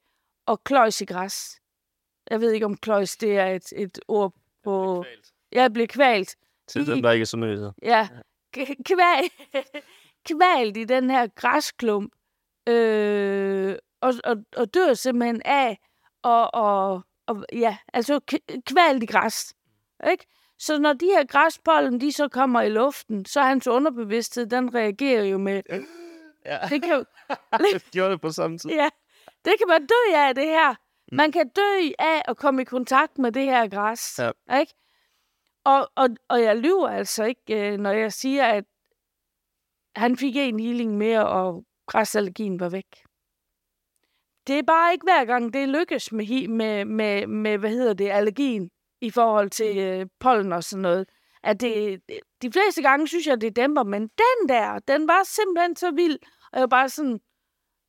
at 0.48 0.64
kløjs 0.64 1.00
i 1.00 1.05
græs. 1.05 1.61
Jeg 2.30 2.40
ved 2.40 2.52
ikke, 2.52 2.66
om 2.66 2.76
kløjs 2.76 3.16
det 3.16 3.38
er 3.38 3.46
et, 3.46 3.72
et 3.76 3.98
ord 4.09 4.34
på... 4.64 5.05
Jeg 5.52 5.72
blev 5.72 5.86
kvalt. 5.86 6.36
Til 6.66 6.86
dem, 6.86 7.02
der 7.02 7.11
ikke 7.11 7.22
er 7.22 7.26
så 7.26 7.36
nødt 7.36 7.74
Ja, 7.82 8.09
kval, 8.86 9.30
kvalt 10.28 10.76
i 10.76 10.84
den 10.84 11.11
her 11.11 11.26
græsklump, 11.26 12.12
øh, 12.68 13.76
og, 14.00 14.14
og, 14.24 14.36
og 14.57 14.74
dør 14.74 14.94
simpelthen 14.94 15.42
af, 15.44 15.78
og, 16.22 16.55
og, 16.55 17.02
og 17.26 17.44
ja, 17.52 17.76
altså 17.92 18.20
kvalt 18.66 19.02
i 19.02 19.07
græs, 19.07 19.55
ikke? 20.11 20.26
Så 20.66 20.78
når 20.78 20.92
de 20.92 21.06
her 21.06 21.24
græspollen, 21.24 22.00
de 22.00 22.12
så 22.12 22.28
kommer 22.28 22.60
i 22.60 22.68
luften, 22.68 23.24
så 23.24 23.42
hans 23.42 23.66
underbevidsthed, 23.66 24.46
den 24.46 24.74
reagerer 24.74 25.24
jo 25.24 25.38
med, 25.38 25.62
Ja, 26.46 26.58
det 26.70 26.82
kan, 26.82 27.04
det 27.74 27.90
gjorde 27.92 28.12
det 28.12 28.20
på 28.20 28.30
samme 28.30 28.58
tid. 28.58 28.70
ja, 28.70 28.88
det 29.44 29.52
kan 29.58 29.68
man 29.68 29.86
dø 29.86 30.14
af, 30.16 30.34
det 30.34 30.44
her. 30.44 30.74
Man 31.12 31.32
kan 31.32 31.48
dø 31.48 31.90
af 31.98 32.22
at 32.24 32.36
komme 32.36 32.62
i 32.62 32.64
kontakt 32.64 33.18
med 33.18 33.32
det 33.32 33.44
her 33.44 33.68
græs. 33.68 34.18
Ja. 34.18 34.58
Ikke? 34.60 34.74
Og, 35.64 35.90
og, 35.94 36.08
og 36.28 36.42
jeg 36.42 36.56
lyver 36.56 36.88
altså 36.88 37.24
ikke, 37.24 37.72
øh, 37.72 37.78
når 37.78 37.90
jeg 37.90 38.12
siger, 38.12 38.44
at 38.44 38.64
han 39.96 40.16
fik 40.16 40.36
en 40.36 40.60
healing 40.60 40.96
mere, 40.96 41.28
og 41.28 41.64
græsallergien 41.86 42.60
var 42.60 42.68
væk. 42.68 43.04
Det 44.46 44.58
er 44.58 44.62
bare 44.62 44.92
ikke 44.92 45.04
hver 45.04 45.24
gang, 45.24 45.54
det 45.54 45.68
lykkes 45.68 46.12
med, 46.12 46.48
med, 46.48 46.84
med, 46.84 47.26
med 47.26 47.58
hvad 47.58 47.70
hedder 47.70 47.94
det, 47.94 48.10
allergien 48.10 48.70
i 49.05 49.11
forhold 49.11 49.50
til 49.50 49.78
øh, 49.78 50.07
pollen 50.20 50.52
og 50.52 50.64
sådan 50.64 50.82
noget. 50.82 51.09
At 51.42 51.61
det, 51.61 52.00
de 52.42 52.52
fleste 52.52 52.82
gange 52.82 53.09
synes 53.09 53.26
jeg, 53.26 53.40
det 53.40 53.57
dæmper, 53.57 53.82
men 53.82 54.02
den 54.02 54.48
der, 54.48 54.78
den 54.78 55.09
var 55.09 55.22
simpelthen 55.24 55.76
så 55.76 55.90
vild. 55.90 56.18
Og 56.52 56.59
jeg 56.59 56.61
var 56.61 56.66
bare 56.66 56.88
sådan, 56.88 57.20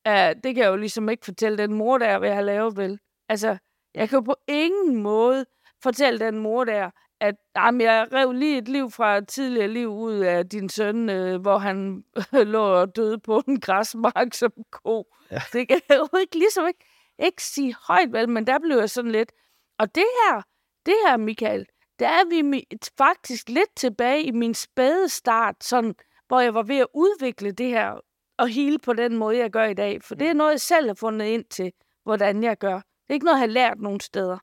ja, 0.05 0.33
det 0.43 0.55
kan 0.55 0.63
jeg 0.63 0.69
jo 0.69 0.75
ligesom 0.75 1.09
ikke 1.09 1.25
fortælle 1.25 1.57
den 1.57 1.73
mor 1.73 1.97
der, 1.97 2.19
hvad 2.19 2.29
jeg 2.29 2.35
har 2.37 2.43
lavet, 2.43 2.77
vel? 2.77 2.99
Altså, 3.29 3.57
jeg 3.93 4.09
kan 4.09 4.17
jo 4.17 4.21
på 4.21 4.35
ingen 4.47 4.95
måde 4.95 5.45
fortælle 5.83 6.19
den 6.19 6.37
mor 6.37 6.63
der, 6.63 6.89
at 7.19 7.35
jamen, 7.55 7.81
jeg 7.81 8.07
rev 8.13 8.31
lige 8.31 8.57
et 8.57 8.67
liv 8.67 8.91
fra 8.91 9.17
et 9.17 9.27
tidligere 9.27 9.67
liv 9.67 9.87
ud 9.87 10.15
af 10.19 10.49
din 10.49 10.69
søn, 10.69 11.09
øh, 11.09 11.41
hvor 11.41 11.57
han 11.57 12.03
lå 12.53 12.63
og 12.63 12.95
døde 12.95 13.19
på 13.19 13.41
en 13.47 13.59
græsmark 13.59 14.33
som 14.33 14.51
ko. 14.71 15.05
Ja. 15.31 15.41
Det 15.53 15.67
kan 15.67 15.81
jeg 15.89 15.97
jo 15.97 16.17
ikke, 16.19 16.35
ligesom 16.37 16.67
ikke, 16.67 16.85
ikke 17.19 17.43
sige 17.43 17.75
højt, 17.87 18.13
vel, 18.13 18.29
men 18.29 18.47
der 18.47 18.59
blev 18.59 18.77
jeg 18.77 18.89
sådan 18.89 19.11
lidt. 19.11 19.31
Og 19.79 19.95
det 19.95 20.03
her, 20.03 20.41
det 20.85 20.95
her, 21.07 21.17
Michael, 21.17 21.65
der 21.99 22.07
er 22.07 22.29
vi 22.29 22.63
faktisk 22.97 23.49
lidt 23.49 23.75
tilbage 23.75 24.23
i 24.23 24.31
min 24.31 24.53
spæde 24.53 25.09
start, 25.09 25.63
sådan, 25.63 25.95
hvor 26.27 26.39
jeg 26.39 26.53
var 26.53 26.63
ved 26.63 26.77
at 26.77 26.87
udvikle 26.93 27.51
det 27.51 27.67
her 27.67 27.99
og 28.37 28.47
hele 28.47 28.79
på 28.79 28.93
den 28.93 29.17
måde, 29.17 29.37
jeg 29.37 29.51
gør 29.51 29.65
i 29.65 29.73
dag. 29.73 30.03
For 30.03 30.15
det 30.15 30.27
er 30.27 30.33
noget, 30.33 30.51
jeg 30.51 30.61
selv 30.61 30.87
har 30.87 30.93
fundet 30.93 31.25
ind 31.25 31.45
til, 31.45 31.71
hvordan 32.03 32.43
jeg 32.43 32.57
gør. 32.57 32.75
Det 32.75 33.09
er 33.09 33.13
ikke 33.13 33.25
noget, 33.25 33.37
jeg 33.37 33.41
har 33.41 33.47
lært 33.47 33.79
nogen 33.79 33.99
steder. 33.99 34.37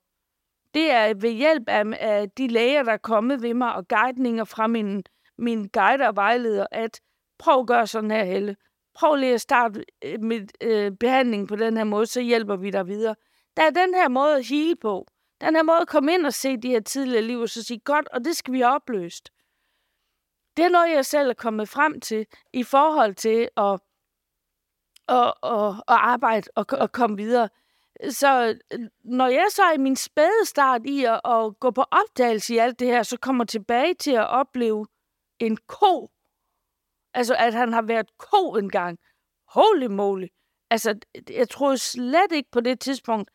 Det 0.74 0.90
er 0.90 1.14
ved 1.14 1.30
hjælp 1.30 1.68
af, 1.68 1.84
af 2.01 2.30
de 2.30 2.49
læger, 2.49 2.82
der 2.82 2.93
er 2.93 2.97
kommet 2.97 3.43
ved 3.43 3.55
mig, 3.55 3.74
og 3.74 3.88
guidninger 3.88 4.45
fra 4.45 4.66
min, 4.66 5.03
min 5.38 5.68
guider 5.68 6.09
og 6.09 6.16
vejleder, 6.16 6.66
at 6.70 7.01
prøv 7.38 7.61
at 7.61 7.66
gøre 7.66 7.86
sådan 7.86 8.11
her, 8.11 8.24
Helle. 8.24 8.57
Prøv 8.95 9.14
lige 9.14 9.34
at 9.34 9.40
starte 9.40 9.84
øh, 10.05 10.20
med 10.20 10.47
øh, 10.62 10.93
behandling 11.01 11.49
på 11.49 11.57
den 11.57 11.76
her 11.76 11.84
måde, 11.84 12.07
så 12.07 12.20
hjælper 12.20 12.57
vi 12.57 12.70
dig 12.70 12.86
videre. 12.86 13.14
Der 13.57 13.62
er 13.62 13.70
den 13.70 13.95
her 13.95 14.09
måde 14.09 14.36
at 14.36 14.47
hele 14.47 14.76
på. 14.76 15.07
Den 15.43 15.57
her 15.57 15.62
måde 15.62 15.80
at 15.80 15.88
komme 15.88 16.14
ind 16.14 16.26
og 16.26 16.34
se 16.34 16.57
de 16.57 16.68
her 16.68 16.80
tidligere 16.80 17.22
liv, 17.22 17.40
og 17.40 17.49
så 17.49 17.62
sige, 17.62 17.80
godt, 17.84 18.09
og 18.09 18.24
det 18.24 18.36
skal 18.36 18.53
vi 18.53 18.61
have 18.61 18.74
opløst. 18.74 19.30
Det 20.57 20.64
er 20.64 20.68
noget, 20.68 20.90
jeg 20.90 21.07
selv 21.07 21.30
er 21.30 21.34
kommet 21.34 21.68
frem 21.68 22.01
til 22.01 22.26
i 22.53 22.62
forhold 22.62 23.14
til 23.14 23.49
at, 23.57 23.80
at, 25.09 25.34
at, 25.43 25.68
at 25.68 25.99
arbejde 26.12 26.51
og, 26.57 26.82
at 26.82 26.93
komme 26.93 27.16
videre. 27.16 27.49
Så 28.11 28.59
når 29.05 29.26
jeg 29.26 29.47
så 29.51 29.62
er 29.62 29.72
i 29.72 29.78
min 29.78 29.97
spæde 29.97 30.47
start 30.47 30.80
i 30.86 31.05
at, 31.05 31.20
at 31.24 31.59
gå 31.61 31.70
på 31.70 31.84
opdagelse 31.90 32.55
i 32.55 32.59
alt 32.59 32.78
det 32.78 32.88
her, 32.88 33.03
så 33.03 33.16
kommer 33.16 33.45
tilbage 33.45 33.95
til 33.95 34.12
at 34.12 34.28
opleve 34.28 34.86
en 35.38 35.57
ko. 35.57 36.11
Altså, 37.14 37.34
at 37.38 37.55
han 37.55 37.72
har 37.72 37.82
været 37.82 38.18
ko 38.18 38.55
engang. 38.55 38.99
Holy 39.49 39.86
moly. 39.86 40.26
Altså, 40.70 40.99
jeg 41.30 41.49
troede 41.49 41.78
slet 41.78 42.32
ikke 42.32 42.51
på 42.51 42.61
det 42.61 42.80
tidspunkt, 42.80 43.30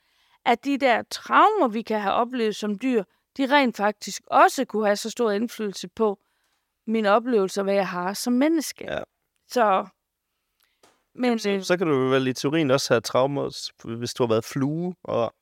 at 0.47 0.65
de 0.65 0.77
der 0.77 1.03
traumer, 1.11 1.67
vi 1.67 1.81
kan 1.81 2.01
have 2.01 2.13
oplevet 2.13 2.55
som 2.55 2.79
dyr, 2.79 3.03
de 3.37 3.45
rent 3.45 3.77
faktisk 3.77 4.21
også 4.27 4.65
kunne 4.65 4.85
have 4.85 4.95
så 4.95 5.09
stor 5.09 5.31
indflydelse 5.31 5.87
på, 5.87 6.19
mine 6.87 7.11
oplevelser, 7.11 7.63
hvad 7.63 7.73
jeg 7.73 7.87
har 7.87 8.13
som 8.13 8.33
menneske. 8.33 8.85
Ja. 8.91 8.99
Så, 9.47 9.87
men 11.15 11.39
Så, 11.39 11.49
øh, 11.49 11.63
så 11.63 11.77
kan 11.77 11.87
du 11.87 12.09
vel 12.09 12.27
i 12.27 12.33
teorien 12.33 12.71
også 12.71 12.93
have 12.93 13.01
traumer, 13.01 13.97
hvis 13.97 14.13
du 14.13 14.23
har 14.23 14.27
været 14.27 14.45
flue 14.45 14.95
og 15.03 15.33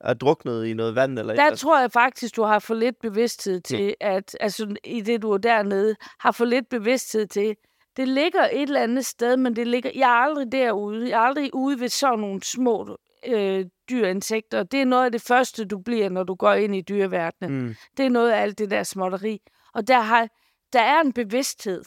er 0.00 0.14
druknet 0.14 0.66
i 0.66 0.74
noget 0.74 0.94
vand 0.94 1.18
eller 1.18 1.34
der 1.34 1.54
tror 1.54 1.80
jeg 1.80 1.92
faktisk, 1.92 2.36
du 2.36 2.42
har 2.42 2.58
for 2.58 2.74
lidt 2.74 2.98
bevidsthed 2.98 3.60
til, 3.60 3.94
at 4.00 4.36
altså, 4.40 4.76
i 4.84 5.00
det, 5.00 5.22
du 5.22 5.30
er 5.30 5.38
dernede, 5.38 5.96
har 6.20 6.32
for 6.32 6.44
lidt 6.44 6.68
bevidsthed 6.68 7.26
til, 7.26 7.56
det 7.96 8.08
ligger 8.08 8.48
et 8.52 8.62
eller 8.62 8.82
andet 8.82 9.06
sted, 9.06 9.36
men 9.36 9.56
det 9.56 9.66
ligger, 9.66 9.90
jeg 9.94 10.10
er 10.10 10.22
aldrig 10.22 10.52
derude. 10.52 11.08
Jeg 11.08 11.16
er 11.16 11.26
aldrig 11.26 11.54
ude 11.54 11.80
ved 11.80 11.88
sådan 11.88 12.18
nogle 12.18 12.42
små 12.42 12.98
øh, 13.26 13.66
dyrinsekter. 13.90 14.62
Det 14.62 14.80
er 14.80 14.84
noget 14.84 15.04
af 15.04 15.12
det 15.12 15.22
første, 15.22 15.64
du 15.64 15.78
bliver, 15.78 16.08
når 16.08 16.24
du 16.24 16.34
går 16.34 16.52
ind 16.52 16.76
i 16.76 16.80
dyreverdenen. 16.80 17.62
Mm. 17.62 17.74
Det 17.96 18.06
er 18.06 18.10
noget 18.10 18.30
af 18.30 18.42
alt 18.42 18.58
det 18.58 18.70
der 18.70 18.82
småtteri. 18.82 19.40
Og 19.74 19.88
der, 19.88 20.00
har, 20.00 20.28
der 20.72 20.80
er 20.80 21.00
en 21.00 21.12
bevidsthed 21.12 21.84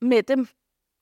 med 0.00 0.22
dem. 0.22 0.46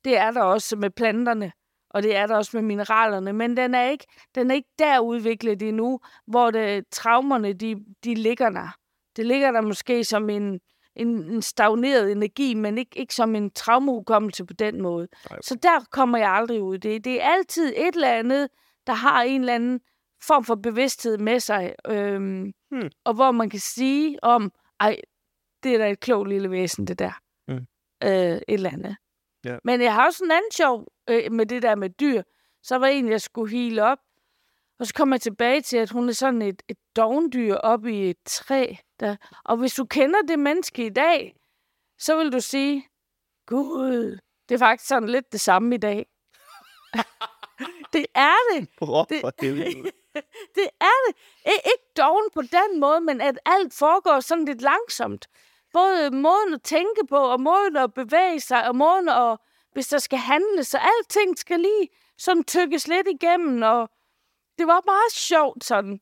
Det 0.05 0.17
er 0.17 0.31
der 0.31 0.43
også 0.43 0.77
med 0.77 0.91
planterne, 0.91 1.53
og 1.91 2.03
det 2.03 2.17
er 2.17 2.27
der 2.27 2.37
også 2.37 2.57
med 2.57 2.63
mineralerne. 2.63 3.33
Men 3.33 3.57
den 3.57 3.75
er 3.75 3.91
ikke, 3.91 4.07
den 4.35 4.51
er 4.51 4.55
ikke 4.55 4.71
der 4.79 4.99
udviklet 4.99 5.63
endnu, 5.63 6.01
hvor 6.27 6.51
det, 6.51 6.85
traumerne 6.93 7.53
de, 7.53 7.77
de 8.05 8.15
ligger 8.15 8.51
der. 8.51 8.77
Det 9.17 9.27
ligger 9.27 9.51
der 9.53 9.61
måske 9.61 10.05
som 10.05 10.31
en, 10.31 10.61
en, 10.97 11.09
en 11.09 11.43
stagneret 11.43 12.13
energi, 12.13 12.55
men 12.55 12.79
ikke, 12.79 12.99
ikke 12.99 13.15
som 13.15 13.35
en 13.35 13.51
traumehukommelse 13.51 14.45
på 14.45 14.53
den 14.53 14.83
måde. 14.83 15.09
Nej. 15.31 15.39
Så 15.43 15.55
der 15.55 15.85
kommer 15.91 16.19
jeg 16.19 16.31
aldrig 16.31 16.63
ud. 16.63 16.79
Det, 16.79 17.05
det 17.05 17.23
er 17.23 17.29
altid 17.29 17.73
et 17.77 17.95
eller 17.95 18.13
andet, 18.13 18.49
der 18.87 18.93
har 18.93 19.23
en 19.23 19.41
eller 19.41 19.55
anden 19.55 19.81
form 20.23 20.45
for 20.45 20.55
bevidsthed 20.55 21.19
med 21.19 21.41
sig, 21.41 21.75
øhm, 21.89 22.53
Hmm. 22.71 22.91
og 23.05 23.15
hvor 23.15 23.31
man 23.31 23.51
kan 23.51 23.61
sige 23.61 24.25
om, 24.25 24.53
ej, 24.81 25.01
det 25.63 25.75
er 25.75 25.79
da 25.79 25.91
et 25.91 26.01
klogt 26.01 26.29
lille 26.29 26.51
væsen, 26.51 26.87
det 26.87 26.99
der. 26.99 27.13
Mm. 27.49 27.67
Øh, 28.03 28.11
et 28.37 28.43
eller 28.49 28.71
andet. 28.71 28.97
Ja. 29.45 29.59
Men 29.65 29.81
jeg 29.83 29.95
har 29.95 30.07
også 30.07 30.25
en 30.25 30.31
anden 30.31 30.53
sjov 30.53 30.87
øh, 31.11 31.33
med 31.33 31.47
det 31.47 31.63
der 31.63 31.75
med 31.75 31.91
dyr. 31.91 32.23
Så 32.63 32.77
var 32.79 32.87
en, 32.87 33.09
jeg 33.09 33.21
skulle 33.21 33.51
hele 33.57 33.85
op, 33.85 33.99
og 34.79 34.87
så 34.87 34.95
kom 34.95 35.13
jeg 35.13 35.21
tilbage 35.21 35.61
til, 35.61 35.77
at 35.77 35.91
hun 35.91 36.09
er 36.09 36.13
sådan 36.13 36.43
et, 36.43 36.63
et 36.69 36.77
dovendyr 36.97 37.55
oppe 37.55 37.93
i 37.93 38.11
et 38.11 38.17
træ. 38.25 38.75
Der. 39.01 39.17
Og 39.45 39.57
hvis 39.57 39.75
du 39.75 39.85
kender 39.85 40.23
det 40.29 40.39
menneske 40.39 40.87
i 40.87 40.91
dag, 40.91 41.37
så 41.99 42.17
vil 42.17 42.33
du 42.33 42.41
sige, 42.41 42.89
Gud, 43.47 44.19
det 44.49 44.55
er 44.55 44.59
faktisk 44.59 44.89
sådan 44.89 45.09
lidt 45.09 45.33
det 45.33 45.41
samme 45.41 45.75
i 45.75 45.79
dag. 45.79 46.07
det 47.93 48.07
er 48.15 48.35
det. 48.53 48.69
Det- 49.05 49.21
for 49.21 49.33
helvede. 49.41 49.91
Det 50.55 50.69
er 50.81 50.97
det. 51.09 51.15
Ik- 51.47 51.71
ikke 51.73 51.85
doven 51.97 52.25
på 52.35 52.43
den 52.43 52.81
måde, 52.81 53.01
men 53.01 53.21
at 53.21 53.39
alt 53.47 53.75
foregår 53.75 54.21
sådan 54.21 54.45
lidt 54.45 54.61
langsomt. 54.63 55.27
Både 55.73 56.11
måden 56.11 56.55
at 56.55 56.63
tænke 56.63 57.07
på, 57.09 57.17
og 57.17 57.41
måden 57.41 57.77
at 57.77 57.95
bevæge 57.95 58.41
sig, 58.41 58.69
og 58.69 58.77
måden 58.77 59.09
at, 59.09 59.37
hvis 59.73 59.89
der 59.89 59.99
skal 59.99 60.19
handles, 60.19 60.67
så 60.69 60.79
alting 60.79 61.39
skal 61.39 61.61
lige 61.61 61.89
sådan 62.19 62.45
tykkes 62.45 62.89
lidt 62.89 63.09
igennem, 63.09 63.63
og 63.63 63.91
det 64.59 64.67
var 64.67 64.83
meget 64.87 65.13
sjovt 65.13 65.65
sådan. 65.65 66.01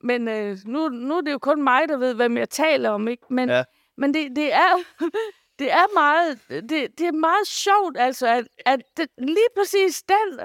Men 0.00 0.28
øh, 0.28 0.58
nu, 0.66 0.88
nu 0.88 1.16
er 1.16 1.20
det 1.20 1.32
jo 1.32 1.38
kun 1.38 1.62
mig, 1.62 1.88
der 1.88 1.96
ved, 1.96 2.14
hvem 2.14 2.36
jeg 2.36 2.50
taler 2.50 2.90
om, 2.90 3.08
ikke? 3.08 3.24
Men, 3.30 3.48
Ja. 3.48 3.64
men 3.96 4.14
det, 4.14 4.36
det 4.36 4.52
er... 4.52 4.78
Det 5.58 5.72
er 5.72 5.94
meget, 5.94 6.40
det, 6.48 6.98
det 6.98 7.06
er 7.06 7.12
meget 7.12 7.46
sjovt, 7.46 7.96
altså, 7.98 8.26
at, 8.26 8.44
at 8.66 8.80
det, 8.96 9.08
lige 9.18 9.48
præcis 9.56 10.02
den, 10.02 10.40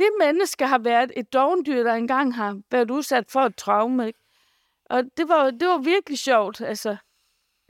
det 0.00 0.08
menneske 0.18 0.66
har 0.66 0.78
været 0.78 1.12
et 1.16 1.32
dovendyr, 1.32 1.82
der 1.82 1.94
engang 1.94 2.34
har 2.34 2.60
været 2.70 2.90
udsat 2.90 3.30
for 3.30 3.40
et 3.40 3.56
traume. 3.56 4.06
Ikke? 4.06 4.18
Og 4.84 5.02
det 5.16 5.28
var, 5.28 5.50
det 5.50 5.68
var 5.68 5.78
virkelig 5.78 6.18
sjovt. 6.18 6.60
Altså, 6.60 6.96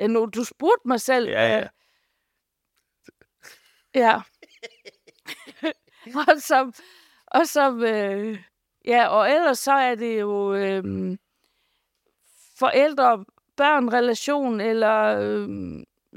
nu, 0.09 0.27
du 0.27 0.45
spurgte 0.45 0.89
mig 0.89 1.01
selv. 1.01 1.29
Ja, 1.29 1.49
ja. 1.49 1.61
øh, 1.61 1.69
ja. 3.95 4.21
og 6.29 6.39
som, 6.39 6.75
og 7.27 7.47
som 7.47 7.83
øh, 7.83 8.39
ja, 8.85 9.07
og 9.07 9.31
ellers 9.31 9.59
så 9.59 9.73
er 9.73 9.95
det 9.95 10.21
jo 10.21 10.55
øh, 10.55 11.17
forældre-børn-relation, 12.59 14.61
eller 14.61 15.19
øh, 15.21 15.49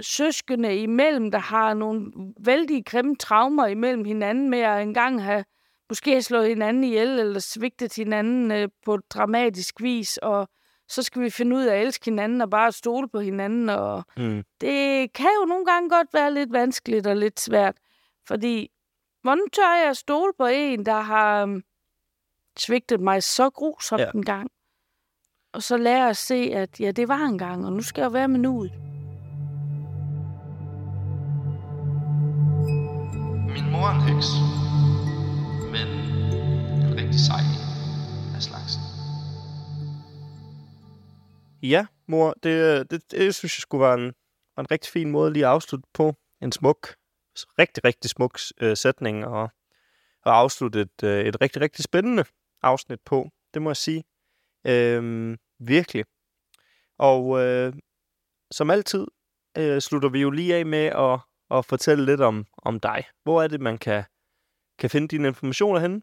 søskende 0.02 0.78
imellem, 0.78 1.32
der 1.32 1.40
har 1.40 1.74
nogle 1.74 2.12
vældig 2.40 2.86
grimme 2.86 3.16
traumer 3.16 3.68
imellem 3.68 4.06
hinanden 4.06 4.50
med 4.50 4.60
at 4.60 4.82
engang 4.82 5.24
have 5.24 5.46
måske 5.90 6.12
have 6.12 6.22
slået 6.22 6.48
hinanden 6.48 6.84
ihjel, 6.84 7.20
eller 7.20 7.40
svigtet 7.40 7.96
hinanden 7.96 8.52
øh, 8.52 8.70
på 8.86 8.98
dramatisk 8.98 9.82
vis, 9.82 10.18
og 10.18 10.48
så 10.88 11.04
skal 11.04 11.22
vi 11.22 11.30
finde 11.30 11.56
ud 11.56 11.64
af 11.64 11.76
at 11.76 11.82
elske 11.86 12.06
hinanden 12.06 12.42
og 12.42 12.50
bare 12.50 12.72
stole 12.72 13.10
på 13.10 13.20
hinanden, 13.20 13.70
og 13.70 14.04
Mm. 14.18 14.44
det 14.62 15.14
kan 15.14 15.30
jo 15.42 15.46
nogle 15.46 15.66
gange 15.66 15.90
godt 15.90 16.08
være 16.14 16.34
lidt 16.34 16.54
vanskeligt 16.54 17.08
og 17.08 17.16
lidt 17.16 17.40
svært, 17.40 17.78
fordi 18.28 18.70
hvordan 19.22 19.50
tør 19.54 19.76
jeg 19.82 19.90
at 19.90 19.98
stole 19.98 20.34
på 20.38 20.46
en, 20.46 20.86
der 20.86 21.00
har 21.02 21.42
øhm, 21.42 21.62
svigtet 22.58 23.00
mig 23.00 23.24
så 23.24 23.50
grusomt 23.50 24.02
ja. 24.02 24.12
en 24.16 24.26
gang, 24.26 24.50
og 25.54 25.64
så 25.64 25.78
lære 25.78 26.10
at 26.10 26.18
se, 26.18 26.36
at 26.54 26.80
ja, 26.80 26.92
det 26.92 27.08
var 27.08 27.20
en 27.26 27.38
gang, 27.38 27.66
og 27.66 27.74
nu 27.74 27.82
skal 27.82 28.02
jeg 28.02 28.14
være 28.14 28.28
med 28.28 28.40
nuet. 28.40 28.72
Min 33.54 33.72
mor 33.72 33.88
er 33.88 33.96
en 33.96 34.02
heks, 34.16 34.26
men 35.76 35.88
en 36.86 36.94
rigtig 37.02 37.20
sej 37.30 37.44
af 38.36 38.42
slagsen. 38.48 38.82
Ja, 41.64 41.86
mor, 42.08 42.34
det, 42.44 42.92
det, 42.92 43.12
det 43.12 43.36
synes 43.36 43.58
jeg 43.58 43.62
skulle 43.62 43.86
være 43.86 43.94
en, 43.94 44.14
var 44.56 44.64
en 44.64 44.72
rigtig 44.72 44.92
fin 44.92 45.12
måde 45.12 45.34
lige 45.34 45.46
at 45.46 45.52
afslutte 45.52 45.90
på. 45.94 46.16
En 46.42 46.52
smuk, 46.52 46.96
rigtig, 47.60 47.84
rigtig 47.84 48.10
smuk 48.10 48.40
øh, 48.62 48.78
sætning, 48.78 49.26
og, 49.26 49.50
og 50.26 50.38
afslutte 50.38 50.82
et, 50.82 51.04
øh, 51.04 51.26
et 51.26 51.42
rigtig, 51.42 51.62
rigtig 51.62 51.84
spændende 51.84 52.24
afsnit 52.62 53.00
på. 53.06 53.30
Det 53.54 53.62
må 53.62 53.70
jeg 53.70 53.78
sige. 53.78 54.04
Øhm, 54.68 55.38
virkelig. 55.60 56.06
Og 56.98 57.40
øh, 57.40 57.74
som 58.52 58.70
altid 58.70 59.08
øh, 59.58 59.82
slutter 59.82 60.10
vi 60.10 60.22
jo 60.22 60.30
lige 60.30 60.56
af 60.56 60.66
med 60.66 60.86
at, 60.86 61.20
at 61.58 61.66
fortælle 61.66 62.06
lidt 62.06 62.22
om, 62.22 62.46
om 62.58 62.80
dig. 62.80 63.04
Hvor 63.24 63.44
er 63.44 63.48
det, 63.48 63.62
man 63.62 63.78
kan, 63.78 64.04
kan 64.84 64.90
finde 64.90 65.08
dine 65.08 65.28
informationer 65.28 65.80
henne? 65.80 66.02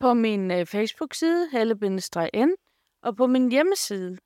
På 0.00 0.14
min 0.14 0.50
øh, 0.50 0.66
Facebook-side, 0.66 1.48
helle-n, 1.52 2.54
og 3.02 3.16
på 3.16 3.26
min 3.26 3.50
hjemmeside, 3.50 4.18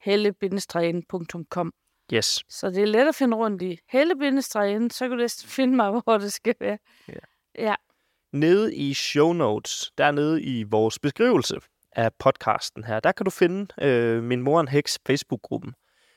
helle-n.com. 0.00 1.72
Yes. 2.14 2.44
Så 2.48 2.70
det 2.70 2.82
er 2.82 2.86
let 2.86 3.08
at 3.08 3.14
finde 3.14 3.36
rundt 3.36 3.62
i 3.62 3.78
helle 3.88 4.14
så 4.90 5.04
kan 5.04 5.10
du 5.10 5.16
næsten 5.16 5.48
finde 5.56 5.76
mig, 5.76 5.90
hvor 5.90 6.18
det 6.18 6.32
skal 6.32 6.54
være. 6.60 6.78
Ja. 7.08 7.14
Ja, 7.58 7.74
nede 8.32 8.74
i 8.74 8.94
show 8.94 9.32
notes, 9.32 9.92
dernede 9.98 10.42
i 10.42 10.62
vores 10.62 10.98
beskrivelse 10.98 11.60
af 11.92 12.14
podcasten 12.18 12.84
her, 12.84 13.00
der 13.00 13.12
kan 13.12 13.24
du 13.24 13.30
finde 13.30 13.86
øh, 13.86 14.22
Min 14.22 14.42
Mor 14.42 14.60
en 14.60 14.68
Heks 14.68 14.98
Facebook-gruppen. 15.06 15.74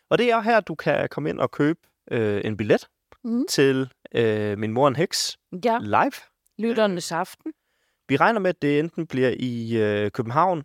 Og 0.10 0.18
det 0.18 0.32
er 0.32 0.42
her, 0.42 0.60
du 0.60 0.76
kan 0.76 1.10
komme 1.10 1.30
ind 1.30 1.40
og 1.40 1.52
købe 1.52 1.80
øh, 2.12 2.42
en 2.46 2.58
billet 2.58 2.88
Mhm. 3.24 3.46
til 3.50 3.90
øh, 4.16 4.58
Min 4.58 4.74
Mor 4.74 4.88
en 4.88 4.96
Heks 4.96 5.38
ja. 5.66 5.80
live. 5.82 6.12
Lytternes 6.60 7.12
aften. 7.12 7.54
Vi 8.08 8.18
regner 8.18 8.40
med, 8.40 8.50
at 8.50 8.62
det 8.62 8.80
enten 8.80 9.08
bliver 9.08 9.34
i 9.40 9.78
øh, 9.78 10.12
København, 10.12 10.64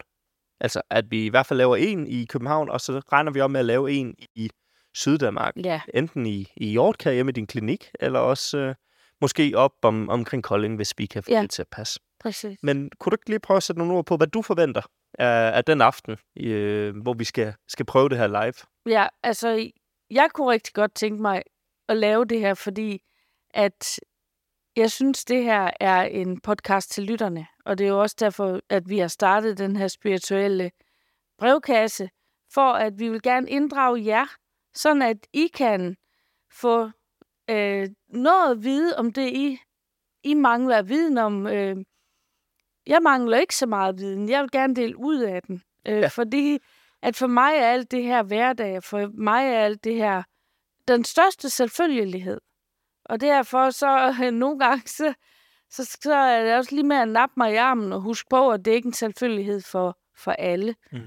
altså 0.61 0.82
at 0.90 1.05
vi 1.11 1.26
i 1.26 1.28
hvert 1.28 1.47
fald 1.47 1.57
laver 1.59 1.76
en 1.76 2.07
i 2.07 2.24
København, 2.24 2.68
og 2.70 2.80
så 2.80 3.01
regner 3.12 3.32
vi 3.32 3.40
om 3.40 3.51
med 3.51 3.61
at 3.61 3.66
lave 3.66 3.92
en 3.92 4.14
i 4.34 4.51
Syddanmark. 4.95 5.55
Ja, 5.64 5.80
Enten 5.95 6.26
i, 6.26 6.47
i 6.57 6.66
Hjortkær 6.70 7.12
hjemme 7.12 7.30
i 7.30 7.32
din 7.32 7.47
klinik, 7.47 7.90
eller 8.01 8.18
også 8.18 8.59
øh, 8.59 8.74
måske 9.20 9.53
op 9.57 9.72
om, 9.82 10.09
omkring 10.09 10.42
Kolding, 10.45 10.76
hvis 10.76 10.95
vi 10.99 11.07
kan 11.07 11.22
få 11.22 11.30
Ja. 11.30 11.42
det 11.42 11.51
til 11.51 11.62
at 11.62 11.68
passe. 11.72 12.01
præcis. 12.20 12.59
Men 12.62 12.90
kunne 12.99 13.11
du 13.11 13.14
ikke 13.14 13.28
lige 13.30 13.40
prøve 13.40 13.57
at 13.57 13.62
sætte 13.62 13.78
nogle 13.78 13.95
ord 13.95 14.07
på, 14.07 14.16
hvad 14.16 14.26
du 14.26 14.42
forventer 14.42 14.82
af, 15.18 15.57
af 15.57 15.64
den 15.64 15.80
aften, 15.80 16.16
øh, 16.40 16.97
hvor 17.03 17.14
vi 17.14 17.24
skal, 17.24 17.55
skal 17.68 17.86
prøve 17.86 18.09
det 18.09 18.18
her 18.18 18.26
live? 18.26 18.55
Ja, 18.95 19.07
altså, 19.22 19.70
jeg 20.11 20.28
kunne 20.34 20.51
rigtig 20.51 20.74
godt 20.74 20.95
tænke 20.95 21.22
mig 21.22 21.42
at 21.88 21.97
lave 21.97 22.24
det 22.24 22.40
her, 22.40 22.55
fordi 22.55 23.03
at 23.55 24.01
jeg 24.77 24.91
synes, 24.91 25.25
det 25.25 25.45
her 25.45 25.70
er 25.81 26.03
en 26.03 26.41
podcast 26.41 26.91
til 26.91 27.05
lytterne. 27.05 27.47
Og 27.64 27.79
det 27.79 27.85
er 27.85 27.89
jo 27.89 28.01
også 28.01 28.16
derfor, 28.18 28.61
at 28.68 28.89
vi 28.89 28.99
har 28.99 29.09
startet 29.09 29.59
den 29.59 29.77
her 29.77 29.89
spirituelle 29.89 30.70
brevkasse, 31.39 32.11
for 32.55 32.72
at 32.72 32.99
vi 32.99 33.09
vil 33.09 33.22
gerne 33.22 33.51
inddrage 33.51 34.05
jer, 34.05 34.27
sådan 34.75 35.03
at 35.03 35.16
I 35.33 35.47
kan 35.55 35.97
få 36.53 36.91
øh, 37.51 37.89
noget 38.09 38.51
at 38.51 38.64
vide 38.64 38.97
om 38.97 39.12
det, 39.12 39.29
I, 39.33 39.59
I 40.22 40.35
mangler 40.35 40.83
viden 40.83 41.18
om. 41.18 41.47
Øh, 41.47 41.77
jeg 42.87 43.03
mangler 43.03 43.39
ikke 43.39 43.57
så 43.57 43.66
meget 43.66 43.99
viden. 43.99 44.29
Jeg 44.29 44.43
vil 44.43 44.51
gerne 44.51 44.75
dele 44.75 44.97
ud 44.97 45.20
af 45.20 45.43
den. 45.43 45.62
Øh, 45.89 45.95
Ja. 46.01 46.07
Fordi 46.09 46.59
at 47.03 47.16
for 47.16 47.27
mig 47.27 47.55
er 47.57 47.68
alt 47.68 47.91
det 47.91 48.03
her 48.03 48.22
hverdag, 48.22 48.83
for 48.83 49.11
mig 49.14 49.47
er 49.47 49.59
alt 49.59 49.85
det 49.85 49.95
her 49.95 50.22
den 50.89 51.05
største 51.05 51.51
selvfølgelighed. 51.51 52.41
Og 53.05 53.21
derfor 53.21 53.71
så 53.71 54.15
øh, 54.23 54.31
nogle 54.43 54.59
gange, 54.59 54.89
så, 54.89 55.15
så, 55.71 55.99
så 56.03 56.15
er 56.15 56.45
det 56.45 56.55
også 56.55 56.75
lige 56.75 56.87
med 56.87 56.97
at 56.97 57.09
nappe 57.09 57.35
mig 57.37 57.53
i 57.53 57.57
armen 57.57 57.93
og 57.93 58.01
huske 58.01 58.29
på, 58.31 58.51
at 58.51 58.65
det 58.65 58.71
ikke 58.71 58.87
er 58.87 58.91
en 58.91 58.95
selvfølgelighed 58.95 59.61
for, 59.61 59.99
for 60.17 60.33
alle. 60.33 60.75
Mm. 60.93 61.01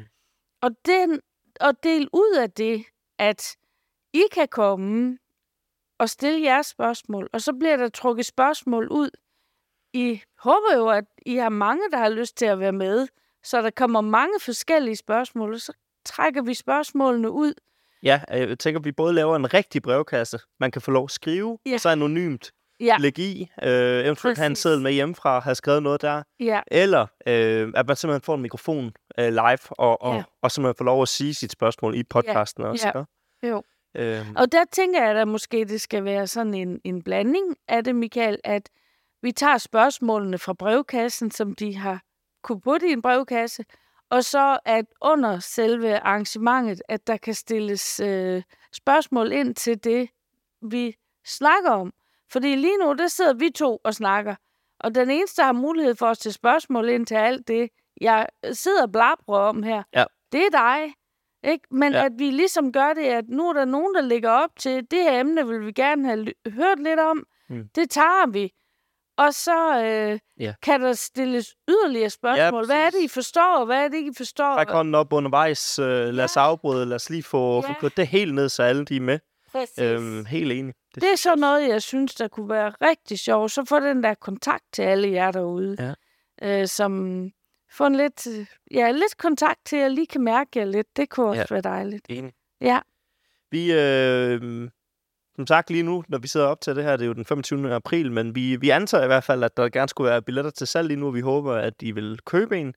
Og, 0.61 0.71
den, 0.85 1.21
og 1.61 1.83
del 1.83 2.09
ud 2.13 2.37
af 2.37 2.51
det, 2.51 2.85
at 3.19 3.57
I 4.13 4.23
kan 4.31 4.47
komme 4.47 5.17
at 5.99 6.09
stille 6.09 6.41
jeres 6.41 6.67
spørgsmål, 6.67 7.29
og 7.33 7.41
så 7.41 7.53
bliver 7.53 7.77
der 7.77 7.89
trukket 7.89 8.25
spørgsmål 8.25 8.87
ud. 8.87 9.09
I 9.93 10.21
håber 10.39 10.75
jo, 10.75 10.87
at 10.89 11.05
I 11.25 11.35
har 11.35 11.49
mange, 11.49 11.81
der 11.91 11.97
har 11.97 12.09
lyst 12.09 12.37
til 12.37 12.45
at 12.45 12.59
være 12.59 12.71
med, 12.71 13.07
så 13.43 13.61
der 13.61 13.69
kommer 13.69 14.01
mange 14.01 14.39
forskellige 14.39 14.95
spørgsmål, 14.95 15.53
og 15.53 15.61
så 15.61 15.73
trækker 16.05 16.41
vi 16.41 16.53
spørgsmålene 16.53 17.31
ud. 17.31 17.53
Ja, 18.03 18.21
øh, 18.33 18.49
jeg 18.49 18.59
tænker, 18.59 18.79
at 18.79 18.85
vi 18.85 18.91
både 18.91 19.13
laver 19.13 19.35
en 19.35 19.53
rigtig 19.53 19.81
brevkasse, 19.81 20.39
man 20.59 20.71
kan 20.71 20.81
få 20.81 20.91
lov 20.91 21.03
at 21.03 21.11
skrive, 21.11 21.57
Ja. 21.65 21.77
så 21.77 21.89
anonymt 21.89 22.51
Ja, 22.79 22.95
lægge 22.99 23.21
i, 23.21 23.49
øh, 23.63 24.05
eventuelt 24.05 24.37
have 24.37 24.45
en 24.45 24.51
Præcis. 24.51 24.61
seddel 24.61 24.81
med 24.81 24.91
hjemmefra, 24.91 25.39
have 25.39 25.55
skrevet 25.55 25.83
noget 25.83 26.01
der, 26.01 26.23
ja, 26.39 26.61
eller 26.71 27.07
øh, 27.27 27.73
at 27.75 27.87
man 27.87 27.95
simpelthen 27.95 28.21
får 28.21 28.35
en 28.35 28.41
mikrofon 28.41 28.91
øh, 29.19 29.29
live, 29.29 29.59
og, 29.69 30.01
og, 30.01 30.15
Ja. 30.15 30.23
og 30.41 30.51
simpelthen 30.51 30.75
får 30.77 30.85
lov 30.85 31.01
at 31.01 31.07
sige 31.07 31.33
sit 31.33 31.51
spørgsmål 31.51 31.95
i 31.95 32.03
podcasten 32.03 32.63
også. 32.63 32.87
ja. 32.95 32.99
ikke? 32.99 33.53
jo. 33.55 33.63
Øh, 33.97 34.25
Og 34.35 34.51
der 34.51 34.63
tænker 34.71 35.03
jeg, 35.07 35.17
at 35.17 35.27
måske 35.27 35.65
det 35.65 35.81
skal 35.81 36.03
være 36.03 36.27
sådan 36.27 36.53
en, 36.53 36.79
en 36.83 37.01
blanding 37.03 37.55
af 37.67 37.83
det, 37.83 37.95
Michael, 37.95 38.39
at 38.43 38.69
vi 39.21 39.31
tager 39.31 39.57
spørgsmålene 39.57 40.37
fra 40.37 40.53
brevkassen, 40.53 41.31
som 41.31 41.55
de 41.55 41.75
har 41.77 42.01
kunne 42.43 42.61
putte 42.61 42.87
i 42.89 42.91
en 42.91 43.01
brevkasse, 43.01 43.63
og 44.09 44.23
så 44.23 44.59
at 44.65 44.85
under 45.01 45.39
selve 45.39 45.99
arrangementet, 45.99 46.81
at 46.89 47.07
der 47.07 47.17
kan 47.17 47.33
stilles 47.33 47.99
øh, 47.99 48.43
spørgsmål 48.73 49.31
ind 49.31 49.55
til 49.55 49.83
det, 49.83 50.09
vi 50.61 50.95
snakker 51.25 51.71
om. 51.71 51.93
Fordi 52.31 52.55
lige 52.55 52.77
nu, 52.77 52.93
der 52.93 53.07
sidder 53.07 53.33
vi 53.33 53.49
to 53.49 53.79
og 53.83 53.93
snakker, 53.93 54.35
og 54.79 54.95
den 54.95 55.09
eneste, 55.09 55.41
der 55.41 55.45
har 55.45 55.53
mulighed 55.53 55.95
for 55.95 56.05
at 56.05 56.17
stille 56.17 56.33
spørgsmål 56.33 56.89
ind 56.89 57.05
til 57.05 57.15
alt 57.15 57.47
det, 57.47 57.69
jeg 58.01 58.27
sidder 58.51 58.83
og 58.83 58.91
blabrer 58.91 59.39
om 59.39 59.63
her, 59.63 59.83
Ja. 59.93 60.05
det 60.31 60.45
er 60.45 60.49
dig. 60.49 60.93
Ikke? 61.51 61.67
Men 61.71 61.93
Ja. 61.93 62.05
at 62.05 62.11
vi 62.17 62.31
ligesom 62.31 62.71
gør 62.71 62.93
det, 62.93 63.03
at 63.03 63.29
nu 63.29 63.49
er 63.49 63.53
der 63.53 63.65
nogen, 63.65 63.95
der 63.95 64.01
ligger 64.01 64.29
op 64.29 64.49
til, 64.59 64.91
det 64.91 65.03
her 65.03 65.19
emne 65.19 65.47
vil 65.47 65.65
vi 65.65 65.71
gerne 65.71 66.07
have 66.07 66.33
hørt 66.47 66.79
lidt 66.79 66.99
om. 66.99 67.23
Mm. 67.49 67.69
Det 67.75 67.89
tager 67.89 68.27
vi. 68.31 68.53
Og 69.17 69.33
så 69.33 69.83
øh, 69.83 70.19
Ja. 70.39 70.53
kan 70.63 70.81
der 70.81 70.93
stilles 70.93 71.55
yderligere 71.69 72.09
spørgsmål. 72.09 72.65
Hvad 72.65 72.75
er 72.85 72.89
det, 72.89 73.01
I 73.03 73.07
forstår, 73.07 73.57
og 73.59 73.65
hvad 73.65 73.83
er 73.83 73.87
det, 73.87 73.97
I 73.97 74.09
forstår? 74.17 74.55
Træk 74.55 74.69
hånden 74.69 74.95
op 74.95 75.13
undervejs, 75.13 75.79
øh, 75.79 75.85
lad 76.13 76.23
os 76.23 76.37
afbryde, 76.37 76.85
lad 76.85 76.95
os 76.95 77.09
lige 77.09 77.23
få, 77.23 77.61
få 77.61 77.67
Ja. 77.67 77.73
kørt 77.79 77.97
det 77.97 78.07
helt 78.07 78.33
ned, 78.35 78.49
så 78.49 78.63
alle 78.63 78.85
de 78.85 78.95
er 78.95 79.01
med. 79.01 79.19
Præcis. 79.51 79.79
Øhm, 79.79 80.25
helt 80.25 80.51
enig. 80.51 80.73
Det 80.95 81.03
er 81.03 81.15
sådan 81.15 81.37
noget, 81.39 81.69
jeg 81.69 81.81
synes, 81.81 82.15
der 82.15 82.27
kunne 82.27 82.49
være 82.49 82.69
rigtig 82.81 83.19
sjovt. 83.19 83.51
Så 83.51 83.65
få 83.65 83.79
den 83.79 84.03
der 84.03 84.13
kontakt 84.13 84.63
til 84.73 84.81
alle 84.81 85.11
jer 85.11 85.31
derude. 85.31 85.95
Ja. 86.41 86.61
Øh, 86.61 86.67
som 86.67 87.23
få 87.71 87.85
en 87.85 87.95
lidt, 87.95 88.27
ja, 88.71 88.91
lidt 88.91 89.17
kontakt 89.17 89.59
til, 89.65 89.75
at 89.75 89.81
jeg 89.81 89.91
lige 89.91 90.07
kan 90.07 90.21
mærke 90.23 90.49
jer 90.59 90.65
lidt. 90.65 90.87
Det 90.97 91.09
kunne 91.09 91.27
også 91.29 91.39
Ja. 91.41 91.45
være 91.49 91.61
dejligt. 91.61 92.05
Enig. 92.09 92.33
Ja, 92.61 92.79
Vi, 93.51 93.73
øh, 93.73 94.69
som 95.37 95.47
sagt 95.47 95.69
lige 95.69 95.83
nu, 95.83 96.03
når 96.07 96.17
vi 96.17 96.27
sidder 96.27 96.45
op 96.47 96.61
til 96.61 96.75
det 96.75 96.83
her, 96.83 96.91
det 96.97 97.03
er 97.03 97.07
jo 97.07 97.13
den 97.13 97.25
25. 97.25 97.73
april, 97.73 98.11
men 98.11 98.35
vi, 98.35 98.55
vi 98.55 98.69
antager 98.69 99.03
i 99.03 99.07
hvert 99.07 99.23
fald, 99.23 99.43
at 99.43 99.57
der 99.57 99.69
gerne 99.69 99.89
skulle 99.89 100.09
være 100.09 100.21
billetter 100.21 100.51
til 100.51 100.67
salg 100.67 100.87
lige 100.87 100.99
nu, 100.99 101.07
og 101.07 101.13
vi 101.13 101.21
håber, 101.21 101.53
at 101.53 101.73
I 101.81 101.91
vil 101.91 102.19
købe 102.25 102.57
en. 102.57 102.73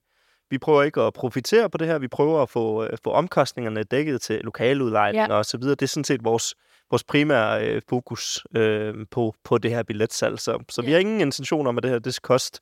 Vi 0.49 0.57
prøver 0.57 0.83
ikke 0.83 1.01
at 1.01 1.13
profitere 1.13 1.69
på 1.69 1.77
det 1.77 1.87
her, 1.87 1.99
vi 1.99 2.07
prøver 2.07 2.41
at 2.41 2.49
få, 2.49 2.83
øh, 2.83 2.97
få 3.03 3.11
omkostningerne 3.11 3.83
dækket 3.83 4.21
til 4.21 4.41
lokaludlejning 4.43 5.27
Ja. 5.27 5.33
og 5.37 5.45
så 5.45 5.57
videre. 5.57 5.75
Det 5.75 5.81
er 5.81 5.87
sådan 5.87 6.03
set 6.03 6.23
vores, 6.23 6.55
vores 6.89 7.03
primære 7.03 7.67
øh, 7.67 7.81
fokus 7.89 8.45
øh, 8.55 9.05
på, 9.11 9.35
på 9.43 9.57
det 9.57 9.71
her 9.71 9.83
billetsalg. 9.83 10.39
Så, 10.39 10.63
så 10.69 10.81
vi 10.81 10.87
Ja. 10.87 10.93
har 10.93 10.99
ingen 10.99 11.21
intention 11.21 11.67
om, 11.67 11.77
at 11.77 11.83
det 11.83 11.91
her 11.91 11.99
det 11.99 12.13
skal 12.13 12.27
koste 12.27 12.59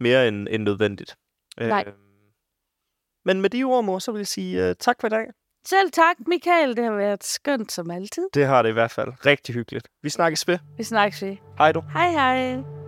mere 0.00 0.28
end, 0.28 0.48
end 0.50 0.62
nødvendigt. 0.62 1.16
Nej. 1.60 1.84
Øh, 1.86 1.92
men 3.24 3.40
med 3.40 3.50
de 3.50 3.64
ord, 3.64 3.84
mor, 3.84 3.98
så 3.98 4.12
vil 4.12 4.18
jeg 4.18 4.26
sige 4.26 4.68
uh, 4.70 4.74
tak 4.80 4.96
for 5.00 5.06
i 5.06 5.10
dag. 5.10 5.26
Selv 5.68 5.90
tak, 5.90 6.16
Michael. 6.26 6.76
Det 6.76 6.84
har 6.84 6.92
været 6.92 7.24
skønt 7.24 7.72
som 7.72 7.90
altid. 7.90 8.22
Det 8.34 8.46
har 8.46 8.62
det 8.62 8.68
i 8.68 8.72
hvert 8.72 8.90
fald. 8.90 9.26
Rigtig 9.26 9.54
hyggeligt. 9.54 9.88
Vi 10.02 10.10
snakkes 10.10 10.48
ved. 10.48 10.58
Vi 10.76 10.84
snakkes 10.84 11.22
ved. 11.22 11.36
Hej 11.58 11.72
du. 11.72 11.80
Hej 11.92 12.10
hej. 12.10 12.83